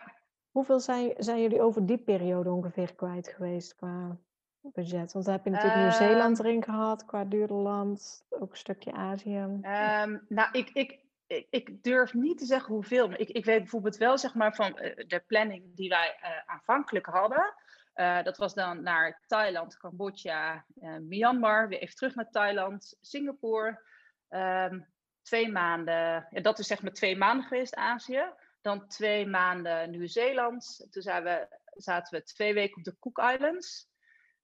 Hoeveel 0.55 0.79
zijn, 0.79 1.13
zijn 1.17 1.41
jullie 1.41 1.61
over 1.61 1.85
die 1.85 1.97
periode 1.97 2.51
ongeveer 2.51 2.95
kwijt 2.95 3.27
geweest 3.27 3.75
qua 3.75 4.17
budget? 4.61 5.13
Want 5.13 5.25
dan 5.25 5.33
heb 5.33 5.43
je 5.43 5.49
natuurlijk 5.49 5.77
uh, 5.77 5.81
Nieuw-Zeeland 5.81 6.39
erin 6.39 6.63
gehad, 6.63 7.05
qua 7.05 7.23
Duurland, 7.23 8.25
ook 8.29 8.51
een 8.51 8.57
stukje 8.57 8.91
Azië. 8.91 9.37
Um, 9.37 10.25
nou, 10.29 10.49
ik, 10.51 10.69
ik, 10.73 10.99
ik, 11.27 11.47
ik, 11.49 11.83
durf 11.83 12.13
niet 12.13 12.37
te 12.37 12.45
zeggen 12.45 12.73
hoeveel. 12.73 13.07
Maar 13.07 13.19
ik, 13.19 13.29
ik 13.29 13.45
weet 13.45 13.59
bijvoorbeeld 13.59 13.97
wel 13.97 14.17
zeg 14.17 14.33
maar, 14.33 14.55
van 14.55 14.79
uh, 14.81 14.95
de 15.07 15.23
planning 15.27 15.75
die 15.75 15.89
wij 15.89 16.17
uh, 16.21 16.29
aanvankelijk 16.45 17.05
hadden. 17.05 17.53
Uh, 17.95 18.23
dat 18.23 18.37
was 18.37 18.53
dan 18.53 18.83
naar 18.83 19.23
Thailand, 19.27 19.77
Cambodja, 19.77 20.65
Myanmar, 21.01 21.67
weer 21.67 21.79
even 21.79 21.95
terug 21.95 22.15
naar 22.15 22.29
Thailand, 22.29 22.97
Singapore. 23.01 23.81
Um, 24.29 24.85
twee 25.21 25.51
maanden, 25.51 26.27
ja, 26.29 26.41
dat 26.41 26.59
is 26.59 26.67
zeg 26.67 26.81
maar 26.81 26.93
twee 26.93 27.17
maanden 27.17 27.45
geweest, 27.45 27.75
Azië. 27.75 28.23
Dan 28.65 28.87
twee 28.87 29.27
maanden 29.27 29.89
Nieuw-Zeeland. 29.89 30.87
Toen 30.89 31.03
we, 31.03 31.47
zaten 31.65 32.17
we 32.17 32.23
twee 32.23 32.53
weken 32.53 32.77
op 32.77 32.83
de 32.83 32.99
Cook 32.99 33.17
Islands. 33.17 33.87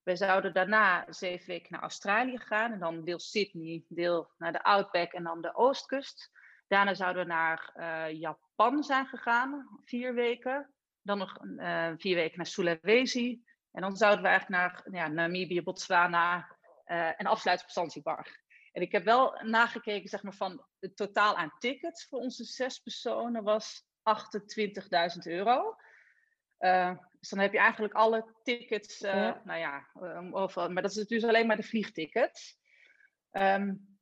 We 0.03 0.15
zouden 0.15 0.53
daarna 0.53 1.05
zeven 1.09 1.47
weken 1.47 1.67
naar 1.71 1.81
Australië 1.81 2.37
gaan. 2.39 2.71
En 2.71 2.79
dan 2.79 3.03
deel 3.03 3.19
Sydney, 3.19 3.83
deel 3.87 4.31
naar 4.37 4.51
de 4.51 4.63
Outback 4.63 5.11
en 5.11 5.23
dan 5.23 5.41
de 5.41 5.55
Oostkust. 5.55 6.31
Daarna 6.67 6.93
zouden 6.93 7.21
we 7.21 7.27
naar 7.27 7.73
uh, 7.75 8.19
Japan 8.19 8.83
zijn 8.83 9.05
gegaan, 9.05 9.79
vier 9.83 10.13
weken. 10.13 10.73
Dan 11.01 11.17
nog 11.17 11.43
uh, 11.43 11.91
vier 11.97 12.15
weken 12.15 12.37
naar 12.37 12.45
Sulawesi. 12.45 13.43
En 13.71 13.81
dan 13.81 13.95
zouden 13.95 14.21
we 14.21 14.29
eigenlijk 14.29 14.59
naar 14.61 14.87
ja, 14.91 15.07
Namibië, 15.07 15.61
Botswana 15.61 16.57
uh, 16.85 17.19
en 17.19 17.25
afsluiten 17.25 17.65
op 17.65 17.71
Zanzibar. 17.71 18.39
En 18.71 18.81
ik 18.81 18.91
heb 18.91 19.03
wel 19.03 19.39
nagekeken, 19.43 20.09
zeg 20.09 20.23
maar, 20.23 20.33
van 20.33 20.65
het 20.79 20.95
totaal 20.95 21.37
aan 21.37 21.53
tickets 21.59 22.07
voor 22.07 22.19
onze 22.19 22.43
zes 22.43 22.79
personen 22.79 23.43
was 23.43 23.89
28.000 24.03 25.19
euro. 25.23 25.75
Uh, 26.59 26.97
dus 27.19 27.29
dan 27.29 27.39
heb 27.39 27.51
je 27.51 27.59
eigenlijk 27.59 27.93
alle 27.93 28.25
tickets, 28.43 29.01
uh, 29.01 29.13
ja. 29.13 29.41
nou 29.43 29.59
ja, 29.59 29.87
um, 30.01 30.35
over, 30.35 30.71
maar 30.71 30.81
dat 30.81 30.95
is 30.95 31.07
dus 31.07 31.23
alleen 31.23 31.47
maar 31.47 31.55
de 31.55 31.63
vliegtickets. 31.63 32.59
Um, 33.31 33.99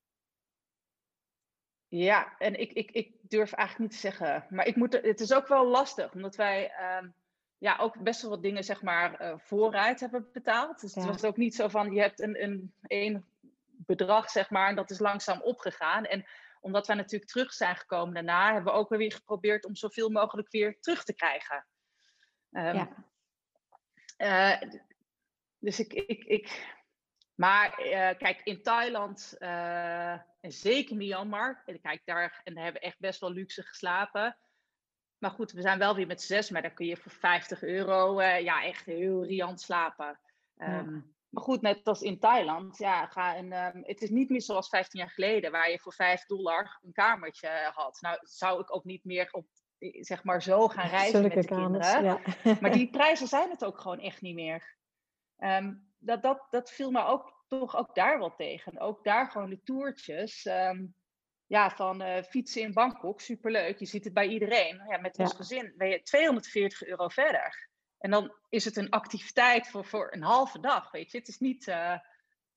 ja, 1.88 2.38
en 2.38 2.60
ik, 2.60 2.72
ik, 2.72 2.92
ik 2.92 3.16
durf 3.22 3.54
eigenlijk 3.54 3.92
niet 3.92 4.02
te 4.02 4.08
zeggen, 4.08 4.46
maar 4.50 4.66
ik 4.66 4.76
moet, 4.76 4.94
het 4.94 5.20
is 5.20 5.34
ook 5.34 5.48
wel 5.48 5.68
lastig, 5.68 6.14
omdat 6.14 6.36
wij 6.36 6.72
um, 6.98 7.14
ja, 7.58 7.78
ook 7.78 8.04
best 8.04 8.22
wel 8.22 8.30
wat 8.32 8.42
dingen 8.42 8.64
zeg 8.64 8.82
maar 8.82 9.22
uh, 9.22 9.34
vooruit 9.38 10.00
hebben 10.00 10.30
betaald. 10.32 10.82
Dus 10.82 10.94
ja. 10.94 11.02
het 11.02 11.10
was 11.10 11.24
ook 11.24 11.38
niet 11.38 11.56
zo 11.56 11.68
van, 11.68 11.94
je 11.94 12.02
hebt 12.02 12.22
een, 12.22 12.44
een, 12.44 12.74
een 12.82 13.26
bedrag 13.86 14.30
zeg 14.30 14.50
maar 14.50 14.70
en 14.70 14.76
dat 14.76 14.90
is 14.90 15.00
langzaam 15.00 15.42
opgegaan. 15.42 16.06
En 16.06 16.26
omdat 16.60 16.88
wij 16.88 16.96
natuurlijk 16.96 17.32
terug 17.32 17.54
zijn 17.54 17.76
gekomen 17.76 18.14
daarna, 18.14 18.54
hebben 18.54 18.74
we 18.74 18.80
ook 18.80 18.90
weer 18.90 19.12
geprobeerd 19.12 19.66
om 19.66 19.76
zoveel 19.76 20.10
mogelijk 20.10 20.52
weer 20.52 20.80
terug 20.80 21.04
te 21.04 21.14
krijgen. 21.14 21.68
Um, 22.52 22.74
ja. 22.74 23.08
Uh, 24.18 24.70
dus 25.60 25.80
ik, 25.80 25.94
ik, 25.94 26.24
ik 26.24 26.78
maar 27.36 27.80
uh, 27.80 28.10
kijk, 28.18 28.42
in 28.44 28.62
Thailand 28.62 29.36
uh, 29.40 30.12
en 30.12 30.52
zeker 30.52 30.96
Myanmar, 30.96 31.64
kijk 31.82 32.02
daar, 32.06 32.42
en 32.44 32.54
daar 32.54 32.64
hebben 32.64 32.82
we 32.82 32.88
echt 32.88 33.00
best 33.00 33.20
wel 33.20 33.32
luxe 33.32 33.64
geslapen. 33.64 34.38
maar 35.18 35.32
goed, 35.32 35.52
we 35.52 35.62
zijn 35.62 35.80
wel 35.80 35.96
weer 35.96 36.08
met 36.08 36.22
zes, 36.22 36.50
maar 36.50 36.62
dan 36.62 36.74
kun 36.74 36.86
je 36.86 36.98
voor 36.98 37.12
50 37.12 37.64
euro 37.64 38.22
ja, 38.22 38.64
echt 38.64 38.86
heel 38.86 39.26
riant 39.26 39.62
slapen. 39.62 40.20
Ehm, 40.58 41.00
maar 41.30 41.44
goed, 41.44 41.62
net 41.62 41.88
als 41.88 42.02
in 42.02 42.20
Thailand, 42.20 42.78
ja, 42.78 43.06
ga 43.06 43.38
een, 43.38 43.54
um, 43.54 43.84
het 43.86 44.02
is 44.02 44.10
niet 44.10 44.30
meer 44.30 44.42
zoals 44.42 44.70
15 44.70 45.00
jaar 45.00 45.10
geleden, 45.10 45.52
waar 45.52 45.72
je 45.72 45.80
voor 45.80 45.94
5 45.94 46.26
dollar 46.26 46.80
een 46.82 46.92
kamertje 46.92 47.72
had. 47.74 47.98
Nou, 48.02 48.18
zou 48.22 48.62
ik 48.62 48.76
ook 48.76 48.84
niet 48.84 49.04
meer 49.04 49.28
op, 49.32 49.46
zeg 49.80 50.24
maar, 50.24 50.42
zo 50.42 50.68
gaan 50.68 50.90
reizen 50.98 51.22
met 51.22 51.32
de 51.32 51.46
kamers, 51.46 51.92
kinderen. 51.92 52.24
Ja. 52.44 52.56
Maar 52.62 52.72
die 52.72 52.90
prijzen 52.98 53.28
zijn 53.28 53.50
het 53.50 53.66
ook 53.66 53.80
gewoon 53.80 54.00
echt 54.00 54.22
niet 54.22 54.36
meer. 54.36 54.78
Um, 55.38 55.88
dat, 55.98 56.24
dat, 56.24 56.48
dat 56.50 56.72
viel 56.72 56.92
me 56.92 57.06
ook 57.06 57.44
toch 57.48 57.76
ook 57.76 57.96
daar 57.96 58.20
wel 58.20 58.36
tegen. 58.36 58.80
Ook 58.80 59.04
daar 59.04 59.32
gewoon 59.32 59.50
de 59.50 59.64
toertjes. 59.64 60.46
Um, 60.46 60.96
ja, 61.46 61.70
van 61.70 62.02
uh, 62.02 62.22
fietsen 62.22 62.62
in 62.62 62.74
Bangkok, 62.74 63.22
superleuk. 63.22 63.80
Je 63.80 63.86
ziet 63.86 64.04
het 64.04 64.14
bij 64.14 64.28
iedereen. 64.28 64.82
Ja, 64.88 64.98
met 64.98 65.18
ons 65.18 65.34
gezin 65.34 65.74
ben 65.78 65.90
je 65.90 66.02
240 66.02 66.84
euro 66.84 67.08
verder. 67.08 67.70
En 68.00 68.12
dan 68.12 68.34
is 68.50 68.66
het 68.66 68.76
een 68.76 68.90
activiteit 68.90 69.68
voor, 69.68 69.86
voor 69.86 70.08
een 70.12 70.24
halve 70.24 70.60
dag, 70.60 70.92
weet 70.92 71.12
je. 71.12 71.18
Het 71.18 71.28
is 71.28 71.40
niet... 71.40 71.68
Uh, 71.68 71.98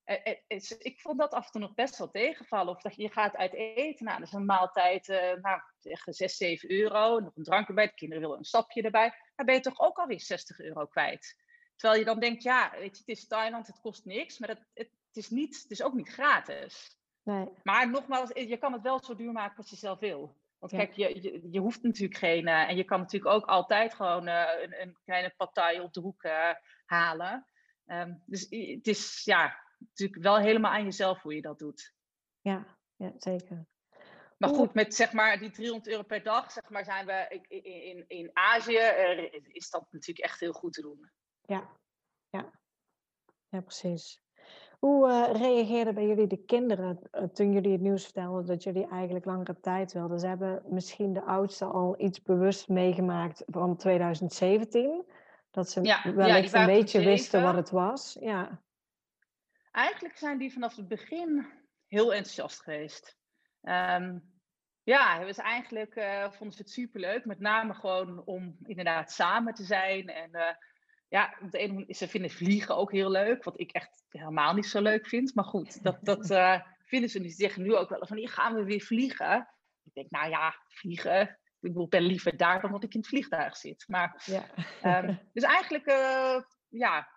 het, 0.04 0.76
ik 0.78 1.00
vond 1.00 1.18
dat 1.18 1.32
af 1.32 1.44
en 1.44 1.50
toe 1.50 1.60
nog 1.60 1.74
best 1.74 1.98
wel 1.98 2.10
tegenvallen. 2.10 2.74
Of 2.74 2.82
dat 2.82 2.96
je, 2.96 3.10
gaat 3.10 3.36
uit 3.36 3.54
eten. 3.54 4.04
Nou, 4.04 4.18
dat 4.18 4.26
is 4.26 4.34
een 4.34 4.44
maaltijd, 4.44 5.08
uh, 5.08 5.32
nou, 5.42 5.60
tegen 5.80 6.12
6, 6.12 6.36
7 6.36 6.70
euro. 6.70 7.20
Nog 7.20 7.36
een 7.36 7.44
drank 7.44 7.68
erbij. 7.68 7.86
De 7.86 7.94
kinderen 7.94 8.22
willen 8.22 8.38
een 8.38 8.44
stapje 8.44 8.82
erbij. 8.82 9.14
Dan 9.36 9.46
ben 9.46 9.54
je 9.54 9.60
toch 9.60 9.80
ook 9.80 9.98
alweer 9.98 10.20
60 10.20 10.60
euro 10.60 10.86
kwijt. 10.86 11.36
Terwijl 11.76 12.00
je 12.00 12.06
dan 12.06 12.20
denkt, 12.20 12.42
ja, 12.42 12.70
weet 12.70 12.96
je, 12.96 13.02
het 13.06 13.18
is 13.18 13.26
Thailand, 13.26 13.66
het 13.66 13.80
kost 13.80 14.04
niks. 14.04 14.38
Maar 14.38 14.48
het, 14.48 14.66
het, 14.74 14.90
is, 15.12 15.30
niet, 15.30 15.62
het 15.62 15.70
is 15.70 15.82
ook 15.82 15.94
niet 15.94 16.08
gratis. 16.08 16.96
Nee. 17.22 17.48
Maar 17.62 17.90
nogmaals, 17.90 18.30
je 18.34 18.56
kan 18.56 18.72
het 18.72 18.82
wel 18.82 19.04
zo 19.04 19.14
duur 19.14 19.32
maken 19.32 19.56
als 19.56 19.70
je 19.70 19.76
zelf 19.76 19.98
wil. 19.98 20.36
Want 20.62 20.74
kijk, 20.74 20.92
je, 20.92 21.22
je, 21.22 21.48
je, 21.50 21.60
hoeft 21.60 21.82
natuurlijk 21.82 22.18
geen. 22.18 22.46
Uh, 22.46 22.68
en 22.68 22.76
je 22.76 22.84
kan 22.84 23.00
natuurlijk 23.00 23.34
ook 23.34 23.46
altijd 23.46 23.94
gewoon 23.94 24.28
uh, 24.28 24.48
een, 24.62 24.80
een, 24.80 24.98
kleine 25.04 25.34
partij 25.36 25.80
op 25.80 25.92
de 25.92 26.00
hoek 26.00 26.24
uh, 26.24 26.50
halen. 26.84 27.46
Um, 27.86 28.22
dus 28.26 28.40
het 28.50 28.86
is 28.86 29.24
ja, 29.24 29.64
natuurlijk 29.78 30.22
wel 30.22 30.38
helemaal 30.38 30.72
aan 30.72 30.84
jezelf 30.84 31.22
hoe 31.22 31.34
je 31.34 31.42
dat 31.42 31.58
doet. 31.58 31.94
Ja, 32.40 32.78
ja 32.96 33.12
zeker. 33.18 33.66
Maar 34.38 34.50
goed, 34.50 34.74
met 34.74 34.94
zeg 34.94 35.12
maar 35.12 35.38
die 35.38 35.50
300 35.50 35.88
euro 35.88 36.02
per 36.02 36.22
dag, 36.22 36.52
zeg 36.52 36.70
maar, 36.70 36.84
zijn 36.84 37.06
we 37.06 37.42
in, 37.48 37.64
in, 37.64 38.04
in 38.08 38.30
Azië, 38.32 38.78
is 39.46 39.70
dat 39.70 39.86
natuurlijk 39.90 40.26
echt 40.26 40.40
heel 40.40 40.52
goed 40.52 40.72
te 40.72 40.82
doen. 40.82 41.10
Ja, 41.42 41.76
ja. 42.28 42.52
ja 43.48 43.60
precies. 43.60 44.21
Hoe 44.82 45.08
uh, 45.08 45.40
reageerden 45.40 45.94
bij 45.94 46.06
jullie 46.06 46.26
de 46.26 46.44
kinderen 46.44 46.98
uh, 47.12 47.22
toen 47.22 47.52
jullie 47.52 47.72
het 47.72 47.80
nieuws 47.80 48.02
vertelden 48.04 48.46
dat 48.46 48.62
jullie 48.62 48.88
eigenlijk 48.88 49.24
langere 49.24 49.60
tijd 49.60 49.92
wilden? 49.92 50.20
Ze 50.20 50.26
hebben 50.26 50.62
misschien 50.68 51.12
de 51.12 51.22
oudste 51.22 51.64
al 51.64 52.00
iets 52.00 52.22
bewust 52.22 52.68
meegemaakt 52.68 53.42
van 53.46 53.76
2017. 53.76 55.04
Dat 55.50 55.70
ze 55.70 55.82
ja, 55.82 56.14
wellicht 56.14 56.52
ja, 56.52 56.60
een 56.60 56.66
beetje 56.66 57.04
wisten 57.04 57.42
wat 57.42 57.54
het 57.54 57.70
was. 57.70 58.16
Ja. 58.20 58.62
Eigenlijk 59.72 60.16
zijn 60.16 60.38
die 60.38 60.52
vanaf 60.52 60.76
het 60.76 60.88
begin 60.88 61.46
heel 61.86 62.14
enthousiast 62.14 62.62
geweest. 62.62 63.16
Um, 63.62 64.32
ja, 64.82 65.18
het 65.18 65.26
was 65.26 65.38
eigenlijk 65.38 65.96
uh, 65.96 66.30
vonden 66.30 66.56
ze 66.56 66.62
het 66.62 66.70
superleuk. 66.70 67.24
Met 67.24 67.40
name 67.40 67.74
gewoon 67.74 68.24
om 68.24 68.56
inderdaad 68.62 69.12
samen 69.12 69.54
te 69.54 69.64
zijn 69.64 70.08
en 70.08 70.56
ja, 71.12 71.36
op 71.40 71.50
de 71.50 71.58
ene 71.58 71.72
manier, 71.72 71.94
ze 71.94 72.08
vinden 72.08 72.30
vliegen 72.30 72.76
ook 72.76 72.92
heel 72.92 73.10
leuk, 73.10 73.44
wat 73.44 73.60
ik 73.60 73.70
echt 73.70 74.04
helemaal 74.08 74.54
niet 74.54 74.66
zo 74.66 74.80
leuk 74.80 75.06
vind. 75.06 75.34
Maar 75.34 75.44
goed, 75.44 75.82
dat, 75.84 75.98
dat 76.02 76.30
uh, 76.30 76.60
vinden 76.84 77.10
ze. 77.10 77.20
Die 77.20 77.30
zeggen 77.30 77.62
nu 77.62 77.74
ook 77.74 77.88
wel 77.88 78.06
van, 78.06 78.16
hier 78.16 78.28
gaan 78.28 78.54
we 78.54 78.64
weer 78.64 78.80
vliegen. 78.80 79.48
Ik 79.84 79.94
denk, 79.94 80.10
nou 80.10 80.30
ja, 80.30 80.54
vliegen. 80.68 81.20
Ik 81.20 81.38
bedoel, 81.60 81.88
ben 81.88 82.02
liever 82.02 82.36
daar 82.36 82.60
dan 82.60 82.72
dat 82.72 82.84
ik 82.84 82.94
in 82.94 83.00
het 83.00 83.08
vliegtuig 83.08 83.56
zit. 83.56 83.84
Maar, 83.88 84.22
ja. 84.24 85.04
um, 85.04 85.18
dus 85.32 85.42
eigenlijk, 85.42 85.86
uh, 85.86 86.40
ja, 86.68 87.08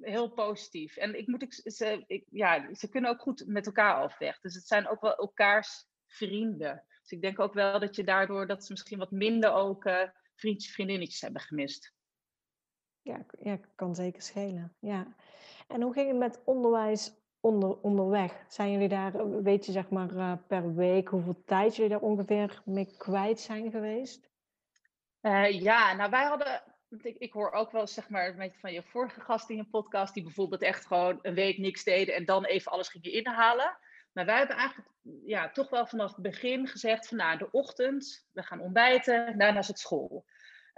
heel 0.00 0.28
positief. 0.28 0.96
En 0.96 1.18
ik 1.18 1.26
moet, 1.26 1.42
ik, 1.42 1.52
ze, 1.52 2.04
ik, 2.06 2.26
ja, 2.30 2.74
ze 2.74 2.88
kunnen 2.88 3.10
ook 3.10 3.20
goed 3.20 3.44
met 3.46 3.66
elkaar 3.66 3.94
afweg. 3.94 4.40
Dus 4.40 4.54
het 4.54 4.66
zijn 4.66 4.88
ook 4.88 5.00
wel 5.00 5.16
elkaars 5.16 5.86
vrienden. 6.06 6.84
Dus 7.00 7.10
ik 7.10 7.20
denk 7.20 7.40
ook 7.40 7.54
wel 7.54 7.80
dat 7.80 7.96
je 7.96 8.04
daardoor, 8.04 8.46
dat 8.46 8.64
ze 8.64 8.72
misschien 8.72 8.98
wat 8.98 9.10
minder 9.10 9.52
ook 9.52 9.84
uh, 9.84 10.02
vriendjes, 10.34 10.72
vriendinnetjes 10.72 11.20
hebben 11.20 11.42
gemist. 11.42 11.94
Ja, 13.06 13.24
ja, 13.38 13.58
kan 13.74 13.94
zeker 13.94 14.22
schelen. 14.22 14.74
Ja. 14.80 15.06
En 15.68 15.82
hoe 15.82 15.92
ging 15.92 16.08
het 16.08 16.16
met 16.16 16.40
onderwijs 16.44 17.12
onder, 17.40 17.80
onderweg? 17.80 18.44
Zijn 18.48 18.72
jullie 18.72 18.88
daar, 18.88 19.14
eh, 19.14 19.24
weet 19.42 19.66
je 19.66 19.72
zeg 19.72 19.88
maar 19.88 20.12
uh, 20.12 20.32
per 20.46 20.74
week 20.74 21.08
hoeveel 21.08 21.42
tijd 21.44 21.76
jullie 21.76 21.90
daar 21.90 22.00
ongeveer 22.00 22.62
mee 22.64 22.96
kwijt 22.96 23.40
zijn 23.40 23.70
geweest? 23.70 24.30
Uh, 25.22 25.60
ja, 25.60 25.94
nou 25.94 26.10
wij 26.10 26.24
hadden, 26.24 26.62
ik, 26.88 27.16
ik 27.16 27.32
hoor 27.32 27.52
ook 27.52 27.70
wel 27.70 27.86
zeg 27.86 28.08
maar 28.08 28.34
met 28.34 28.56
van 28.56 28.72
je 28.72 28.82
vorige 28.82 29.20
gast 29.20 29.50
in 29.50 29.56
je 29.56 29.64
podcast, 29.64 30.14
die 30.14 30.22
bijvoorbeeld 30.22 30.62
echt 30.62 30.86
gewoon 30.86 31.18
een 31.22 31.34
week 31.34 31.58
niks 31.58 31.84
deden 31.84 32.14
en 32.14 32.24
dan 32.24 32.44
even 32.44 32.72
alles 32.72 32.88
gingen 32.88 33.12
inhalen. 33.12 33.78
Maar 34.12 34.24
wij 34.24 34.38
hebben 34.38 34.56
eigenlijk 34.56 34.90
ja, 35.24 35.50
toch 35.50 35.70
wel 35.70 35.86
vanaf 35.86 36.14
het 36.14 36.22
begin 36.22 36.66
gezegd 36.66 37.08
van 37.08 37.16
nou, 37.16 37.38
de 37.38 37.50
ochtend, 37.50 38.26
we 38.32 38.42
gaan 38.42 38.60
ontbijten, 38.60 39.38
daarna 39.38 39.58
is 39.58 39.68
het 39.68 39.78
school. 39.78 40.24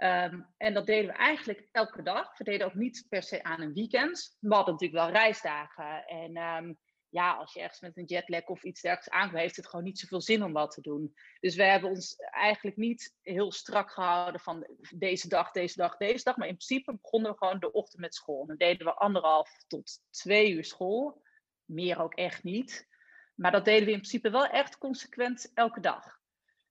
Um, 0.03 0.47
en 0.57 0.73
dat 0.73 0.85
deden 0.85 1.11
we 1.11 1.17
eigenlijk 1.17 1.67
elke 1.71 2.01
dag. 2.01 2.37
We 2.37 2.43
deden 2.43 2.67
ook 2.67 2.73
niet 2.73 3.05
per 3.09 3.23
se 3.23 3.43
aan 3.43 3.61
een 3.61 3.73
weekend. 3.73 4.37
We 4.39 4.55
hadden 4.55 4.73
natuurlijk 4.73 5.03
wel 5.03 5.21
reisdagen. 5.21 6.05
En 6.05 6.37
um, 6.37 6.77
ja, 7.09 7.33
als 7.33 7.53
je 7.53 7.59
ergens 7.59 7.79
met 7.79 7.97
een 7.97 8.05
jetlag 8.05 8.45
of 8.45 8.63
iets 8.63 8.81
dergelijks 8.81 9.17
aankomt, 9.17 9.39
heeft 9.39 9.55
het 9.55 9.67
gewoon 9.67 9.85
niet 9.85 9.99
zoveel 9.99 10.21
zin 10.21 10.43
om 10.43 10.53
wat 10.53 10.71
te 10.71 10.81
doen. 10.81 11.13
Dus 11.39 11.55
we 11.55 11.63
hebben 11.63 11.89
ons 11.89 12.15
eigenlijk 12.15 12.77
niet 12.77 13.15
heel 13.21 13.51
strak 13.51 13.91
gehouden 13.91 14.41
van 14.41 14.67
deze 14.95 15.27
dag, 15.27 15.51
deze 15.51 15.75
dag, 15.75 15.97
deze 15.97 16.23
dag. 16.23 16.37
Maar 16.37 16.47
in 16.47 16.57
principe 16.57 16.97
begonnen 17.01 17.31
we 17.31 17.37
gewoon 17.37 17.59
de 17.59 17.71
ochtend 17.71 18.01
met 18.01 18.15
school. 18.15 18.45
Dan 18.45 18.57
deden 18.57 18.85
we 18.85 18.93
anderhalf 18.93 19.63
tot 19.67 19.99
twee 20.09 20.51
uur 20.51 20.65
school. 20.65 21.21
Meer 21.65 22.01
ook 22.01 22.13
echt 22.13 22.43
niet. 22.43 22.87
Maar 23.35 23.51
dat 23.51 23.65
deden 23.65 23.85
we 23.85 23.91
in 23.91 23.97
principe 23.99 24.29
wel 24.29 24.47
echt 24.47 24.77
consequent 24.77 25.51
elke 25.53 25.79
dag. 25.79 26.18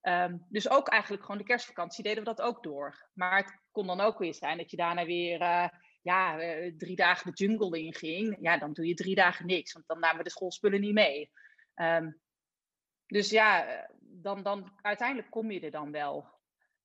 Um, 0.08 0.46
dus 0.48 0.70
ook 0.70 0.88
eigenlijk 0.88 1.22
gewoon 1.22 1.38
de 1.38 1.46
kerstvakantie 1.46 2.02
deden 2.02 2.18
we 2.18 2.34
dat 2.34 2.40
ook 2.40 2.62
door. 2.62 3.08
Maar 3.12 3.36
het 3.36 3.58
kon 3.70 3.86
dan 3.86 4.00
ook 4.00 4.18
weer 4.18 4.34
zijn 4.34 4.56
dat 4.56 4.70
je 4.70 4.76
daarna 4.76 5.04
weer 5.04 5.40
uh, 5.40 5.68
ja, 6.02 6.40
uh, 6.40 6.76
drie 6.76 6.96
dagen 6.96 7.30
de 7.30 7.44
jungle 7.44 7.80
in 7.80 7.94
ging. 7.94 8.36
Ja, 8.40 8.58
dan 8.58 8.72
doe 8.72 8.86
je 8.86 8.94
drie 8.94 9.14
dagen 9.14 9.46
niks, 9.46 9.72
want 9.72 9.86
dan 9.86 9.98
namen 9.98 10.18
we 10.18 10.24
de 10.24 10.30
schoolspullen 10.30 10.80
niet 10.80 10.94
mee. 10.94 11.30
Um, 11.74 12.20
dus 13.06 13.30
ja, 13.30 13.66
eh, 13.66 13.88
dan, 14.00 14.42
dan 14.42 14.72
uiteindelijk 14.82 15.30
kom 15.30 15.50
je 15.50 15.60
er 15.60 15.70
dan 15.70 15.92
wel. 15.92 16.28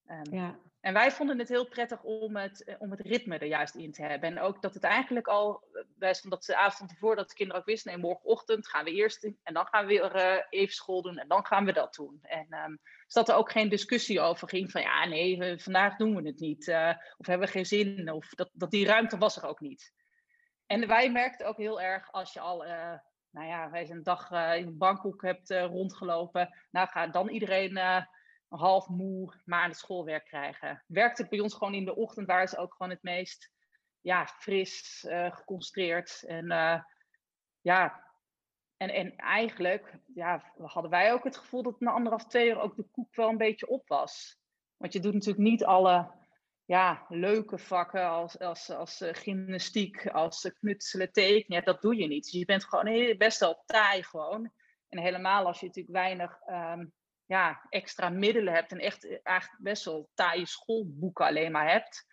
Um, 0.05 0.33
ja. 0.33 0.59
En 0.83 0.93
wij 0.93 1.11
vonden 1.11 1.39
het 1.39 1.49
heel 1.49 1.67
prettig 1.67 2.03
om 2.03 2.35
het, 2.35 2.63
eh, 2.63 2.75
om 2.79 2.91
het 2.91 2.99
ritme 2.99 3.37
er 3.37 3.47
juist 3.47 3.75
in 3.75 3.91
te 3.91 4.01
hebben. 4.01 4.29
En 4.29 4.39
ook 4.39 4.61
dat 4.61 4.73
het 4.73 4.83
eigenlijk 4.83 5.27
al, 5.27 5.63
eh, 5.73 5.83
wij 5.97 6.15
dat 6.23 6.43
de 6.43 6.55
avond 6.55 6.91
ervoor, 6.91 7.15
dat 7.15 7.29
de 7.29 7.35
kinderen 7.35 7.61
ook 7.61 7.67
wisten, 7.67 7.91
nee, 7.91 8.01
morgenochtend 8.01 8.67
gaan 8.67 8.83
we 8.83 8.91
eerst 8.91 9.23
en 9.23 9.53
dan 9.53 9.67
gaan 9.67 9.85
we 9.85 9.87
weer 9.87 10.15
uh, 10.15 10.41
even 10.49 10.73
school 10.73 11.01
doen 11.01 11.17
en 11.17 11.27
dan 11.27 11.45
gaan 11.45 11.65
we 11.65 11.73
dat 11.73 11.95
doen. 11.95 12.19
En 12.21 12.53
um, 12.53 12.79
dat 13.07 13.29
er 13.29 13.35
ook 13.35 13.51
geen 13.51 13.69
discussie 13.69 14.19
over 14.19 14.49
ging 14.49 14.71
van, 14.71 14.81
ja, 14.81 15.05
nee, 15.05 15.57
vandaag 15.61 15.95
doen 15.95 16.15
we 16.15 16.27
het 16.27 16.39
niet. 16.39 16.67
Of 17.17 17.27
hebben 17.27 17.47
we 17.47 17.53
geen 17.53 17.65
zin, 17.65 18.11
of 18.11 18.29
dat, 18.29 18.49
dat 18.53 18.71
die 18.71 18.85
ruimte 18.85 19.17
was 19.17 19.37
er 19.37 19.45
ook 19.45 19.59
niet. 19.59 19.93
En 20.65 20.87
wij 20.87 21.11
merkten 21.11 21.47
ook 21.47 21.57
heel 21.57 21.81
erg 21.81 22.11
als 22.11 22.33
je 22.33 22.39
al, 22.39 22.57
nou 23.29 23.47
ja, 23.47 23.69
wij 23.69 23.85
zijn 23.85 23.97
een 23.97 24.03
dag 24.03 24.31
in 24.55 24.77
Bangkok 24.77 25.21
hebt 25.21 25.49
rondgelopen, 25.51 26.57
nou 26.71 26.87
ga 26.87 27.07
dan 27.07 27.29
iedereen 27.29 28.07
half 28.57 28.87
moe, 28.87 29.33
maar 29.45 29.61
aan 29.61 29.69
het 29.69 29.77
schoolwerk 29.77 30.25
krijgen. 30.25 30.83
Werkt 30.87 31.17
het 31.17 31.29
bij 31.29 31.39
ons 31.39 31.53
gewoon 31.53 31.73
in 31.73 31.85
de 31.85 31.95
ochtend, 31.95 32.27
waar 32.27 32.47
ze 32.47 32.57
ook 32.57 32.73
gewoon 32.73 32.91
het 32.91 33.03
meest 33.03 33.51
ja, 34.01 34.25
fris, 34.25 35.05
uh, 35.07 35.35
geconcentreerd. 35.35 36.23
En 36.27 36.51
uh, 36.51 36.81
ja, 37.61 38.03
en, 38.77 38.89
en 38.89 39.15
eigenlijk 39.15 39.99
ja, 40.13 40.53
hadden 40.57 40.91
wij 40.91 41.13
ook 41.13 41.23
het 41.23 41.37
gevoel 41.37 41.63
dat 41.63 41.79
na 41.79 41.91
anderhalf, 41.91 42.25
twee 42.25 42.49
uur 42.49 42.59
ook 42.59 42.75
de 42.75 42.87
koek 42.91 43.15
wel 43.15 43.29
een 43.29 43.37
beetje 43.37 43.67
op 43.67 43.87
was. 43.87 44.39
Want 44.77 44.93
je 44.93 44.99
doet 44.99 45.13
natuurlijk 45.13 45.43
niet 45.43 45.63
alle 45.63 46.11
ja, 46.65 47.05
leuke 47.09 47.57
vakken 47.57 48.07
als, 48.07 48.39
als, 48.39 48.69
als 48.69 49.01
uh, 49.01 49.09
gymnastiek, 49.13 50.07
als 50.07 50.51
knutselen, 50.59 51.11
tekenen. 51.11 51.63
dat 51.63 51.81
doe 51.81 51.95
je 51.95 52.07
niet. 52.07 52.23
Dus 52.23 52.31
je 52.31 52.45
bent 52.45 52.65
gewoon 52.65 53.17
best 53.17 53.39
wel 53.39 53.63
taai 53.65 54.03
gewoon. 54.03 54.51
En 54.89 54.99
helemaal 54.99 55.45
als 55.45 55.59
je 55.59 55.65
natuurlijk 55.65 55.95
weinig 55.95 56.39
um, 56.47 56.93
ja, 57.25 57.65
extra 57.69 58.09
middelen 58.09 58.53
hebt 58.53 58.71
en 58.71 58.79
echt 58.79 59.05
eh, 59.05 59.19
eigenlijk 59.23 59.63
best 59.63 59.85
wel 59.85 60.09
taaie 60.13 60.45
schoolboeken 60.45 61.25
alleen 61.25 61.51
maar 61.51 61.71
hebt, 61.71 62.07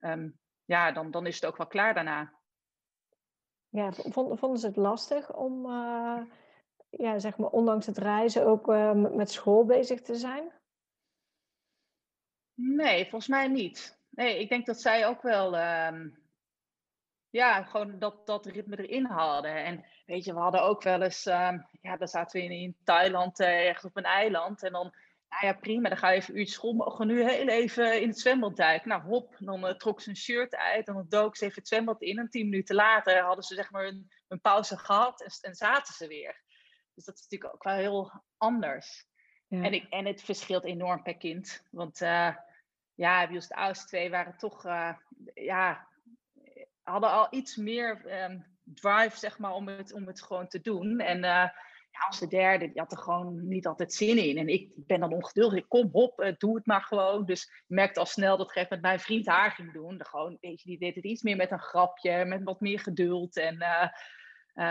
um, 0.00 0.38
ja, 0.64 0.92
dan, 0.92 1.10
dan 1.10 1.26
is 1.26 1.34
het 1.34 1.44
ook 1.46 1.56
wel 1.56 1.66
klaar 1.66 1.94
daarna. 1.94 2.40
Ja, 3.68 3.92
vonden 3.92 4.58
ze 4.58 4.66
het 4.66 4.76
lastig 4.76 5.34
om, 5.34 5.66
uh, 5.66 6.22
ja, 6.88 7.18
zeg 7.18 7.36
maar, 7.36 7.50
ondanks 7.50 7.86
het 7.86 7.98
reizen 7.98 8.46
ook 8.46 8.68
uh, 8.68 8.92
met 8.92 9.30
school 9.30 9.64
bezig 9.64 10.02
te 10.02 10.14
zijn? 10.14 10.52
Nee, 12.54 13.02
volgens 13.02 13.28
mij 13.28 13.48
niet. 13.48 14.00
Nee, 14.08 14.40
ik 14.40 14.48
denk 14.48 14.66
dat 14.66 14.80
zij 14.80 15.06
ook 15.06 15.22
wel, 15.22 15.58
um, 15.86 16.21
ja, 17.32 17.62
gewoon 17.62 17.98
dat, 17.98 18.26
dat 18.26 18.46
ritme 18.46 18.76
erin 18.76 19.04
hadden. 19.04 19.64
En 19.64 19.84
weet 20.06 20.24
je, 20.24 20.34
we 20.34 20.40
hadden 20.40 20.62
ook 20.62 20.82
wel 20.82 21.02
eens, 21.02 21.26
uh, 21.26 21.52
ja, 21.80 21.96
dan 21.96 22.08
zaten 22.08 22.40
we 22.40 22.46
in, 22.46 22.50
in 22.50 22.76
Thailand 22.84 23.40
uh, 23.40 23.66
ergens 23.66 23.84
op 23.84 23.96
een 23.96 24.04
eiland. 24.04 24.62
En 24.62 24.72
dan 24.72 24.94
nou 25.28 25.46
ja, 25.46 25.52
prima, 25.52 25.88
dan 25.88 25.98
ga 25.98 26.10
je 26.10 26.16
even 26.16 26.38
uurtje 26.38 26.54
school. 26.54 26.72
Maar 26.72 27.06
nu 27.06 27.30
heel 27.30 27.48
even 27.48 28.00
in 28.00 28.08
het 28.08 28.20
zwembad 28.20 28.56
duiken. 28.56 28.88
Nou, 28.88 29.02
hop, 29.02 29.36
dan 29.38 29.66
uh, 29.66 29.74
trok 29.74 30.00
ze 30.00 30.08
een 30.08 30.16
shirt 30.16 30.56
uit 30.56 30.86
en 30.88 30.94
dan 30.94 31.06
dook 31.08 31.36
ze 31.36 31.44
even 31.44 31.58
het 31.58 31.68
zwembad 31.68 32.02
in. 32.02 32.18
En 32.18 32.28
tien 32.28 32.48
minuten 32.48 32.74
later 32.74 33.20
hadden 33.20 33.44
ze 33.44 33.54
zeg 33.54 33.70
maar 33.70 33.86
een, 33.86 34.10
een 34.28 34.40
pauze 34.40 34.78
gehad 34.78 35.22
en, 35.22 35.30
en, 35.40 35.54
zaten 35.54 35.94
ze 35.94 36.06
weer. 36.06 36.42
Dus 36.94 37.04
dat 37.04 37.14
is 37.14 37.22
natuurlijk 37.22 37.54
ook 37.54 37.64
wel 37.64 37.74
heel 37.74 38.22
anders. 38.36 39.06
Ja. 39.46 39.62
En, 39.62 39.72
ik, 39.72 39.86
en 39.88 40.06
het 40.06 40.22
verschilt 40.22 40.64
enorm 40.64 41.02
per 41.02 41.16
kind. 41.16 41.62
Want 41.70 42.00
uh, 42.00 42.36
ja, 42.94 43.28
Biels 43.28 43.48
de 43.48 43.54
oudste 43.54 43.86
twee 43.86 44.10
waren 44.10 44.36
toch, 44.36 44.62
ja, 45.34 45.88
hadden 46.82 47.10
al 47.10 47.26
iets 47.30 47.56
meer 47.56 48.22
um, 48.24 48.46
drive, 48.64 49.18
zeg 49.18 49.38
maar, 49.38 49.52
om 49.52 49.68
het, 49.68 49.92
om 49.92 50.06
het 50.06 50.22
gewoon 50.22 50.48
te 50.48 50.60
doen. 50.60 51.00
En 51.00 51.24
ja, 51.92 52.06
als 52.06 52.18
de 52.18 52.26
derde, 52.26 52.66
die 52.66 52.80
had 52.80 52.92
er 52.92 52.98
gewoon 52.98 53.48
niet 53.48 53.66
altijd 53.66 53.92
zin 53.92 54.18
in. 54.18 54.38
En 54.38 54.48
ik 54.48 54.72
ben 54.76 55.00
dan 55.00 55.12
ongeduldig. 55.12 55.58
Ik 55.58 55.68
kom, 55.68 55.88
hop, 55.92 56.20
uh, 56.20 56.32
doe 56.38 56.56
het 56.56 56.66
maar 56.66 56.82
gewoon. 56.82 57.24
Dus 57.24 57.44
ik 57.44 57.64
merkte 57.66 58.00
al 58.00 58.06
snel 58.06 58.36
dat 58.36 58.56
ik 58.56 58.70
met 58.70 58.80
mijn 58.80 59.00
vriend 59.00 59.26
haar 59.26 59.50
ging 59.50 59.72
doen. 59.72 59.98
De 59.98 60.04
gewoon, 60.04 60.36
weet 60.40 60.62
je, 60.62 60.68
die 60.68 60.78
deed 60.78 60.94
het 60.94 61.04
iets 61.04 61.22
meer 61.22 61.36
met 61.36 61.50
een 61.50 61.60
grapje, 61.60 62.24
met 62.24 62.42
wat 62.42 62.60
meer 62.60 62.78
geduld. 62.78 63.36
En 63.36 63.56
uh, 63.56 63.88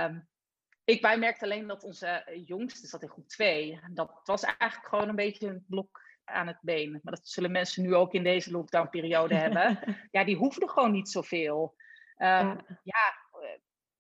um, 0.06 0.28
ik, 0.84 1.02
wij 1.02 1.18
merkten 1.18 1.48
alleen 1.48 1.68
dat 1.68 1.84
onze 1.84 2.42
jongste 2.46 2.88
zat 2.88 3.02
in 3.02 3.10
groep 3.10 3.28
2. 3.28 3.80
Dat 3.94 4.22
was 4.24 4.44
eigenlijk 4.44 4.88
gewoon 4.88 5.10
een 5.10 5.16
beetje 5.16 5.48
een 5.48 5.66
blok 5.68 6.02
aan 6.24 6.48
het 6.48 6.60
been. 6.62 6.92
Maar 6.92 7.14
dat 7.14 7.28
zullen 7.28 7.52
mensen 7.52 7.84
nu 7.84 7.96
ook 7.96 8.14
in 8.14 8.24
deze 8.24 8.52
lockdown-periode 8.52 9.36
hebben. 9.46 9.80
Ja, 10.12 10.24
die 10.24 10.36
hoefden 10.36 10.70
gewoon 10.70 10.92
niet 10.92 11.10
zoveel. 11.10 11.76
Um, 12.22 12.28
ja. 12.28 12.64
ja 12.84 13.16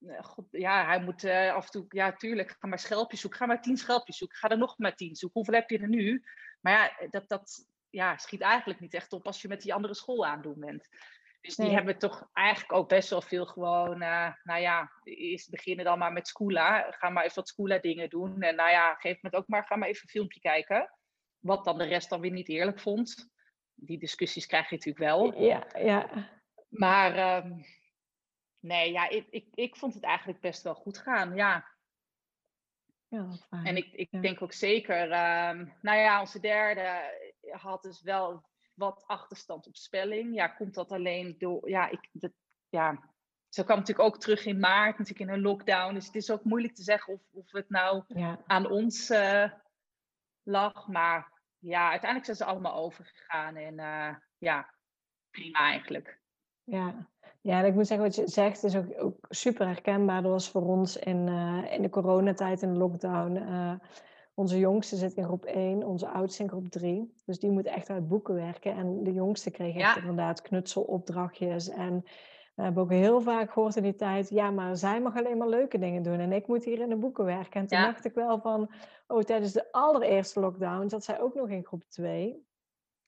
eh, 0.07 0.23
God, 0.23 0.45
ja, 0.51 0.85
hij 0.85 1.01
moet 1.01 1.23
uh, 1.23 1.53
af 1.53 1.65
en 1.65 1.71
toe, 1.71 1.85
ja, 1.89 2.13
tuurlijk, 2.13 2.55
ga 2.59 2.67
maar 2.67 2.79
schelpjes 2.79 3.21
zoeken. 3.21 3.39
Ga 3.39 3.45
maar 3.45 3.61
tien 3.61 3.77
schelpjes 3.77 4.17
zoeken. 4.17 4.37
Ga 4.37 4.49
er 4.49 4.57
nog 4.57 4.77
maar 4.77 4.95
tien 4.95 5.15
zoeken. 5.15 5.41
Hoeveel 5.41 5.59
heb 5.59 5.69
je 5.69 5.79
er 5.79 5.89
nu? 5.89 6.23
Maar 6.61 6.73
ja, 6.73 6.97
eh, 6.97 7.09
dat, 7.09 7.29
dat 7.29 7.69
ja, 7.89 8.17
schiet 8.17 8.41
eigenlijk 8.41 8.79
niet 8.79 8.93
echt 8.93 9.13
op 9.13 9.25
als 9.25 9.41
je 9.41 9.47
met 9.47 9.61
die 9.61 9.73
andere 9.73 9.93
school 9.93 10.25
aan 10.25 10.41
doen 10.41 10.59
bent. 10.59 10.87
Dus 11.41 11.55
die 11.55 11.65
nee. 11.65 11.75
hebben 11.75 11.97
toch 11.97 12.29
eigenlijk 12.33 12.73
ook 12.73 12.89
best 12.89 13.09
wel 13.09 13.21
veel 13.21 13.45
gewoon, 13.45 14.01
uh, 14.01 14.33
nou 14.43 14.61
ja, 14.61 14.91
eerst 15.03 15.49
beginnen 15.49 15.85
dan 15.85 15.97
maar 15.97 16.11
met 16.11 16.27
Scoola. 16.27 16.91
Ga 16.91 17.09
maar 17.09 17.23
even 17.23 17.35
wat 17.35 17.47
Scoola 17.47 17.77
dingen 17.77 18.09
doen. 18.09 18.41
En 18.41 18.55
nou 18.55 18.69
ja, 18.69 18.95
geef 18.95 19.21
me 19.21 19.31
ook 19.31 19.47
maar, 19.47 19.65
ga 19.65 19.75
maar 19.75 19.87
even 19.87 20.01
een 20.03 20.09
filmpje 20.09 20.39
kijken. 20.39 20.97
Wat 21.39 21.65
dan 21.65 21.77
de 21.77 21.83
rest 21.83 22.09
dan 22.09 22.21
weer 22.21 22.31
niet 22.31 22.49
eerlijk 22.49 22.79
vond. 22.79 23.29
Die 23.73 23.99
discussies 23.99 24.45
krijg 24.45 24.69
je 24.69 24.75
natuurlijk 24.75 25.05
wel. 25.05 25.41
Ja, 25.41 25.67
ja. 25.73 26.29
Maar 26.69 27.43
um, 27.45 27.65
Nee, 28.61 28.91
ja, 28.91 29.09
ik, 29.09 29.27
ik, 29.29 29.47
ik 29.53 29.75
vond 29.75 29.93
het 29.93 30.03
eigenlijk 30.03 30.39
best 30.39 30.63
wel 30.63 30.75
goed 30.75 30.97
gaan, 30.97 31.35
ja. 31.35 31.69
Ja, 33.07 33.31
fijn. 33.49 33.65
En 33.65 33.77
ik, 33.77 33.93
ik 33.93 34.07
ja. 34.11 34.19
denk 34.19 34.41
ook 34.41 34.53
zeker, 34.53 35.01
um, 35.01 35.73
nou 35.81 35.97
ja, 35.97 36.19
onze 36.19 36.39
derde 36.39 37.15
had 37.51 37.81
dus 37.81 38.01
wel 38.01 38.49
wat 38.73 39.03
achterstand 39.07 39.67
op 39.67 39.75
spelling. 39.75 40.35
Ja, 40.35 40.47
komt 40.47 40.73
dat 40.73 40.91
alleen 40.91 41.35
door, 41.37 41.69
ja, 41.69 41.89
ik, 41.89 42.09
dat, 42.11 42.31
ja, 42.69 43.09
zo 43.49 43.63
kwam 43.63 43.77
natuurlijk 43.77 44.07
ook 44.07 44.19
terug 44.19 44.45
in 44.45 44.59
maart, 44.59 44.97
natuurlijk 44.97 45.29
in 45.29 45.35
een 45.35 45.41
lockdown. 45.41 45.93
Dus 45.93 46.05
het 46.05 46.15
is 46.15 46.31
ook 46.31 46.43
moeilijk 46.43 46.75
te 46.75 46.83
zeggen 46.83 47.13
of, 47.13 47.21
of 47.31 47.51
het 47.51 47.69
nou 47.69 48.03
ja. 48.07 48.39
aan 48.45 48.69
ons 48.69 49.09
uh, 49.09 49.51
lag. 50.43 50.87
Maar 50.87 51.41
ja, 51.57 51.89
uiteindelijk 51.89 52.25
zijn 52.25 52.37
ze 52.37 52.45
allemaal 52.45 52.75
overgegaan 52.75 53.55
en 53.55 53.73
uh, 53.79 54.15
ja, 54.37 54.73
prima 55.29 55.59
eigenlijk. 55.59 56.21
Ja. 56.63 57.10
Ja, 57.41 57.59
en 57.59 57.65
ik 57.65 57.73
moet 57.73 57.87
zeggen 57.87 58.05
wat 58.05 58.15
je 58.15 58.27
zegt 58.27 58.63
is 58.63 58.75
ook, 58.75 58.85
ook 58.97 59.15
super 59.29 59.65
herkenbaar. 59.67 60.21
Dat 60.21 60.31
was 60.31 60.49
voor 60.49 60.65
ons 60.65 60.97
in, 60.97 61.27
uh, 61.27 61.73
in 61.73 61.81
de 61.81 61.89
coronatijd, 61.89 62.61
in 62.61 62.73
de 62.73 62.79
lockdown. 62.79 63.35
Uh, 63.35 63.73
onze 64.33 64.59
jongste 64.59 64.95
zit 64.95 65.13
in 65.13 65.23
groep 65.23 65.45
1, 65.45 65.83
onze 65.83 66.07
oudste 66.07 66.43
in 66.43 66.49
groep 66.49 66.67
3. 66.69 67.13
Dus 67.25 67.39
die 67.39 67.49
moet 67.51 67.65
echt 67.65 67.89
uit 67.89 68.07
boeken 68.07 68.33
werken. 68.35 68.75
En 68.75 69.03
de 69.03 69.13
jongste 69.13 69.51
kreeg 69.51 69.75
echt 69.75 69.95
Ja. 69.95 70.01
inderdaad 70.01 70.41
knutselopdrachtjes. 70.41 71.69
En 71.69 72.03
we 72.55 72.63
hebben 72.63 72.83
ook 72.83 72.89
heel 72.89 73.21
vaak 73.21 73.51
gehoord 73.51 73.75
in 73.75 73.83
die 73.83 73.95
tijd... 73.95 74.29
ja, 74.29 74.51
maar 74.51 74.75
zij 74.77 75.01
mag 75.01 75.17
alleen 75.17 75.37
maar 75.37 75.47
leuke 75.47 75.77
dingen 75.77 76.03
doen... 76.03 76.19
en 76.19 76.31
ik 76.31 76.47
moet 76.47 76.63
hier 76.65 76.79
in 76.79 76.89
de 76.89 76.95
boeken 76.95 77.25
werken. 77.25 77.61
En 77.61 77.67
toen 77.67 77.77
Ja. 77.77 77.85
dacht 77.85 78.05
ik 78.05 78.13
wel 78.13 78.39
van... 78.39 78.71
oh, 79.07 79.19
tijdens 79.21 79.51
de 79.51 79.71
allereerste 79.71 80.39
lockdown 80.39 80.89
zat 80.89 81.03
zij 81.03 81.19
ook 81.21 81.35
nog 81.35 81.49
in 81.49 81.65
groep 81.65 81.83
2... 81.89 82.45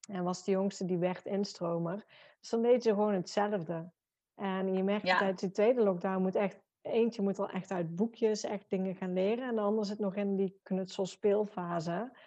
En 0.10 0.24
was 0.24 0.44
de 0.44 0.52
jongste 0.52 0.86
die 0.86 0.98
werd 0.98 1.26
instromer. 1.26 2.06
Dus 2.40 2.50
dan 2.50 2.62
deed 2.62 2.84
ze 2.84 2.90
gewoon 2.90 3.14
hetzelfde. 3.14 3.90
En 4.36 4.74
je 4.74 4.84
merkt 4.84 5.08
Ja. 5.08 5.18
tijdens 5.18 5.42
de 5.42 5.52
tweede 5.52 5.84
lockdown 5.84 6.22
moet 6.22 6.36
echt... 6.36 6.62
Eentje 6.82 7.22
moet 7.22 7.40
al 7.40 7.50
echt 7.50 7.72
uit 7.72 7.96
boekjes 7.96 8.44
echt 8.44 8.70
dingen 8.70 8.96
gaan 8.96 9.14
leren. 9.14 9.48
En 9.48 9.56
de 9.56 9.62
ander 9.62 9.86
zit 9.86 10.00
nog 10.00 10.16
in 10.16 10.36
die 10.36 10.60
knutselspeelfase. 10.64 12.18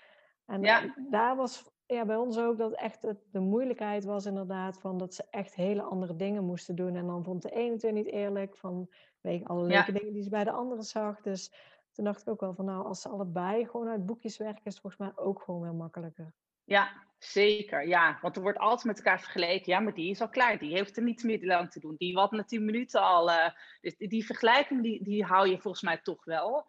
En 0.47 0.63
Ja. 0.63 0.95
daar 1.11 1.37
was 1.37 1.71
ja, 1.87 2.05
bij 2.05 2.17
ons 2.17 2.39
ook 2.39 2.59
dat 2.59 2.73
echt 2.73 3.03
het, 3.03 3.19
de 3.31 3.41
moeilijkheid 3.41 4.05
was 4.05 4.27
inderdaad... 4.27 4.81
van 4.81 4.99
dat 4.99 5.15
ze 5.15 5.25
echt 5.31 5.55
hele 5.55 5.83
andere 5.83 6.17
dingen 6.17 6.45
moesten 6.45 6.75
doen. 6.77 6.97
En 6.97 7.07
dan 7.07 7.25
vond 7.25 7.43
de 7.43 7.51
ene 7.51 7.73
het 7.73 7.83
weer 7.83 7.93
niet 7.93 8.07
eerlijk... 8.07 8.57
vanwege 8.57 9.45
alle 9.45 9.61
Ja. 9.63 9.67
leuke 9.75 9.93
dingen 9.93 10.13
die 10.13 10.23
ze 10.23 10.31
bij 10.31 10.45
de 10.45 10.51
andere 10.53 10.83
zag. 10.83 11.21
Dus 11.21 11.53
toen 11.93 12.05
dacht 12.05 12.21
ik 12.23 12.29
ook 12.29 12.41
wel 12.41 12.55
van... 12.55 12.65
nou, 12.65 12.85
als 12.87 13.01
ze 13.01 13.09
allebei 13.09 13.67
gewoon 13.67 13.89
uit 13.89 14.07
boekjes 14.07 14.37
werken... 14.37 14.65
is 14.65 14.73
het 14.73 14.81
volgens 14.83 15.03
mij 15.03 15.25
ook 15.25 15.43
gewoon 15.43 15.61
weer 15.61 15.75
makkelijker. 15.75 16.33
Ja, 16.65 17.06
zeker. 17.19 17.87
Ja, 17.87 18.19
want 18.21 18.37
er 18.37 18.43
wordt 18.43 18.59
altijd 18.59 18.85
met 18.85 18.97
elkaar 18.97 19.21
vergeleken. 19.21 19.73
Ja, 19.73 19.81
maar 19.81 19.95
die 19.95 20.11
is 20.11 20.21
al 20.21 20.29
klaar. 20.29 20.59
Die 20.59 20.77
heeft 20.77 20.97
er 20.97 21.03
niet 21.03 21.23
meer 21.23 21.45
lang 21.45 21.71
te 21.71 21.81
doen. 21.81 21.95
Die 21.99 22.17
had 22.17 22.31
na 22.31 22.45
tien 22.45 22.65
minuten 22.65 23.01
al. 23.01 23.31
eh, 23.31 23.51
dus 23.81 23.97
die, 23.97 24.27
vergelijking, 24.27 24.83
die, 24.83 25.03
die 25.03 25.25
hou 25.25 25.49
je 25.49 25.61
volgens 25.61 25.83
mij 25.83 25.99
toch 25.99 26.25
wel. 26.25 26.67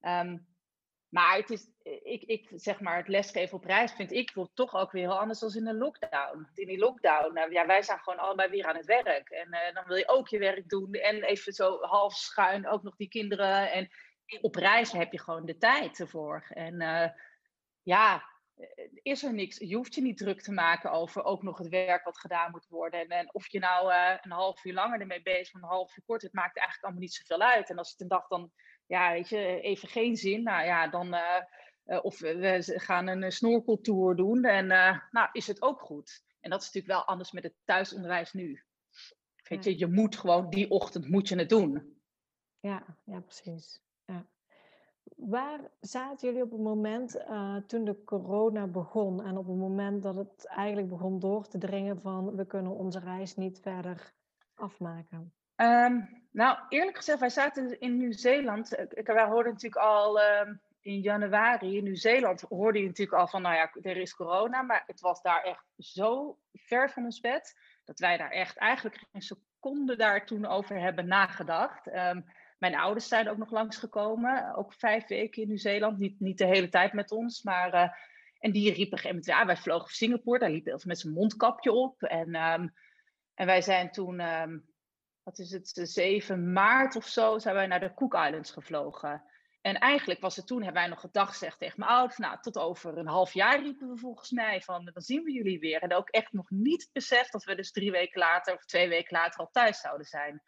Ehm, 0.00 0.38
maar 1.08 1.36
het 1.36 1.50
is, 1.50 1.68
ik, 2.02 2.22
ik 2.22 2.50
zeg 2.54 2.80
maar, 2.80 2.96
het 2.96 3.08
lesgeven 3.08 3.56
op 3.56 3.64
reis 3.64 3.92
vind 3.92 4.12
ik 4.12 4.32
toch 4.54 4.74
ook 4.74 4.92
weer 4.92 5.02
heel 5.02 5.18
anders 5.18 5.38
dan 5.38 5.54
in 5.54 5.64
de 5.64 5.74
lockdown. 5.74 6.48
In 6.54 6.66
die 6.66 6.78
lockdown, 6.78 7.34
nou, 7.34 7.52
ja, 7.52 7.66
wij 7.66 7.82
zijn 7.82 7.98
gewoon 7.98 8.18
allebei 8.18 8.50
weer 8.50 8.66
aan 8.66 8.76
het 8.76 8.86
werk. 8.86 9.28
En 9.28 9.52
eh, 9.52 9.74
dan 9.74 9.84
wil 9.86 9.96
je 9.96 10.08
ook 10.08 10.28
je 10.28 10.38
werk 10.38 10.68
doen. 10.68 10.92
En 10.92 11.22
even 11.22 11.52
zo 11.52 11.80
half 11.80 12.14
schuin 12.14 12.68
ook 12.68 12.82
nog 12.82 12.96
die 12.96 13.08
kinderen. 13.08 13.72
En 13.72 13.88
op 14.40 14.54
reis 14.54 14.92
heb 14.92 15.12
je 15.12 15.20
gewoon 15.20 15.46
de 15.46 15.56
tijd 15.56 16.00
ervoor. 16.00 16.46
En 16.48 16.80
eh, 16.80 17.10
ja, 17.82 18.33
is 19.02 19.22
er 19.22 19.34
niks. 19.34 19.56
Je 19.58 19.76
hoeft 19.76 19.94
je 19.94 20.00
niet 20.02 20.16
druk 20.18 20.42
te 20.42 20.52
maken 20.52 20.90
over 20.90 21.24
ook 21.24 21.42
nog 21.42 21.58
het 21.58 21.68
werk 21.68 22.04
wat 22.04 22.18
gedaan 22.18 22.50
moet 22.50 22.66
worden. 22.68 23.00
En, 23.00 23.08
en 23.08 23.34
of 23.34 23.48
je 23.48 23.58
nou 23.58 23.92
eh, 23.92 24.18
een 24.20 24.30
half 24.30 24.64
uur 24.64 24.74
langer 24.74 25.00
ermee 25.00 25.22
bezig 25.22 25.52
bent, 25.52 25.64
een 25.64 25.70
half 25.70 25.96
uur 25.96 26.04
korter, 26.06 26.26
het 26.28 26.36
maakt 26.36 26.56
eigenlijk 26.56 26.84
allemaal 26.84 27.02
niet 27.02 27.14
zoveel 27.14 27.46
uit. 27.46 27.70
En 27.70 27.78
als 27.78 27.90
het 27.90 28.00
een 28.00 28.08
dag 28.08 28.26
dan, 28.26 28.52
ja, 28.86 29.12
weet 29.12 29.28
je, 29.28 29.60
even 29.60 29.88
geen 29.88 30.16
zin, 30.16 30.42
nou 30.42 30.64
ja, 30.64 30.88
dan. 30.88 31.14
eh, 31.14 31.42
eh, 31.84 32.04
of 32.04 32.18
we 32.18 32.62
gaan 32.76 33.06
een 33.06 33.22
eh, 33.22 33.30
snorkeltour 33.30 34.16
doen 34.16 34.44
en 34.44 34.70
eh, 34.70 34.98
nou 35.10 35.28
is 35.32 35.46
het 35.46 35.62
ook 35.62 35.80
goed. 35.80 36.22
En 36.40 36.50
dat 36.50 36.60
is 36.60 36.66
natuurlijk 36.66 36.94
wel 36.94 37.04
anders 37.04 37.32
met 37.32 37.42
het 37.42 37.54
thuisonderwijs 37.64 38.32
nu. 38.32 38.64
Weet 39.48 39.64
je, 39.64 39.78
je 39.78 39.86
moet 39.86 40.16
gewoon 40.16 40.50
die 40.50 40.70
ochtend 40.70 41.08
moet 41.08 41.28
je 41.28 41.36
het 41.36 41.48
doen. 41.48 41.98
Ja, 42.60 42.96
ja, 43.04 43.20
precies. 43.20 43.82
Ja. 44.04 44.26
Waar 45.16 45.60
zaten 45.80 46.28
jullie 46.28 46.42
op 46.42 46.50
het 46.50 46.60
moment 46.60 47.16
eh, 47.16 47.56
toen 47.56 47.84
de 47.84 48.04
corona 48.04 48.66
begon 48.66 49.24
en 49.24 49.36
op 49.36 49.46
het 49.46 49.56
moment 49.56 50.02
dat 50.02 50.16
het 50.16 50.46
eigenlijk 50.46 50.88
begon 50.88 51.18
door 51.18 51.46
te 51.48 51.58
dringen 51.58 52.00
van 52.00 52.36
we 52.36 52.46
kunnen 52.46 52.72
onze 52.72 52.98
reis 52.98 53.36
niet 53.36 53.60
verder 53.60 54.12
afmaken? 54.54 55.32
Ehm, 55.54 56.00
nou, 56.30 56.58
eerlijk 56.68 56.96
gezegd, 56.96 57.20
wij 57.20 57.28
zaten 57.28 57.80
in 57.80 57.96
Nieuw-Zeeland. 57.96 58.68
Wij 59.04 59.24
hoorden 59.24 59.52
natuurlijk 59.52 59.82
al 59.82 60.20
ehm, 60.20 60.54
in 60.80 61.00
januari 61.00 61.76
in 61.76 61.84
Nieuw-Zeeland 61.84 62.40
hoorde 62.40 62.78
je 62.78 62.86
natuurlijk 62.86 63.18
al 63.18 63.28
van, 63.28 63.42
nou 63.42 63.54
ja, 63.54 63.70
er 63.82 63.96
is 63.96 64.14
corona, 64.14 64.62
maar 64.62 64.82
het 64.86 65.00
was 65.00 65.22
daar 65.22 65.42
echt 65.42 65.64
zo 65.78 66.38
ver 66.52 66.90
van 66.90 67.04
ons 67.04 67.20
bed 67.20 67.54
dat 67.84 67.98
wij 67.98 68.16
daar 68.16 68.30
echt 68.30 68.56
eigenlijk 68.56 69.04
geen 69.12 69.22
seconde 69.22 69.96
daar 69.96 70.26
toen 70.26 70.46
over 70.46 70.80
hebben 70.80 71.06
nagedacht. 71.06 71.86
Ehm, 71.86 72.20
mijn 72.70 72.76
ouders 72.76 73.08
zijn 73.08 73.28
ook 73.28 73.36
nog 73.36 73.50
langsgekomen, 73.50 74.54
ook 74.54 74.72
vijf 74.72 75.06
weken 75.06 75.42
in 75.42 75.48
Nieuw-Zeeland, 75.48 75.98
niet, 75.98 76.20
niet 76.20 76.38
de 76.38 76.46
hele 76.46 76.68
tijd 76.68 76.92
met 76.92 77.10
ons, 77.10 77.42
maar 77.42 77.72
eh, 77.72 77.88
en 78.38 78.52
die 78.52 78.72
riepen 78.72 79.16
op 79.16 79.24
ja, 79.24 79.46
wij 79.46 79.56
vlogen 79.56 79.86
voor 79.86 79.96
Singapore, 79.96 80.38
daar 80.38 80.50
liep 80.50 80.64
hij 80.64 80.80
met 80.84 80.98
zijn 80.98 81.12
mondkapje 81.12 81.72
op 81.72 82.02
en, 82.02 82.34
ehm, 82.34 82.68
en 83.34 83.46
wij 83.46 83.62
zijn 83.62 83.90
toen 83.90 84.20
ehm, 84.20 84.58
wat 85.22 85.38
is 85.38 85.50
het, 85.50 85.70
7 85.72 86.52
maart 86.52 86.96
of 86.96 87.06
zo, 87.06 87.38
zijn 87.38 87.54
wij 87.54 87.66
naar 87.66 87.80
de 87.80 87.94
Cook 87.94 88.14
Islands 88.14 88.50
gevlogen. 88.50 89.22
En 89.60 89.78
eigenlijk 89.78 90.20
was 90.20 90.36
het 90.36 90.46
toen, 90.46 90.62
hebben 90.62 90.80
wij 90.80 90.90
nog 90.90 91.00
gedag 91.00 91.28
gezegd 91.28 91.58
tegen 91.58 91.78
mijn 91.80 91.90
ouders, 91.90 92.18
nou, 92.18 92.40
tot 92.40 92.58
over 92.58 92.98
een 92.98 93.06
half 93.06 93.32
jaar 93.32 93.62
riepen 93.62 93.88
we 93.88 93.96
volgens 93.96 94.30
mij 94.30 94.60
van, 94.60 94.90
dan 94.92 95.02
zien 95.02 95.22
we 95.22 95.32
jullie 95.32 95.58
weer. 95.58 95.82
En 95.82 95.94
ook 95.94 96.08
echt 96.08 96.32
nog 96.32 96.50
niet 96.50 96.88
beseft 96.92 97.32
dat 97.32 97.44
we 97.44 97.54
dus 97.54 97.70
drie 97.70 97.90
weken 97.90 98.18
later 98.18 98.54
of 98.54 98.64
twee 98.64 98.88
weken 98.88 99.16
later 99.16 99.40
al 99.40 99.50
thuis 99.52 99.80
zouden 99.80 100.06
zijn. 100.06 100.42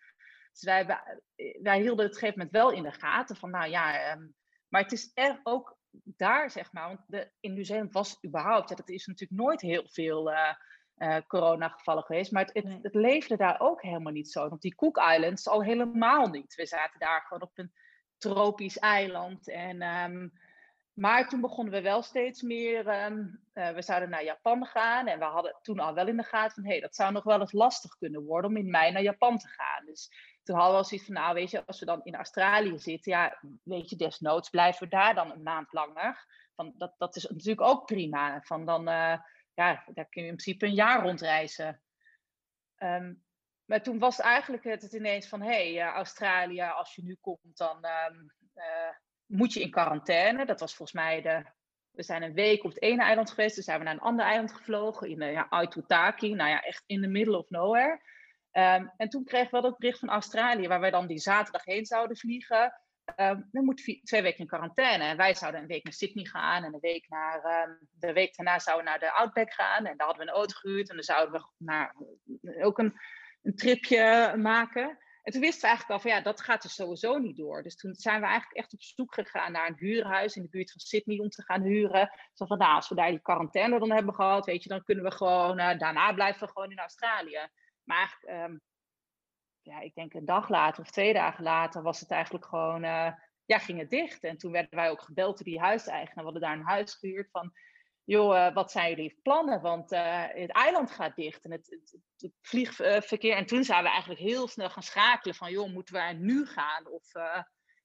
Dus 0.56 0.64
wij, 0.64 0.76
hebben- 0.76 1.22
wij 1.62 1.80
hielden 1.80 2.06
het 2.06 2.16
op 2.16 2.22
een 2.22 2.28
gegeven 2.28 2.38
moment 2.38 2.50
wel 2.50 2.70
in 2.70 2.82
de 2.82 2.92
gaten 2.92 3.36
van, 3.36 3.50
nou 3.50 3.70
ja, 3.70 3.98
ehm, 3.98 4.26
maar 4.68 4.82
het 4.82 4.92
is 4.92 5.10
er 5.14 5.40
ook 5.42 5.78
daar, 5.90 6.50
zeg 6.50 6.72
maar, 6.72 6.88
want 6.88 7.00
de, 7.06 7.30
in 7.40 7.54
Nieuw-Zeeland 7.54 7.92
was 7.92 8.18
überhaupt, 8.24 8.68
ja, 8.68 8.74
dat 8.74 8.88
is 8.88 9.06
natuurlijk 9.06 9.40
nooit 9.40 9.60
heel 9.60 9.88
veel 9.88 10.32
eh 10.32 10.54
eh, 10.96 11.16
coronagevallen 11.26 12.02
geweest, 12.02 12.32
maar 12.32 12.44
het, 12.52 12.82
het, 12.82 12.94
leefde 12.94 13.36
daar 13.36 13.60
ook 13.60 13.82
helemaal 13.82 14.12
niet 14.12 14.30
zo. 14.30 14.48
Want 14.48 14.62
die 14.62 14.74
Cook 14.74 14.96
Islands 14.96 15.48
al 15.48 15.62
helemaal 15.62 16.26
niet. 16.26 16.54
We 16.54 16.66
zaten 16.66 17.00
daar 17.00 17.20
gewoon 17.20 17.42
op 17.42 17.58
een 17.58 17.72
tropisch 18.18 18.78
eiland 18.78 19.48
en 19.48 19.80
ehm, 19.82 20.28
maar 20.92 21.28
toen 21.28 21.40
begonnen 21.40 21.74
we 21.74 21.80
wel 21.80 22.02
steeds 22.02 22.42
meer. 22.42 22.88
Ehm, 22.88 23.24
eh, 23.52 23.70
we 23.70 23.82
zouden 23.82 24.10
naar 24.10 24.24
Japan 24.24 24.66
gaan. 24.66 25.06
En 25.06 25.18
we 25.18 25.24
hadden 25.24 25.58
toen 25.62 25.78
al 25.78 25.94
wel 25.94 26.06
in 26.06 26.16
de 26.16 26.22
gaten 26.22 26.54
van 26.54 26.64
hé, 26.64 26.70
hey, 26.70 26.80
dat 26.80 26.94
zou 26.94 27.12
nog 27.12 27.24
wel 27.24 27.40
eens 27.40 27.52
lastig 27.52 27.96
kunnen 27.96 28.24
worden 28.24 28.50
om 28.50 28.56
in 28.56 28.70
mei 28.70 28.92
naar 28.92 29.02
Japan 29.02 29.38
te 29.38 29.48
gaan. 29.48 29.84
Dus 29.84 30.10
toen 30.46 30.56
hadden 30.56 30.74
we 30.74 30.78
al 30.78 30.84
zoiets 30.84 31.06
van, 31.06 31.14
nou 31.14 31.34
weet 31.34 31.50
je, 31.50 31.66
als 31.66 31.78
we 31.78 31.86
dan 31.86 32.00
in 32.04 32.14
Australië 32.14 32.78
zitten, 32.78 33.12
ja, 33.12 33.40
weet 33.62 33.90
je, 33.90 33.96
desnoods 33.96 34.50
blijven 34.50 34.82
we 34.82 34.88
daar 34.88 35.14
dan 35.14 35.30
een 35.32 35.42
maand 35.42 35.72
langer. 35.72 36.26
Van, 36.54 36.74
dat, 36.76 36.94
dat 36.98 37.16
is 37.16 37.26
natuurlijk 37.28 37.60
ook 37.60 37.86
prima. 37.86 38.40
Van 38.42 38.66
dan, 38.66 38.88
uh, 38.88 39.18
ja, 39.54 39.84
daar 39.86 40.08
kun 40.08 40.22
je 40.22 40.28
in 40.28 40.36
principe 40.36 40.66
een 40.66 40.74
jaar 40.74 41.02
rondreizen. 41.02 41.82
Um, 42.78 43.24
maar 43.64 43.82
toen 43.82 43.98
was 43.98 44.20
eigenlijk 44.20 44.64
het, 44.64 44.92
ineens 44.92 45.28
van, 45.28 45.42
hé, 45.42 45.74
hey, 45.74 45.86
Australië, 45.86 46.62
als 46.62 46.94
je 46.94 47.02
nu 47.02 47.16
komt, 47.20 47.56
dan 47.56 47.84
um, 47.84 48.32
moet 49.26 49.52
je 49.52 49.60
in 49.60 49.70
quarantaine. 49.70 50.46
Dat 50.46 50.60
was 50.60 50.74
volgens 50.74 50.98
mij 50.98 51.22
de. 51.22 51.44
We 51.90 52.02
zijn 52.02 52.22
een 52.22 52.34
week 52.34 52.64
op 52.64 52.70
het 52.70 52.82
ene 52.82 53.02
eiland 53.02 53.30
geweest. 53.30 53.54
Toen 53.54 53.64
zijn 53.64 53.78
we 53.78 53.84
naar 53.84 53.94
een 53.94 54.00
ander 54.00 54.24
eiland 54.24 54.52
gevlogen. 54.52 55.08
In 55.08 55.30
ja, 55.32 55.46
Aitutaki. 55.48 56.34
Nou 56.34 56.50
ja, 56.50 56.60
echt 56.62 56.82
in 56.86 57.02
the 57.02 57.08
middle 57.08 57.38
of 57.38 57.50
nowhere. 57.50 58.00
Um, 58.58 58.92
en 58.96 59.08
toen 59.08 59.24
kregen 59.24 59.50
we 59.50 59.60
dat 59.60 59.78
bericht 59.78 59.98
van 59.98 60.08
Australië, 60.08 60.68
waar 60.68 60.80
wij 60.80 60.90
dan 60.90 61.06
die 61.06 61.18
zaterdag 61.18 61.64
heen 61.64 61.86
zouden 61.86 62.16
vliegen. 62.16 62.80
Dan 63.16 63.64
moet 63.64 64.00
twee 64.04 64.22
weken 64.22 64.38
in 64.38 64.46
quarantaine. 64.46 65.04
En 65.04 65.16
wij 65.16 65.34
zouden 65.34 65.60
een 65.60 65.66
week 65.66 65.84
naar 65.84 65.92
Sydney 65.92 66.24
gaan. 66.24 66.64
En 66.64 66.74
een 66.74 66.80
week 66.80 67.08
naar, 67.08 67.64
um, 67.68 67.88
de 67.92 68.12
week 68.12 68.36
daarna 68.36 68.58
zouden 68.58 68.84
we 68.84 68.90
naar 68.90 69.00
de 69.00 69.12
Outback 69.12 69.52
gaan. 69.52 69.86
En 69.86 69.96
daar 69.96 70.06
hadden 70.06 70.24
we 70.24 70.30
een 70.30 70.36
auto 70.36 70.54
gehuurd. 70.54 70.88
En 70.88 70.94
dan 70.94 71.04
zouden 71.04 71.40
we 71.40 71.64
naar, 71.64 71.94
ook 72.62 72.78
een, 72.78 73.00
een 73.42 73.56
tripje 73.56 74.34
maken. 74.36 74.98
En 75.22 75.32
toen 75.32 75.40
wisten 75.40 75.60
we 75.60 75.66
eigenlijk 75.66 75.90
al 75.90 76.10
van 76.10 76.16
ja, 76.16 76.24
dat 76.24 76.40
gaat 76.40 76.64
er 76.64 76.70
sowieso 76.70 77.18
niet 77.18 77.36
door. 77.36 77.62
Dus 77.62 77.76
toen 77.76 77.94
zijn 77.94 78.20
we 78.20 78.26
eigenlijk 78.26 78.58
echt 78.58 78.72
op 78.72 78.82
zoek 78.82 79.14
gegaan 79.14 79.52
naar 79.52 79.68
een 79.68 79.78
huurhuis 79.78 80.36
in 80.36 80.42
de 80.42 80.48
buurt 80.48 80.70
van 80.70 80.80
Sydney 80.80 81.18
om 81.18 81.28
te 81.28 81.42
gaan 81.42 81.62
huren. 81.62 82.10
Zo 82.32 82.46
van 82.46 82.58
nou, 82.58 82.74
als 82.74 82.88
we 82.88 82.94
daar 82.94 83.10
die 83.10 83.22
quarantaine 83.22 83.78
dan 83.78 83.92
hebben 83.92 84.14
gehad, 84.14 84.46
weet 84.46 84.62
je, 84.62 84.68
dan 84.68 84.84
kunnen 84.84 85.04
we 85.04 85.10
gewoon, 85.10 85.58
uh, 85.58 85.78
daarna 85.78 86.12
blijven 86.12 86.46
we 86.46 86.52
gewoon 86.52 86.70
in 86.70 86.78
Australië. 86.78 87.48
Maar 87.86 88.18
um, 88.28 88.60
ja, 89.62 89.80
ik 89.80 89.94
denk 89.94 90.14
een 90.14 90.24
dag 90.24 90.48
later 90.48 90.82
of 90.82 90.90
twee 90.90 91.12
dagen 91.12 91.44
later 91.44 91.82
was 91.82 92.00
het 92.00 92.10
eigenlijk 92.10 92.46
gewoon, 92.46 92.84
uh, 92.84 93.12
ja, 93.44 93.58
ging 93.58 93.78
het 93.78 93.90
dicht. 93.90 94.22
En 94.22 94.36
toen 94.36 94.52
werden 94.52 94.78
wij 94.78 94.90
ook 94.90 95.02
gebeld 95.02 95.36
door 95.36 95.46
die 95.46 95.60
huiseigenaar. 95.60 96.14
We 96.14 96.22
hadden 96.22 96.42
daar 96.42 96.56
een 96.56 96.64
huis 96.64 96.94
gehuurd 96.94 97.30
van, 97.30 97.52
joh, 98.04 98.36
uh, 98.36 98.54
wat 98.54 98.70
zijn 98.70 98.90
jullie 98.90 99.18
plannen? 99.22 99.60
Want 99.60 99.92
uh, 99.92 100.24
het 100.28 100.50
eiland 100.50 100.90
gaat 100.90 101.16
dicht 101.16 101.44
en 101.44 101.50
het, 101.50 101.78
het, 102.16 102.32
vliegverkeer. 102.40 103.36
En 103.36 103.46
toen 103.46 103.64
zijn 103.64 103.82
we 103.82 103.88
eigenlijk 103.88 104.20
heel 104.20 104.48
snel 104.48 104.70
gaan 104.70 104.82
schakelen 104.82 105.34
van, 105.34 105.50
joh, 105.50 105.72
moeten 105.72 105.94
we 105.94 106.12
nu 106.12 106.46
gaan? 106.46 106.86
Of 106.88 107.10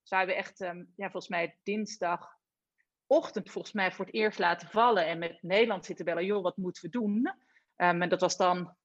zijn 0.04 0.28
we 0.28 0.34
echt, 0.34 0.60
um, 0.60 0.93
ja, 0.95 1.10
volgens 1.10 1.28
mij 1.28 1.58
dinsdagochtend 1.64 3.52
volgens 3.52 3.74
mij 3.74 3.91
voor 3.91 4.06
het 4.06 4.14
eerst 4.14 4.39
laten 4.39 4.68
vallen 4.68 5.06
en 5.06 5.20
met 5.20 5.41
Nederland 5.41 5.86
zitten 5.86 6.06
bellen, 6.06 6.26
joh, 6.26 6.43
wat 6.43 6.58
moeten 6.58 6.84
we 6.84 6.89
doen? 6.89 7.28
Um, 7.76 8.02
en 8.02 8.10
dat 8.10 8.22
was 8.22 8.38
dan, 8.38 8.76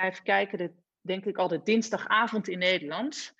even 0.00 0.24
kijken, 0.24 0.58
de, 0.58 0.72
denk 1.00 1.24
ik 1.24 1.36
altijd 1.36 1.66
dinsdagavond 1.66 2.48
in 2.48 2.58
Nederland. 2.58 3.34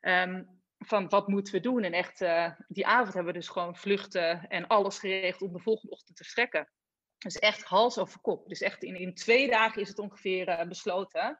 Um, 0.00 0.54
van 0.78 1.08
wat 1.08 1.28
moeten 1.28 1.52
we 1.52 1.60
doen? 1.60 1.82
En 1.82 1.92
echt, 1.92 2.20
uh, 2.20 2.50
die 2.68 2.86
avond 2.86 3.14
hebben 3.14 3.32
we 3.32 3.38
dus 3.38 3.48
gewoon 3.48 3.76
vluchten 3.76 4.48
en 4.48 4.66
alles 4.66 4.98
geregeld 4.98 5.42
om 5.42 5.52
de 5.52 5.62
volgende 5.62 5.94
ochtend 5.94 6.16
te 6.16 6.24
vertrekken. 6.24 6.68
Dus 7.18 7.38
echt 7.38 7.64
hals 7.64 7.98
over 7.98 8.20
kop. 8.20 8.48
Dus 8.48 8.60
echt 8.60 8.82
in, 8.82 8.94
in 8.94 9.14
twee 9.14 9.50
dagen 9.50 9.80
is 9.80 9.88
het 9.88 9.98
ongeveer 9.98 10.48
uh, 10.48 10.68
besloten. 10.68 11.38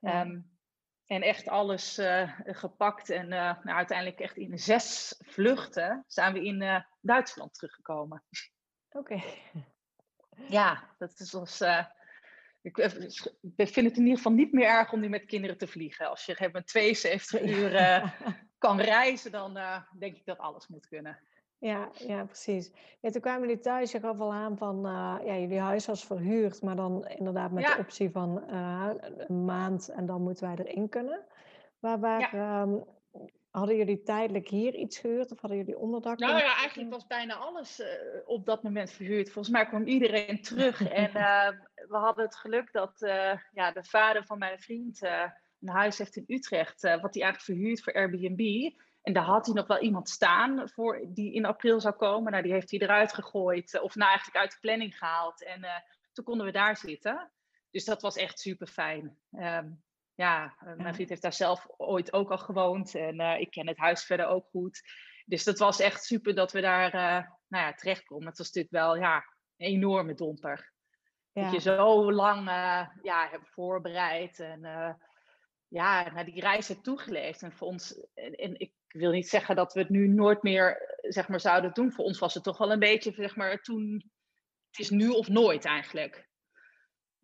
Ja. 0.00 0.20
um, 0.20 0.58
en 1.06 1.22
echt 1.22 1.48
alles 1.48 1.98
uh, 1.98 2.38
gepakt. 2.44 3.10
En 3.10 3.28
nou, 3.28 3.56
uiteindelijk 3.62 4.20
echt 4.20 4.36
in 4.36 4.58
zes 4.58 5.14
vluchten 5.18 6.04
zijn 6.06 6.32
we 6.32 6.44
in 6.44 6.84
Duitsland 7.00 7.54
teruggekomen. 7.54 8.24
Oké. 8.90 9.12
Okay. 9.14 9.42
Ja, 10.48 10.88
dat 10.98 11.20
is 11.20 11.34
ons. 11.34 11.62
Ik 12.62 12.76
vind 13.68 13.86
het 13.86 13.96
in 13.96 14.02
ieder 14.02 14.16
geval 14.16 14.32
niet 14.32 14.52
meer 14.52 14.66
erg 14.66 14.92
om 14.92 15.00
nu 15.00 15.08
met 15.08 15.24
kinderen 15.24 15.58
te 15.58 15.66
vliegen. 15.66 16.08
Als 16.10 16.24
je 16.24 16.48
met 16.52 16.66
72 16.66 17.42
uur 17.42 17.70
kan 18.58 18.80
reizen, 18.80 19.30
dan 19.30 19.58
denk 19.98 20.16
ik 20.16 20.24
dat 20.24 20.38
alles 20.38 20.68
moet 20.68 20.88
kunnen. 20.88 21.18
Ja, 21.58 21.90
ja, 22.06 22.24
precies. 22.24 22.70
Ja, 23.00 23.10
toen 23.10 23.20
kwamen 23.20 23.40
jullie 23.48 23.62
thuis, 23.62 23.92
je 23.92 24.00
gaf 24.00 24.18
al 24.20 24.32
aan 24.32 24.56
van, 24.58 24.86
uh, 24.86 25.16
ja, 25.24 25.36
jullie 25.36 25.58
huis 25.60 25.86
was 25.86 26.04
verhuurd, 26.06 26.62
maar 26.62 26.76
dan 26.76 27.06
inderdaad 27.08 27.50
met 27.50 27.64
Ja. 27.64 27.74
de 27.74 27.80
optie 27.80 28.10
van 28.10 28.42
een 28.48 29.44
maand 29.44 29.88
en 29.88 30.06
dan 30.06 30.22
moeten 30.22 30.46
wij 30.56 30.64
erin 30.66 30.88
kunnen. 30.88 31.24
Waar, 31.78 32.00
waar 32.00 32.20
Ja. 32.36 32.60
ehm, 32.62 32.76
hadden 33.50 33.76
jullie 33.76 34.02
tijdelijk 34.02 34.48
hier 34.48 34.74
iets 34.74 34.98
gehuurd 34.98 35.32
of 35.32 35.40
hadden 35.40 35.58
jullie 35.58 35.78
onderdak? 35.78 36.18
Nou 36.18 36.38
ja, 36.38 36.56
eigenlijk 36.56 36.90
was 36.90 37.06
bijna 37.06 37.34
alles 37.34 37.80
eh, 37.80 37.88
op 38.24 38.46
dat 38.46 38.62
moment 38.62 38.90
verhuurd. 38.90 39.30
Volgens 39.30 39.54
mij 39.54 39.66
kwam 39.66 39.86
iedereen 39.86 40.42
terug. 40.42 40.82
en 41.02 41.14
eh, 41.14 41.48
we 41.88 41.96
hadden 41.96 42.24
het 42.24 42.36
geluk 42.36 42.72
dat 42.72 43.02
eh, 43.02 43.38
ja, 43.52 43.72
de 43.72 43.84
vader 43.84 44.24
van 44.24 44.38
mijn 44.38 44.58
vriend 44.58 45.02
een 45.02 45.68
huis 45.68 45.98
heeft 45.98 46.16
in 46.16 46.24
Utrecht, 46.26 46.82
wat 46.82 47.14
hij 47.14 47.22
eigenlijk 47.22 47.40
verhuurt 47.40 47.82
voor 47.82 47.94
Airbnb. 47.94 48.70
En 49.02 49.12
daar 49.12 49.24
had 49.24 49.46
hij 49.46 49.54
nog 49.54 49.66
wel 49.66 49.80
iemand 49.80 50.08
staan 50.08 50.68
voor, 50.68 51.06
die 51.08 51.32
in 51.32 51.44
april 51.44 51.80
zou 51.80 51.94
komen. 51.94 52.32
Nou, 52.32 52.42
die 52.42 52.52
heeft 52.52 52.70
hij 52.70 52.80
eruit 52.80 53.12
gegooid, 53.12 53.80
of 53.80 53.94
nou 53.94 54.08
eigenlijk 54.10 54.38
uit 54.38 54.50
de 54.50 54.58
planning 54.60 54.98
gehaald. 54.98 55.44
En 55.44 55.66
toen 56.12 56.24
konden 56.24 56.46
we 56.46 56.52
daar 56.52 56.76
zitten. 56.76 57.30
Dus 57.70 57.84
dat 57.84 58.02
was 58.02 58.16
echt 58.16 58.40
super 58.40 58.66
fijn. 58.66 59.16
eh, 59.30 59.40
mijn 59.40 59.82
Ja. 60.20 60.54
vriend 60.92 61.08
heeft 61.08 61.22
daar 61.22 61.32
zelf 61.32 61.66
ooit 61.76 62.12
ook 62.12 62.30
al 62.30 62.38
gewoond. 62.38 62.94
En 62.94 63.18
eh, 63.18 63.40
ik 63.40 63.50
ken 63.50 63.68
het 63.68 63.78
huis 63.78 64.04
verder 64.04 64.26
ook 64.26 64.46
goed. 64.50 64.80
Dus 65.24 65.44
dat 65.44 65.58
was 65.58 65.80
echt 65.80 66.04
super 66.04 66.34
dat 66.34 66.52
we 66.52 66.60
daar 66.60 66.92
eh, 66.92 67.28
nou 67.48 67.64
ja, 67.64 67.74
terecht 67.74 68.04
konden. 68.04 68.28
Het 68.28 68.38
was 68.38 68.46
natuurlijk 68.46 68.74
wel 68.74 68.96
ja, 68.96 69.16
een 69.56 69.66
enorme 69.66 70.14
domper. 70.14 70.72
Dat 71.32 71.52
je 71.52 71.60
zo 71.60 72.12
lang 72.12 72.48
eh, 72.48 72.88
ja, 73.02 73.28
hebt 73.30 73.48
voorbereid 73.48 74.40
en 74.40 74.64
eh, 74.64 74.94
ja, 75.68 76.12
naar 76.12 76.24
die 76.24 76.40
reis 76.40 76.68
hebt 76.68 76.84
toegeleefd. 76.84 77.42
En 77.42 77.52
voor 77.52 77.68
ons, 77.68 78.06
en, 78.14 78.34
en 78.34 78.60
ik 78.60 78.72
wil 78.88 79.10
niet 79.10 79.28
zeggen 79.28 79.56
dat 79.56 79.72
we 79.72 79.80
het 79.80 79.88
nu 79.88 80.08
nooit 80.08 80.42
meer 80.42 80.76
eh, 80.76 81.10
zeg 81.10 81.28
maar, 81.28 81.40
zouden 81.40 81.72
doen. 81.72 81.92
Voor 81.92 82.04
ons 82.04 82.18
was 82.18 82.34
het 82.34 82.42
toch 82.42 82.58
wel 82.58 82.72
een 82.72 82.78
beetje, 82.78 83.12
zeg 83.12 83.36
maar, 83.36 83.60
toen, 83.62 84.10
het 84.70 84.80
is 84.80 84.90
nu 84.90 85.08
of 85.08 85.28
nooit 85.28 85.64
eigenlijk. 85.64 86.28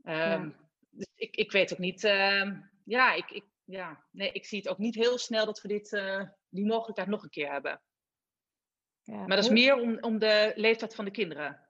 Ehm, 0.03 0.51
Dus 0.91 1.07
ik, 1.15 1.37
ik 1.37 1.53
weet 1.53 1.73
ook 1.73 1.79
niet, 1.79 2.05
ehm, 2.05 2.61
ja, 2.87 3.13
ik, 3.13 3.31
ik, 3.31 3.45
ja, 3.65 4.05
nee, 4.11 4.33
ik 4.33 4.45
zie 4.47 4.59
het 4.59 4.69
ook 4.69 4.79
niet 4.79 4.95
heel 4.95 5.19
snel 5.19 5.45
dat 5.47 5.61
we 5.61 5.69
dit, 5.69 5.93
eh, 5.93 6.23
die 6.49 6.67
mogelijkheid 6.67 7.09
nog 7.09 7.23
een 7.23 7.29
keer 7.31 7.53
hebben. 7.53 7.83
ja. 9.03 9.17
Maar 9.17 9.29
dat 9.37 9.39
is 9.39 9.45
Hoe- 9.47 9.53
meer 9.59 9.75
om, 9.77 9.99
om 10.01 10.19
de 10.19 10.53
leeftijd 10.55 10.95
van 10.95 11.05
de 11.05 11.11
kinderen. 11.11 11.69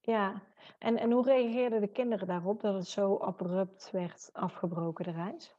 Ja, 0.00 0.42
en, 0.78 0.96
en 0.96 1.10
hoe 1.10 1.24
reageerden 1.24 1.80
de 1.80 1.92
kinderen 1.92 2.26
daarop 2.26 2.60
dat 2.60 2.74
het 2.74 2.88
zo 2.88 3.16
abrupt 3.16 3.90
werd 3.90 4.28
afgebroken, 4.32 5.04
de 5.04 5.10
reis? 5.10 5.54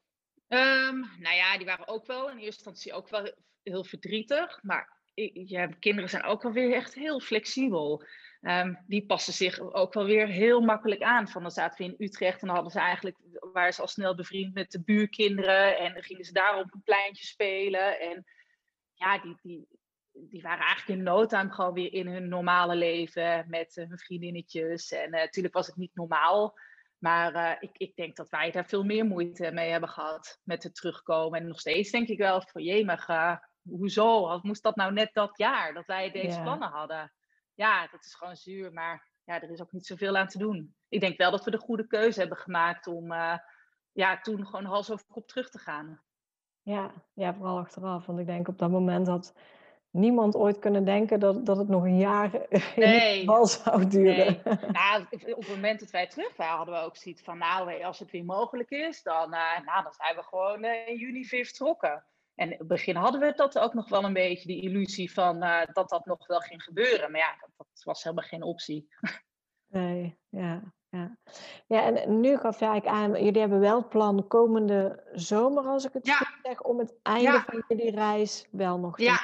Ehm, 0.48 1.00
nou 1.00 1.36
ja, 1.36 1.58
die 1.58 1.66
waren 1.66 1.88
ook 1.88 2.06
wel 2.06 2.30
in 2.30 2.38
eerste 2.38 2.46
instantie 2.70 2.94
ook 2.94 3.10
wel 3.10 3.34
heel 3.64 3.84
verdrietig. 3.84 4.64
Maar 4.64 5.02
ja, 5.34 5.68
kinderen 5.68 6.10
zijn 6.10 6.24
ook 6.24 6.42
wel 6.42 6.52
weer 6.52 6.74
echt 6.74 6.94
heel 6.94 7.20
flexibel. 7.20 8.04
Ehm, 8.42 8.74
die 8.88 9.06
passen 9.06 9.34
zich 9.34 9.60
ook 9.60 9.94
wel 9.94 10.06
weer 10.06 10.28
heel 10.28 10.62
makkelijk 10.62 11.02
aan. 11.02 11.28
Van 11.28 11.42
dan 11.42 11.52
zaten 11.52 11.86
we 11.86 11.92
in 11.92 12.06
Utrecht 12.06 12.42
en 12.42 12.48
dan 12.48 12.56
hadden 12.56 12.74
ze 12.74 12.80
eigenlijk, 12.80 13.18
waren 13.54 13.74
ze 13.74 13.82
al 13.82 13.88
snel 13.88 14.16
bevriend 14.16 14.54
met 14.54 14.72
de 14.72 14.84
buurkinderen. 14.84 15.78
En 15.78 15.94
dan 15.94 16.04
gingen 16.04 16.26
ze 16.26 16.34
daar 16.34 16.60
op 16.60 16.74
een 16.74 16.84
pleintje 16.84 17.26
spelen. 17.26 18.00
En 18.00 18.26
ja, 18.94 19.20
die, 19.20 19.38
die, 19.42 19.68
die 20.12 20.42
waren 20.42 20.66
eigenlijk 20.66 21.00
in 21.00 21.06
no 21.06 21.26
time 21.26 21.52
gewoon 21.52 21.74
weer 21.74 21.94
in 21.94 22.08
hun 22.08 22.28
normale 22.28 22.76
leven 22.76 23.46
met 23.48 23.78
eh, 23.78 23.88
hun 23.88 24.00
vriendinnetjes. 24.00 24.92
En 24.92 25.12
eh, 25.14 25.22
natuurlijk 25.22 25.54
was 25.54 25.68
het 25.68 25.76
niet 25.76 25.96
normaal. 25.96 26.60
Maar 26.98 27.34
eh, 27.34 27.56
ik, 27.60 27.78
ik 27.78 27.96
denk 27.96 28.16
dat 28.16 28.30
wij 28.30 28.52
daar 28.52 28.66
veel 28.66 28.84
meer 28.84 29.06
moeite 29.06 29.52
mee 29.52 29.70
hebben 29.70 29.90
gehad 29.90 30.40
met 30.44 30.64
het 30.64 30.76
terugkomen. 30.76 31.40
En 31.40 31.48
nog 31.48 31.60
steeds 31.60 31.92
denk 31.92 32.08
ik 32.08 32.18
wel 32.18 32.42
van 32.42 32.64
jemig, 32.64 33.08
hoezo? 33.62 34.40
Moest 34.42 34.64
dat 34.64 34.76
nou 34.76 34.94
net 34.94 35.10
dat 35.14 35.38
jaar 35.38 35.74
dat 35.74 35.86
wij 35.86 36.12
deze 36.12 36.38
Ja. 36.38 36.44
plannen 36.44 36.70
hadden? 36.70 37.12
Ja, 37.58 37.88
dat 37.92 38.06
is 38.06 38.14
gewoon 38.14 38.36
zuur, 38.36 38.74
maar 38.74 39.08
ja, 39.24 39.42
er 39.42 39.52
is 39.52 39.62
ook 39.62 39.72
niet 39.72 39.86
zoveel 39.86 40.18
aan 40.18 40.28
te 40.28 40.38
doen. 40.38 40.76
Ik 40.90 41.00
denk 41.00 41.18
wel 41.18 41.32
dat 41.32 41.44
we 41.44 41.52
de 41.52 41.58
goede 41.58 41.88
keuze 41.88 42.20
hebben 42.20 42.38
gemaakt 42.38 42.88
om 42.88 43.12
uh, 43.12 43.38
ja, 43.92 44.20
toen 44.22 44.46
gewoon 44.46 44.66
hals 44.66 44.92
over 44.92 45.06
kop 45.08 45.28
terug 45.28 45.50
te 45.50 45.60
gaan. 45.60 46.02
Ja, 46.62 46.92
ja, 47.14 47.34
vooral 47.34 47.58
achteraf. 47.58 48.06
Want 48.06 48.20
ik 48.20 48.26
denk 48.26 48.48
op 48.48 48.58
dat 48.58 48.70
moment 48.70 49.08
had 49.08 49.34
niemand 49.90 50.36
ooit 50.36 50.60
kunnen 50.60 50.86
denken 50.86 51.20
dat, 51.20 51.46
dat 51.46 51.58
het 51.58 51.68
nog 51.68 51.84
een 51.84 51.98
jaar 51.98 52.34
in 52.50 52.62
Nee. 52.76 53.20
geval 53.20 53.46
zou 53.46 53.88
duren. 53.88 54.42
Nee. 54.44 54.58
Nou, 54.72 55.04
op 55.12 55.22
het 55.22 55.48
moment 55.50 55.80
dat 55.80 55.90
wij 55.90 56.08
terug 56.08 56.36
waren, 56.36 56.58
hadden 56.58 56.76
we 56.76 56.82
ook 56.82 56.98
zoiets 56.98 57.22
van, 57.22 57.38
nou, 57.38 57.84
als 57.84 58.00
het 58.00 58.12
weer 58.12 58.26
mogelijk 58.26 58.70
is, 58.70 59.04
dan, 59.04 59.34
uh, 59.34 59.60
nou, 59.66 59.84
dan 59.84 59.94
zijn 59.94 60.16
we 60.16 60.24
gewoon 60.24 60.64
uh, 60.64 60.88
in 60.88 60.98
juni 60.98 61.28
weer 61.30 61.46
vertrokken. 61.46 62.06
En 62.38 62.52
in 62.52 62.58
het 62.58 62.68
begin 62.68 62.96
hadden 62.96 63.22
we 63.22 63.34
dat 63.36 63.60
ook 63.60 63.74
nog 63.74 63.90
wel 63.90 64.04
een 64.04 64.14
beetje, 64.14 64.48
die 64.48 64.62
illusie 64.62 65.12
van 65.14 65.44
uh, 65.44 65.62
dat 65.74 65.90
dat 65.90 66.06
nog 66.06 66.28
wel 66.28 66.40
ging 66.40 66.64
gebeuren. 66.64 67.12
Maar 67.12 67.20
ja, 67.20 67.36
dat, 67.40 67.50
dat 67.58 67.84
was 67.84 68.04
helemaal 68.04 68.26
geen 68.26 68.44
optie. 68.44 68.88
Nee, 69.70 70.20
ja, 70.30 70.74
ja. 70.90 71.18
Ja, 71.68 71.96
en 71.96 72.20
nu 72.20 72.38
gaf 72.38 72.60
jij 72.60 72.70
eigenlijk 72.70 73.02
aan, 73.02 73.24
jullie 73.24 73.40
hebben 73.40 73.60
wel 73.60 73.78
het 73.78 73.90
plan 73.90 74.28
komende 74.28 75.10
zomer, 75.14 75.64
als 75.64 75.86
ik 75.86 75.94
het 75.94 76.06
Ja. 76.06 76.16
goed 76.16 76.40
zeg, 76.42 76.62
om 76.62 76.80
het 76.80 76.96
einde 77.02 77.32
Ja. 77.32 77.44
van 77.44 77.64
jullie 77.68 77.92
reis 77.92 78.48
wel 78.52 78.80
nog 78.80 78.98
te 78.98 79.04
Ja, 79.04 79.20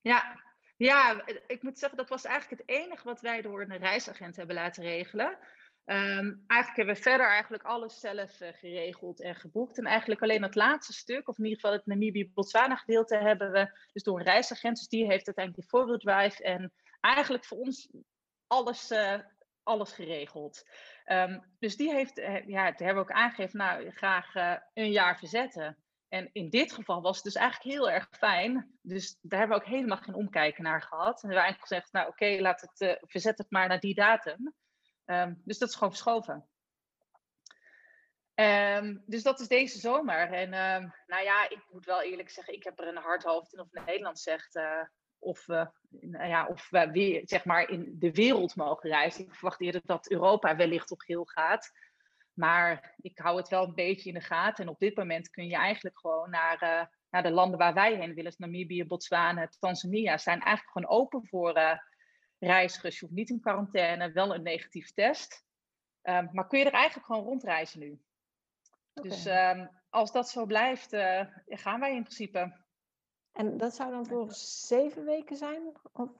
ja. 0.00 0.42
Ja, 0.76 1.26
ik 1.46 1.62
moet 1.62 1.78
zeggen, 1.78 1.98
dat 1.98 2.08
was 2.08 2.24
eigenlijk 2.24 2.60
het 2.60 2.70
enige 2.70 3.04
wat 3.04 3.20
wij 3.20 3.42
door 3.42 3.60
een 3.60 3.76
reisagent 3.76 4.36
hebben 4.36 4.54
laten 4.54 4.82
regelen. 4.82 5.38
Um, 5.86 6.44
eigenlijk 6.46 6.76
hebben 6.76 6.94
we 6.94 7.02
verder 7.02 7.28
eigenlijk 7.28 7.62
alles 7.62 8.00
zelf 8.00 8.40
uh, 8.40 8.48
geregeld 8.52 9.20
en 9.20 9.34
geboekt. 9.34 9.78
En 9.78 9.84
eigenlijk 9.84 10.22
alleen 10.22 10.42
het 10.42 10.54
laatste 10.54 10.92
stuk, 10.92 11.28
of 11.28 11.38
in 11.38 11.44
ieder 11.44 11.60
geval 11.60 11.76
het 11.76 11.86
Namibië-Botswana 11.86 12.76
gedeelte, 12.76 13.16
hebben 13.16 13.52
we 13.52 13.78
dus 13.92 14.02
door 14.02 14.18
een 14.18 14.24
reisagent. 14.24 14.76
Dus 14.76 14.88
die 14.88 15.06
heeft 15.06 15.26
uiteindelijk 15.26 15.70
die 15.70 15.98
drive 15.98 16.42
en 16.42 16.72
eigenlijk 17.00 17.44
voor 17.44 17.58
ons 17.58 17.88
alles, 18.46 18.90
uh, 18.90 19.18
alles 19.62 19.92
geregeld. 19.92 20.64
Um, 21.06 21.44
dus 21.58 21.76
die 21.76 21.92
heeft, 21.92 22.18
uh, 22.18 22.46
ja, 22.46 22.64
daar 22.64 22.86
hebben 22.86 22.94
we 22.94 23.10
ook 23.10 23.16
aangegeven, 23.16 23.58
nou, 23.58 23.90
graag 23.90 24.34
een 24.74 24.90
jaar 24.90 25.18
verzetten. 25.18 25.76
En 26.08 26.30
in 26.32 26.50
dit 26.50 26.72
geval 26.72 27.02
was 27.02 27.16
het 27.16 27.24
dus 27.24 27.34
eigenlijk 27.34 27.76
heel 27.76 27.90
erg 27.90 28.08
fijn. 28.10 28.78
Dus 28.82 29.18
daar 29.20 29.38
hebben 29.38 29.58
we 29.58 29.64
ook 29.64 29.70
helemaal 29.70 29.96
geen 29.96 30.14
omkijken 30.14 30.62
naar 30.62 30.82
gehad. 30.82 31.22
En 31.22 31.28
we 31.28 31.34
hebben 31.34 31.42
eigenlijk 31.42 31.68
gezegd, 31.68 31.92
nou 31.92 32.08
oké, 32.08 32.40
laat 32.40 32.60
het, 32.60 32.98
verzet 33.00 33.38
het 33.38 33.50
maar 33.50 33.68
naar 33.68 33.80
die 33.80 33.94
datum. 33.94 34.54
Um, 35.06 35.42
dus 35.44 35.58
dat 35.58 35.68
is 35.68 35.74
gewoon 35.74 35.92
verschoven. 35.92 36.48
Um, 38.34 39.02
dus 39.06 39.22
dat 39.22 39.40
is 39.40 39.48
deze 39.48 39.78
zomer. 39.78 40.32
En 40.32 40.44
um, 40.44 40.94
nou 41.06 41.22
ja, 41.22 41.50
ik 41.50 41.66
moet 41.70 41.84
wel 41.84 42.02
eerlijk 42.02 42.30
zeggen, 42.30 42.54
ik 42.54 42.64
heb 42.64 42.80
er 42.80 42.88
een 42.88 42.96
hard 42.96 43.22
hoofd 43.22 43.52
in 43.52 43.60
of 43.60 43.68
Nederland 43.70 44.18
zegt. 44.18 44.56
Uh, 44.56 44.82
of, 45.18 45.48
uh, 45.48 45.66
nou 45.88 46.28
ja, 46.28 46.46
of 46.46 46.70
we 46.70 46.90
weer 46.90 47.22
zeg 47.24 47.44
maar, 47.44 47.68
in 47.68 47.96
de 47.98 48.12
wereld 48.12 48.56
mogen 48.56 48.90
reizen. 48.90 49.24
Ik 49.24 49.34
verwacht 49.34 49.60
eerder 49.60 49.80
dat 49.84 50.10
Europa 50.10 50.56
wellicht 50.56 50.90
op 50.90 51.02
heel 51.06 51.24
gaat. 51.24 51.70
Maar 52.32 52.94
ik 53.00 53.18
hou 53.18 53.36
het 53.36 53.48
wel 53.48 53.64
een 53.64 53.74
beetje 53.74 54.08
in 54.08 54.14
de 54.14 54.20
gaten. 54.20 54.64
En 54.64 54.70
op 54.70 54.78
dit 54.78 54.96
moment 54.96 55.30
kun 55.30 55.46
je 55.46 55.56
eigenlijk 55.56 55.98
gewoon 55.98 56.30
naar, 56.30 56.62
uh, 56.62 56.84
naar 57.10 57.22
de 57.22 57.30
landen 57.30 57.58
waar 57.58 57.74
wij 57.74 57.94
heen 57.94 58.14
willen. 58.14 58.34
Namibië, 58.36 58.84
Botswana, 58.84 59.48
Tanzania. 59.58 60.18
Zijn 60.18 60.40
eigenlijk 60.40 60.70
gewoon 60.70 61.00
open 61.00 61.26
voor 61.26 61.80
reizigers. 62.46 62.98
Je 62.98 63.04
hoeft 63.04 63.16
niet 63.16 63.30
in 63.30 63.40
quarantaine, 63.40 64.12
wel 64.12 64.34
een 64.34 64.42
negatief 64.42 64.92
test. 64.92 65.44
Um, 66.02 66.28
maar 66.32 66.46
kun 66.46 66.58
je 66.58 66.64
er 66.64 66.72
eigenlijk 66.72 67.06
gewoon 67.06 67.24
rondreizen 67.24 67.80
nu. 67.80 68.00
Okay. 68.94 69.10
Dus 69.10 69.26
um, 69.26 69.70
als 69.90 70.12
dat 70.12 70.28
zo 70.28 70.46
blijft, 70.46 70.92
uh, 70.92 71.20
gaan 71.46 71.80
wij 71.80 71.94
in 71.94 72.02
principe. 72.02 72.62
En 73.32 73.56
dat 73.56 73.74
zou 73.74 73.90
dan 73.90 74.06
voor 74.06 74.32
zeven 74.32 75.04
weken 75.04 75.36
zijn? 75.36 75.62
Of? 75.92 76.10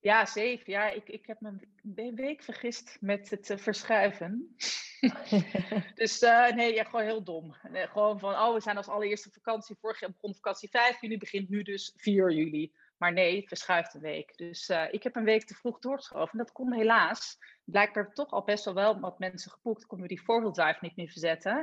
Ja, 0.00 0.26
zeven. 0.26 0.72
Ja, 0.72 0.90
ik, 0.90 1.08
ik 1.08 1.26
heb 1.26 1.40
me 1.40 1.48
een 1.94 2.14
week 2.14 2.42
vergist 2.42 2.96
met 3.00 3.30
het 3.30 3.50
uh, 3.50 3.56
verschuiven. 3.56 4.56
dus 5.94 6.22
uh, 6.22 6.52
nee, 6.52 6.74
ja, 6.74 6.84
gewoon 6.84 7.04
heel 7.04 7.24
dom. 7.24 7.56
Nee, 7.70 7.86
gewoon 7.86 8.18
van, 8.18 8.34
oh, 8.34 8.54
we 8.54 8.60
zijn 8.60 8.76
als 8.76 8.88
allereerste 8.88 9.30
vakantie. 9.30 9.76
Vorig 9.80 10.00
jaar 10.00 10.10
begon 10.10 10.34
vakantie 10.34 10.68
5 10.68 11.00
juli, 11.00 11.18
begint 11.18 11.48
nu 11.48 11.62
dus 11.62 11.92
4 11.96 12.30
juli. 12.30 12.72
Maar 13.04 13.12
nee, 13.12 13.36
het 13.36 13.48
verschuift 13.48 13.94
een 13.94 14.00
week. 14.00 14.36
Dus 14.36 14.68
uh, 14.68 14.84
ik 14.90 15.02
heb 15.02 15.16
een 15.16 15.24
week 15.24 15.44
te 15.44 15.54
vroeg 15.54 15.78
doorgeschoven. 15.78 16.32
En 16.32 16.38
dat 16.38 16.52
kon 16.52 16.72
helaas. 16.72 17.38
Blijkbaar 17.64 18.12
toch 18.12 18.30
al 18.30 18.44
best 18.44 18.64
wel 18.64 18.74
wel 18.74 19.00
wat 19.00 19.18
mensen 19.18 19.50
geboekt. 19.50 19.86
Konden 19.86 20.08
we 20.08 20.14
die 20.14 20.24
four 20.24 20.52
drive 20.52 20.78
niet 20.80 20.96
meer 20.96 21.08
verzetten. 21.08 21.56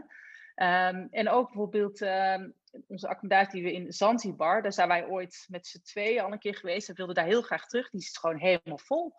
Um, 0.56 1.08
en 1.12 1.30
ook 1.30 1.46
bijvoorbeeld 1.46 2.02
um, 2.02 2.54
onze 2.88 3.08
accommodatie 3.08 3.62
die 3.62 3.72
we 3.72 3.78
in 3.78 3.92
Zanzibar. 3.94 4.62
Daar 4.62 4.74
zijn 4.74 4.88
wij 4.88 5.06
ooit 5.06 5.46
met 5.50 5.68
z'n 5.68 5.82
tweeën 5.82 6.22
al 6.22 6.32
een 6.32 6.40
keer 6.40 6.56
geweest. 6.56 6.88
We 6.88 6.94
wilden 6.94 7.16
daar 7.16 7.26
heel 7.26 7.42
graag 7.42 7.66
terug. 7.66 7.90
Die 7.90 8.02
is 8.02 8.18
gewoon 8.18 8.38
helemaal 8.38 8.78
vol. 8.78 9.14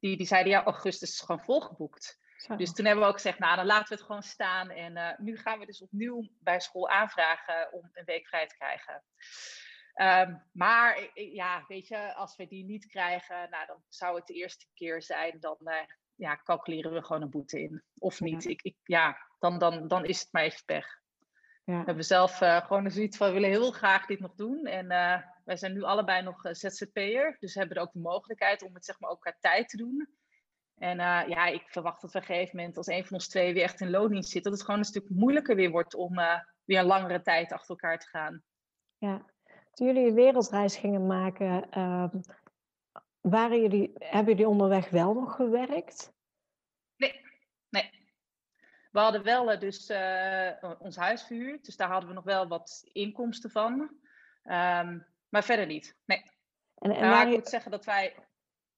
Die, 0.00 0.16
die 0.16 0.26
zeiden 0.26 0.52
ja, 0.52 0.64
augustus 0.64 1.10
is 1.10 1.20
gewoon 1.20 1.44
volgeboekt. 1.44 2.18
Zo. 2.36 2.56
Dus 2.56 2.72
toen 2.72 2.84
hebben 2.84 3.04
we 3.04 3.10
ook 3.10 3.16
gezegd, 3.16 3.38
nou 3.38 3.56
dan 3.56 3.66
laten 3.66 3.88
we 3.88 3.94
het 3.94 4.04
gewoon 4.04 4.22
staan. 4.22 4.70
En 4.70 4.96
uh, 4.96 5.08
nu 5.18 5.36
gaan 5.36 5.58
we 5.58 5.66
dus 5.66 5.82
opnieuw 5.82 6.28
bij 6.40 6.60
school 6.60 6.88
aanvragen 6.88 7.72
om 7.72 7.90
een 7.92 8.04
week 8.04 8.26
vrij 8.26 8.46
te 8.46 8.56
krijgen. 8.56 9.02
Um, 10.02 10.42
maar 10.52 11.10
ja, 11.14 11.64
weet 11.68 11.88
je, 11.88 12.14
als 12.14 12.36
we 12.36 12.46
die 12.46 12.64
niet 12.64 12.86
krijgen, 12.86 13.50
nou, 13.50 13.66
dan 13.66 13.82
zou 13.88 14.16
het 14.16 14.26
de 14.26 14.34
eerste 14.34 14.66
keer 14.74 15.02
zijn, 15.02 15.40
dan 15.40 15.56
uh, 15.60 15.74
ja, 16.14 16.40
calculeren 16.44 16.92
we 16.92 17.04
gewoon 17.04 17.22
een 17.22 17.30
boete 17.30 17.60
in. 17.60 17.82
Of 17.98 18.20
niet. 18.20 18.42
Ja. 18.42 18.50
Ik, 18.50 18.62
ik, 18.62 18.76
ja, 18.82 19.16
dan, 19.38 19.58
dan, 19.58 19.88
dan 19.88 20.04
is 20.04 20.20
het 20.20 20.28
maar 20.32 20.42
even 20.42 20.64
pech. 20.64 21.00
Ja. 21.64 21.78
We 21.78 21.84
hebben 21.84 22.04
zelf 22.04 22.40
uh, 22.40 22.66
gewoon 22.66 22.90
zoiets 22.90 23.16
van, 23.16 23.26
we 23.26 23.32
willen 23.32 23.48
heel 23.48 23.70
graag 23.70 24.06
dit 24.06 24.20
nog 24.20 24.34
doen. 24.34 24.64
En 24.64 24.84
uh, 24.84 25.22
wij 25.44 25.56
zijn 25.56 25.72
nu 25.72 25.82
allebei 25.82 26.22
nog 26.22 26.40
ZZP'er, 26.50 27.36
dus 27.40 27.54
hebben 27.54 27.76
er 27.76 27.82
ook 27.82 27.92
de 27.92 27.98
mogelijkheid 27.98 28.62
om 28.62 28.74
het 28.74 28.84
zeg 28.84 29.00
maar 29.00 29.10
ook 29.10 29.20
qua 29.20 29.36
tijd 29.40 29.68
te 29.68 29.76
doen. 29.76 30.08
En 30.74 30.96
ja, 31.28 31.46
ik 31.46 31.68
verwacht 31.68 32.00
dat 32.00 32.12
we 32.12 32.18
op 32.18 32.24
een 32.24 32.34
gegeven 32.34 32.56
moment, 32.56 32.76
als 32.76 32.86
een 32.86 33.04
van 33.04 33.12
ons 33.12 33.28
twee 33.28 33.54
weer 33.54 33.62
echt 33.62 33.80
in 33.80 33.90
loondienst 33.90 34.30
zit, 34.30 34.44
dat 34.44 34.52
het 34.52 34.62
gewoon 34.62 34.78
een 34.78 34.84
stuk 34.84 35.08
moeilijker 35.08 35.56
weer 35.56 35.70
wordt 35.70 35.94
om 35.94 36.14
weer 36.64 36.78
een 36.78 36.84
langere 36.84 37.22
tijd 37.22 37.52
achter 37.52 37.70
elkaar 37.70 37.98
te 37.98 38.08
gaan. 38.08 38.42
Ja, 38.98 39.24
toen 39.76 39.86
jullie 39.86 40.08
een 40.08 40.14
wereldreis 40.14 40.76
gingen 40.76 41.06
maken, 41.06 41.68
uh, 41.78 42.08
waren 43.20 43.60
jullie, 43.60 43.92
hebben 43.98 44.32
jullie 44.32 44.48
onderweg 44.48 44.90
wel 44.90 45.14
nog 45.14 45.34
gewerkt? 45.34 46.12
Nee, 46.96 47.20
nee. 47.68 47.90
We 48.90 48.98
hadden 48.98 49.22
wel 49.22 49.52
uh, 49.52 49.60
dus 49.60 49.90
uh, 49.90 50.50
ons 50.78 50.96
huis 50.96 51.22
verhuurd, 51.22 51.64
dus 51.64 51.76
daar 51.76 51.88
hadden 51.88 52.08
we 52.08 52.14
nog 52.14 52.24
wel 52.24 52.48
wat 52.48 52.88
inkomsten 52.92 53.50
van. 53.50 53.72
Um, 54.44 55.06
maar 55.28 55.44
verder 55.44 55.66
niet, 55.66 55.96
nee. 56.04 56.22
En, 56.74 56.90
en 56.90 57.08
nou, 57.08 57.28
ik 57.28 57.34
moet 57.34 57.48
zeggen 57.48 57.70
dat 57.70 57.84
wij... 57.84 58.14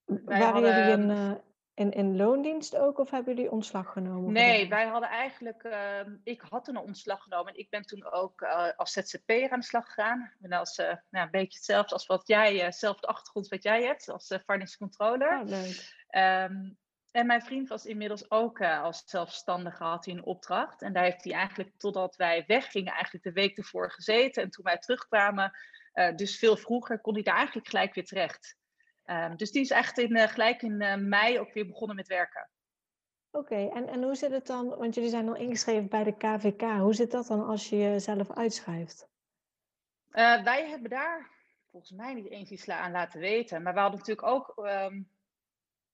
wij 0.05 0.39
waren 0.41 0.53
hadden, 0.53 0.89
jullie 0.89 1.15
in, 1.15 1.41
uh, 1.79 1.85
in, 1.85 1.91
in 1.93 2.17
loondienst 2.17 2.77
ook 2.77 2.99
of 2.99 3.11
hebben 3.11 3.35
jullie 3.35 3.51
ontslag 3.51 3.93
genomen? 3.93 4.33
Nee, 4.33 4.69
wij 4.69 4.87
hadden 4.87 5.09
eigenlijk, 5.09 5.65
uh, 5.65 6.01
ik 6.25 6.41
had 6.49 6.69
een 6.69 6.77
ontslag 6.77 7.23
genomen 7.23 7.53
en 7.53 7.59
ik 7.59 7.71
ben 7.71 7.83
toen 7.83 8.11
ook 8.11 8.41
uh, 8.41 8.69
als 8.77 8.93
ZZP'er 8.93 9.51
aan 9.51 9.61
de 9.61 9.67
slag 9.67 9.87
gegaan. 9.87 10.33
En 10.41 10.53
als, 10.53 10.79
uh, 10.79 10.87
nou, 10.87 11.25
een 11.25 11.31
beetje 11.31 11.57
hetzelfde 11.57 11.95
als 11.95 12.07
wat 12.07 12.27
jij, 12.27 12.57
hetzelfde 12.57 13.07
achtergrond 13.07 13.49
wat 13.49 13.63
jij 13.63 13.83
hebt 13.83 14.09
als 14.09 14.39
finance 14.47 14.79
controller. 14.79 15.41
Oh, 15.41 15.49
leuk. 15.49 16.07
Um, 16.11 16.79
en 17.11 17.27
mijn 17.27 17.43
vriend 17.43 17.69
was 17.69 17.87
inmiddels 17.87 18.31
ook 18.31 18.61
als 18.61 19.03
zelfstandige, 19.07 19.85
had 19.85 20.05
hij 20.05 20.15
een 20.15 20.25
opdracht. 20.25 20.83
En 20.83 20.93
daar 20.93 21.05
heeft 21.05 21.25
hij 21.25 21.33
eigenlijk, 21.33 21.71
totdat 21.77 22.17
wij 22.17 22.45
weggingen, 22.47 22.93
eigenlijk 22.93 23.25
de 23.25 23.33
week 23.33 23.59
ervoor 23.59 23.91
gezeten. 23.91 24.43
En 24.43 24.51
toen 24.51 24.65
wij 24.65 24.79
terugkwamen, 24.79 25.53
dus 26.17 26.39
veel 26.39 26.57
vroeger, 26.57 27.01
kon 27.01 27.15
hij 27.15 27.23
daar 27.23 27.37
eigenlijk 27.37 27.69
gelijk 27.69 27.95
weer 27.95 28.05
terecht. 28.05 28.58
Um, 29.11 29.37
dus 29.37 29.51
die 29.51 29.63
is 29.63 29.71
echt 29.71 29.99
in, 29.99 30.17
uh, 30.17 30.23
gelijk 30.23 30.63
in 30.63 30.83
uh, 30.83 30.97
mei 30.97 31.39
ook 31.39 31.53
weer 31.53 31.67
begonnen 31.67 31.97
met 31.97 32.07
werken. 32.07 32.51
Oké, 33.31 33.55
okay, 33.55 33.69
en, 33.69 33.89
en 33.89 34.03
hoe 34.03 34.15
zit 34.15 34.31
het 34.31 34.47
dan, 34.47 34.69
want 34.69 34.95
jullie 34.95 35.11
zijn 35.11 35.29
al 35.29 35.35
ingeschreven 35.35 35.89
bij 35.89 36.05
de 36.05 36.17
KVK, 36.17 36.63
hoe 36.63 36.95
zit 36.95 37.11
dat 37.11 37.27
dan 37.27 37.47
als 37.47 37.69
je 37.69 37.77
jezelf 37.77 38.31
uitschrijft? 38.31 39.09
Uh, 40.11 40.43
wij 40.43 40.69
hebben 40.69 40.91
daar 40.91 41.31
volgens 41.71 41.93
mij 41.93 42.15
niet 42.15 42.31
eens 42.31 42.51
iets 42.51 42.69
aan 42.69 42.93
laten 42.93 43.21
weten, 43.21 43.63
maar 43.63 43.75
we 43.75 43.81
hadden 43.81 43.99
natuurlijk 43.99 44.29
ook, 44.29 44.53
um, 44.57 45.11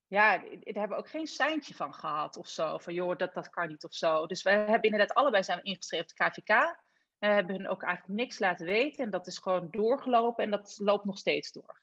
ja, 0.06 0.38
daar 0.38 0.48
hebben 0.64 0.88
we 0.88 1.02
ook 1.02 1.08
geen 1.08 1.26
seintje 1.26 1.74
van 1.74 1.94
gehad 1.94 2.36
of 2.36 2.48
zo, 2.48 2.78
van 2.78 2.94
joh, 2.94 3.16
dat, 3.16 3.34
dat 3.34 3.50
kan 3.50 3.68
niet 3.68 3.84
of 3.84 3.94
zo. 3.94 4.26
Dus 4.26 4.42
we 4.42 4.50
hebben 4.50 4.82
inderdaad 4.82 5.14
allebei 5.14 5.42
zijn 5.42 5.62
ingeschreven 5.62 6.06
op 6.06 6.16
de 6.16 6.24
KVK, 6.24 6.82
en 7.18 7.34
hebben 7.34 7.56
hun 7.56 7.68
ook 7.68 7.82
eigenlijk 7.82 8.20
niks 8.20 8.38
laten 8.38 8.66
weten 8.66 9.04
en 9.04 9.10
dat 9.10 9.26
is 9.26 9.38
gewoon 9.38 9.68
doorgelopen 9.70 10.44
en 10.44 10.50
dat 10.50 10.78
loopt 10.78 11.04
nog 11.04 11.18
steeds 11.18 11.52
door. 11.52 11.82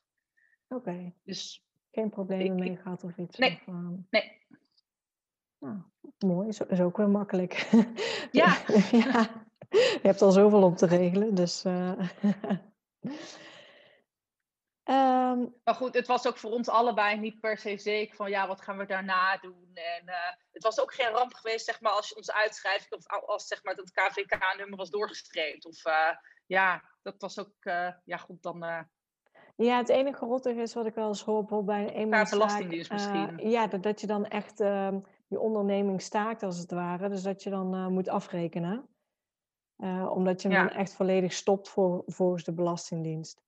Oké. 0.72 0.90
Okay. 0.90 1.16
Dus 1.24 1.66
geen 1.92 2.10
problemen 2.10 2.60
mee 2.60 2.78
gehad 2.78 3.04
of 3.04 3.18
iets? 3.18 3.38
Nee. 3.38 3.52
Of, 3.52 3.68
um... 3.68 4.08
nee. 4.10 4.40
Nou, 5.60 5.82
mooi, 6.20 6.48
is, 6.48 6.60
is 6.60 6.82
ook 6.82 6.98
weer 6.98 7.10
makkelijk. 7.10 7.54
Ja. 8.32 8.58
ja. 8.92 9.46
Je 9.70 10.00
hebt 10.02 10.22
al 10.22 10.32
zoveel 10.32 10.64
om 10.64 10.76
te 10.76 10.86
regelen, 10.86 11.36
dus. 11.36 11.66
Uh... 11.66 12.10
um... 14.84 15.56
Maar 15.64 15.76
goed, 15.76 15.94
het 15.94 16.08
was 16.08 16.28
ook 16.28 16.38
voor 16.38 16.52
ons 16.52 16.70
allebei 16.70 17.20
niet 17.20 17.40
per 17.40 17.58
se 17.58 17.78
zeker 17.78 18.16
van 18.16 18.30
ja, 18.30 18.48
wat 18.48 18.62
gaan 18.62 18.78
we 18.78 18.86
daarna 18.86 19.38
doen. 19.38 19.70
En 19.74 20.04
uh, 20.06 20.16
het 20.52 20.64
was 20.64 20.80
ook 20.80 20.94
geen 20.94 21.10
ramp 21.10 21.34
geweest, 21.34 21.66
zeg 21.66 21.82
maar, 21.82 21.92
als 21.92 22.10
je 22.10 22.16
ons 22.16 22.32
uitschrijft 22.32 22.96
of 22.96 23.08
als 23.08 23.48
zeg 23.48 23.64
maar 23.64 23.76
dat 23.76 23.92
KVK-nummer 23.92 24.78
was 24.78 24.90
doorgestreept. 24.90 25.66
Of 25.66 25.82
ja, 26.46 26.84
dat 27.02 27.16
was 27.18 27.40
ook, 27.40 27.56
ja 28.04 28.18
goed, 28.18 28.42
dan 28.42 28.88
ja, 29.62 29.78
het 29.78 29.90
enige 29.90 30.26
rottige 30.26 30.62
is 30.62 30.74
wat 30.74 30.86
ik 30.86 30.96
wel 30.96 31.08
eens 31.08 31.24
hoor 31.24 31.40
bijvoorbeeld 31.40 31.78
bij 31.78 31.88
een 31.88 31.94
eenmanszaak. 31.94 32.40
belastingdienst 32.40 32.92
misschien. 32.92 33.46
Uh, 33.46 33.52
ja, 33.52 33.68
dat, 33.68 33.84
dat 33.84 34.02
je 34.02 34.08
dan 34.08 34.26
echt 34.26 34.60
uh, 34.60 34.94
je 35.28 35.40
onderneming 35.40 36.02
staakt 36.02 36.44
als 36.44 36.58
het 36.58 36.72
ware. 36.72 37.10
Dus 37.10 37.22
dat 37.22 37.44
je 37.44 37.50
dan 37.50 37.76
uh, 37.76 37.88
moet 37.88 38.10
afrekenen. 38.10 38.88
omdat 40.10 40.42
je 40.42 40.48
hem 40.48 40.58
ja. 40.58 40.68
dan 40.68 40.78
echt 40.78 40.94
volledig 40.94 41.34
stopt 41.34 41.70
voor, 41.70 42.04
volgens 42.06 42.44
de 42.44 42.54
Belastingdienst. 42.54 43.42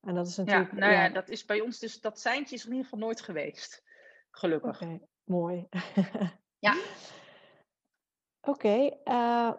En 0.00 0.14
dat 0.14 0.26
is 0.26 0.36
natuurlijk... 0.36 0.72
Ja, 0.72 0.78
nou 0.78 0.92
ja, 0.92 1.02
ja, 1.02 1.08
dat 1.08 1.28
is 1.28 1.44
bij 1.44 1.60
ons 1.60 1.78
dus... 1.78 2.00
Dat 2.00 2.20
seintje 2.20 2.54
is 2.54 2.64
in 2.64 2.70
ieder 2.70 2.84
geval 2.84 2.98
nooit 2.98 3.20
geweest. 3.20 3.82
Gelukkig. 4.30 4.74
Oké, 4.74 4.84
okay, 4.84 5.00
mooi. 5.24 5.68
ja. 6.58 6.76
Oké, 8.42 8.50
okay, 8.50 8.98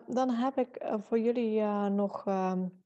dan 0.07 0.29
heb 0.29 0.57
ik 0.57 0.85
voor 1.07 1.19
jullie 1.19 1.61
nog 1.89 2.25
um, 2.25 2.83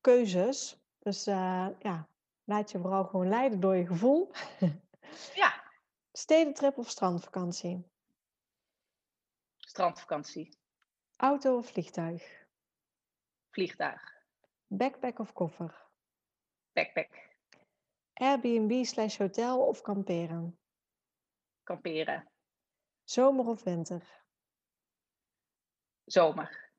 keuzes. 0.00 0.82
Dus 0.98 1.24
ja, 1.24 2.08
Laat 2.44 2.70
je 2.70 2.78
vooral 2.78 3.04
gewoon 3.04 3.28
leiden 3.28 3.60
door 3.60 3.76
je 3.76 3.86
gevoel. 3.86 4.30
Ja. 5.34 5.64
Stedentrip 6.12 6.78
of 6.78 6.88
strandvakantie? 6.90 7.90
Strandvakantie. 9.56 10.58
Auto 11.16 11.56
of 11.56 11.66
vliegtuig? 11.66 12.46
Vliegtuig. 13.50 14.22
Backpack 14.66 15.18
of 15.18 15.32
koffer? 15.32 15.86
Backpack. 16.72 17.36
Airbnb 18.12 18.84
slash 18.84 19.18
hotel 19.18 19.66
of 19.66 19.80
kamperen? 19.82 20.58
Kamperen. 21.62 22.30
Zomer 23.04 23.46
of 23.46 23.62
winter? 23.62 24.24
Zomer. 26.04 26.72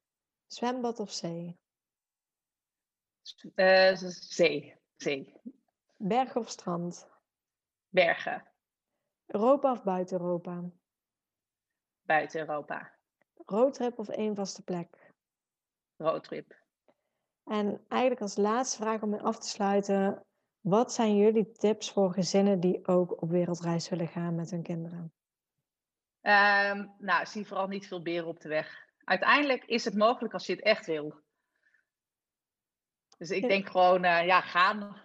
Zwembad 0.47 0.99
of 0.99 1.11
zee? 1.11 1.59
Uh, 3.55 3.95
zee. 3.95 4.76
Zee. 4.98 5.34
Berg 5.98 6.36
of 6.36 6.50
strand? 6.50 7.08
Bergen. 7.89 8.43
Europa 9.26 9.72
of 9.72 9.84
buiten 9.84 10.20
Europa? 10.20 10.64
Buiten 12.02 12.39
Europa. 12.39 12.93
Roadtrip 13.46 14.00
of 14.00 14.10
één 14.10 14.36
vaste 14.36 14.64
plek? 14.64 15.14
Roadtrip. 15.98 16.64
En 17.43 17.86
eigenlijk 17.88 18.22
als 18.22 18.36
laatste 18.36 18.78
vraag 18.78 19.02
om 19.02 19.14
af 19.14 19.39
te 19.39 19.48
sluiten. 19.48 20.26
Wat 20.62 20.93
zijn 20.93 21.16
jullie 21.16 21.52
tips 21.52 21.91
voor 21.91 22.14
gezinnen 22.14 22.60
die 22.60 22.88
ook 22.88 23.22
op 23.22 23.30
wereldreis 23.30 23.89
willen 23.89 24.08
gaan 24.08 24.36
met 24.36 24.52
hun 24.52 24.64
kinderen? 24.64 25.14
Um, 26.22 26.96
nou, 26.98 27.26
zie 27.26 27.48
vooral 27.48 27.68
niet 27.68 27.88
veel 27.88 28.02
beren 28.02 28.28
op 28.28 28.39
de 28.39 28.50
weg. 28.50 28.88
Uiteindelijk 29.04 29.64
is 29.66 29.86
het 29.86 29.96
mogelijk 29.96 30.34
als 30.34 30.46
je 30.46 30.54
het 30.54 30.62
echt 30.62 30.86
wil. 30.86 31.24
Dus 33.18 33.30
ik 33.30 33.47
denk 33.47 33.70
gewoon, 33.70 34.05
uh, 34.05 34.26
ja, 34.26 34.41
gaan. 34.41 35.01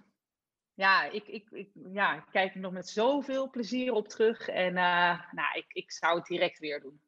Ja, 0.74 1.04
ik, 1.04 1.26
ik, 1.26 1.50
ik 1.50 1.70
ja, 1.92 2.24
kijk 2.30 2.54
er 2.54 2.60
nog 2.60 2.72
met 2.72 2.88
zoveel 2.88 3.50
plezier 3.50 3.92
op 3.92 4.08
terug. 4.08 4.48
En 4.48 4.72
uh, 4.74 5.20
nou, 5.32 5.48
ik, 5.54 5.66
ik 5.68 5.92
zou 5.92 6.18
het 6.18 6.26
direct 6.26 6.58
weer 6.58 6.80
doen. 6.80 7.00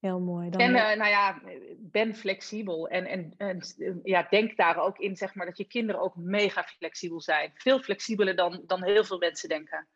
Heel 0.00 0.20
mooi. 0.20 0.50
Dan 0.50 0.60
en 0.60 0.70
uh, 0.70 0.96
nou 0.96 1.10
ja, 1.10 1.40
ben 1.78 2.14
flexibel. 2.14 2.88
En, 2.88 3.06
en, 3.06 3.34
en 3.36 3.60
ja, 4.02 4.26
denk 4.30 4.56
daar 4.56 4.76
ook 4.76 4.98
in, 4.98 5.16
zeg 5.16 5.34
maar, 5.34 5.46
dat 5.46 5.58
je 5.58 5.64
kinderen 5.64 6.00
ook 6.00 6.16
mega 6.16 6.62
flexibel 6.62 7.20
zijn. 7.20 7.52
Veel 7.54 7.78
flexibeler 7.78 8.36
dan, 8.36 8.62
dan 8.66 8.84
heel 8.84 9.04
veel 9.04 9.18
mensen 9.18 9.48
denken. 9.48 9.88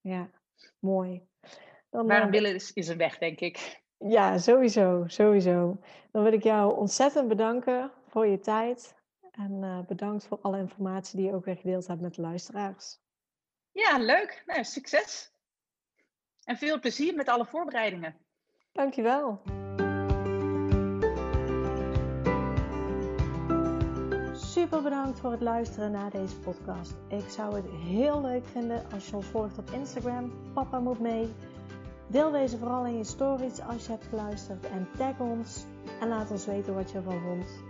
Ja, 0.00 0.30
mooi. 0.78 1.28
Dan, 1.90 2.06
Waarom 2.06 2.30
willen 2.30 2.54
is, 2.54 2.72
is 2.72 2.88
een 2.88 2.98
weg, 2.98 3.18
denk 3.18 3.40
ik. 3.40 3.82
Ja, 3.98 4.38
sowieso, 4.38 5.04
sowieso. 5.06 5.80
Dan 6.10 6.22
wil 6.22 6.32
ik 6.32 6.42
jou 6.42 6.76
ontzettend 6.76 7.28
bedanken 7.28 7.92
voor 8.10 8.26
je 8.26 8.38
tijd. 8.38 8.94
En 9.30 9.62
uh, 9.62 9.80
bedankt 9.86 10.26
voor 10.26 10.38
alle 10.40 10.58
informatie 10.58 11.16
die 11.16 11.26
je 11.26 11.34
ook 11.34 11.44
weer 11.44 11.56
gedeeld 11.56 11.86
hebt 11.86 12.00
met 12.00 12.14
de 12.14 12.22
luisteraars. 12.22 12.98
Ja, 13.72 13.98
leuk. 13.98 14.42
Nou, 14.46 14.64
succes. 14.64 15.32
En 16.44 16.56
veel 16.56 16.80
plezier 16.80 17.14
met 17.14 17.28
alle 17.28 17.46
voorbereidingen. 17.46 18.16
Dankjewel. 18.72 19.40
Super 24.32 24.82
bedankt 24.82 25.20
voor 25.20 25.30
het 25.30 25.40
luisteren 25.40 25.90
naar 25.90 26.10
deze 26.10 26.38
podcast. 26.38 26.94
Ik 27.08 27.28
zou 27.28 27.56
het 27.56 27.70
heel 27.70 28.20
leuk 28.20 28.46
vinden 28.46 28.84
als 28.92 29.08
je 29.08 29.16
ons 29.16 29.26
volgt 29.26 29.58
op 29.58 29.70
Instagram. 29.70 30.52
Papa 30.54 30.78
moet 30.78 31.00
mee. 31.00 31.28
Deel 32.08 32.30
deze 32.30 32.58
vooral 32.58 32.86
in 32.86 32.96
je 32.96 33.04
stories 33.04 33.60
als 33.60 33.86
je 33.86 33.92
hebt 33.92 34.04
geluisterd 34.04 34.70
en 34.70 34.88
tag 34.96 35.20
ons 35.20 35.64
en 36.00 36.08
laat 36.08 36.30
ons 36.30 36.46
weten 36.46 36.74
wat 36.74 36.90
je 36.90 36.96
ervan 36.96 37.20
vond. 37.20 37.69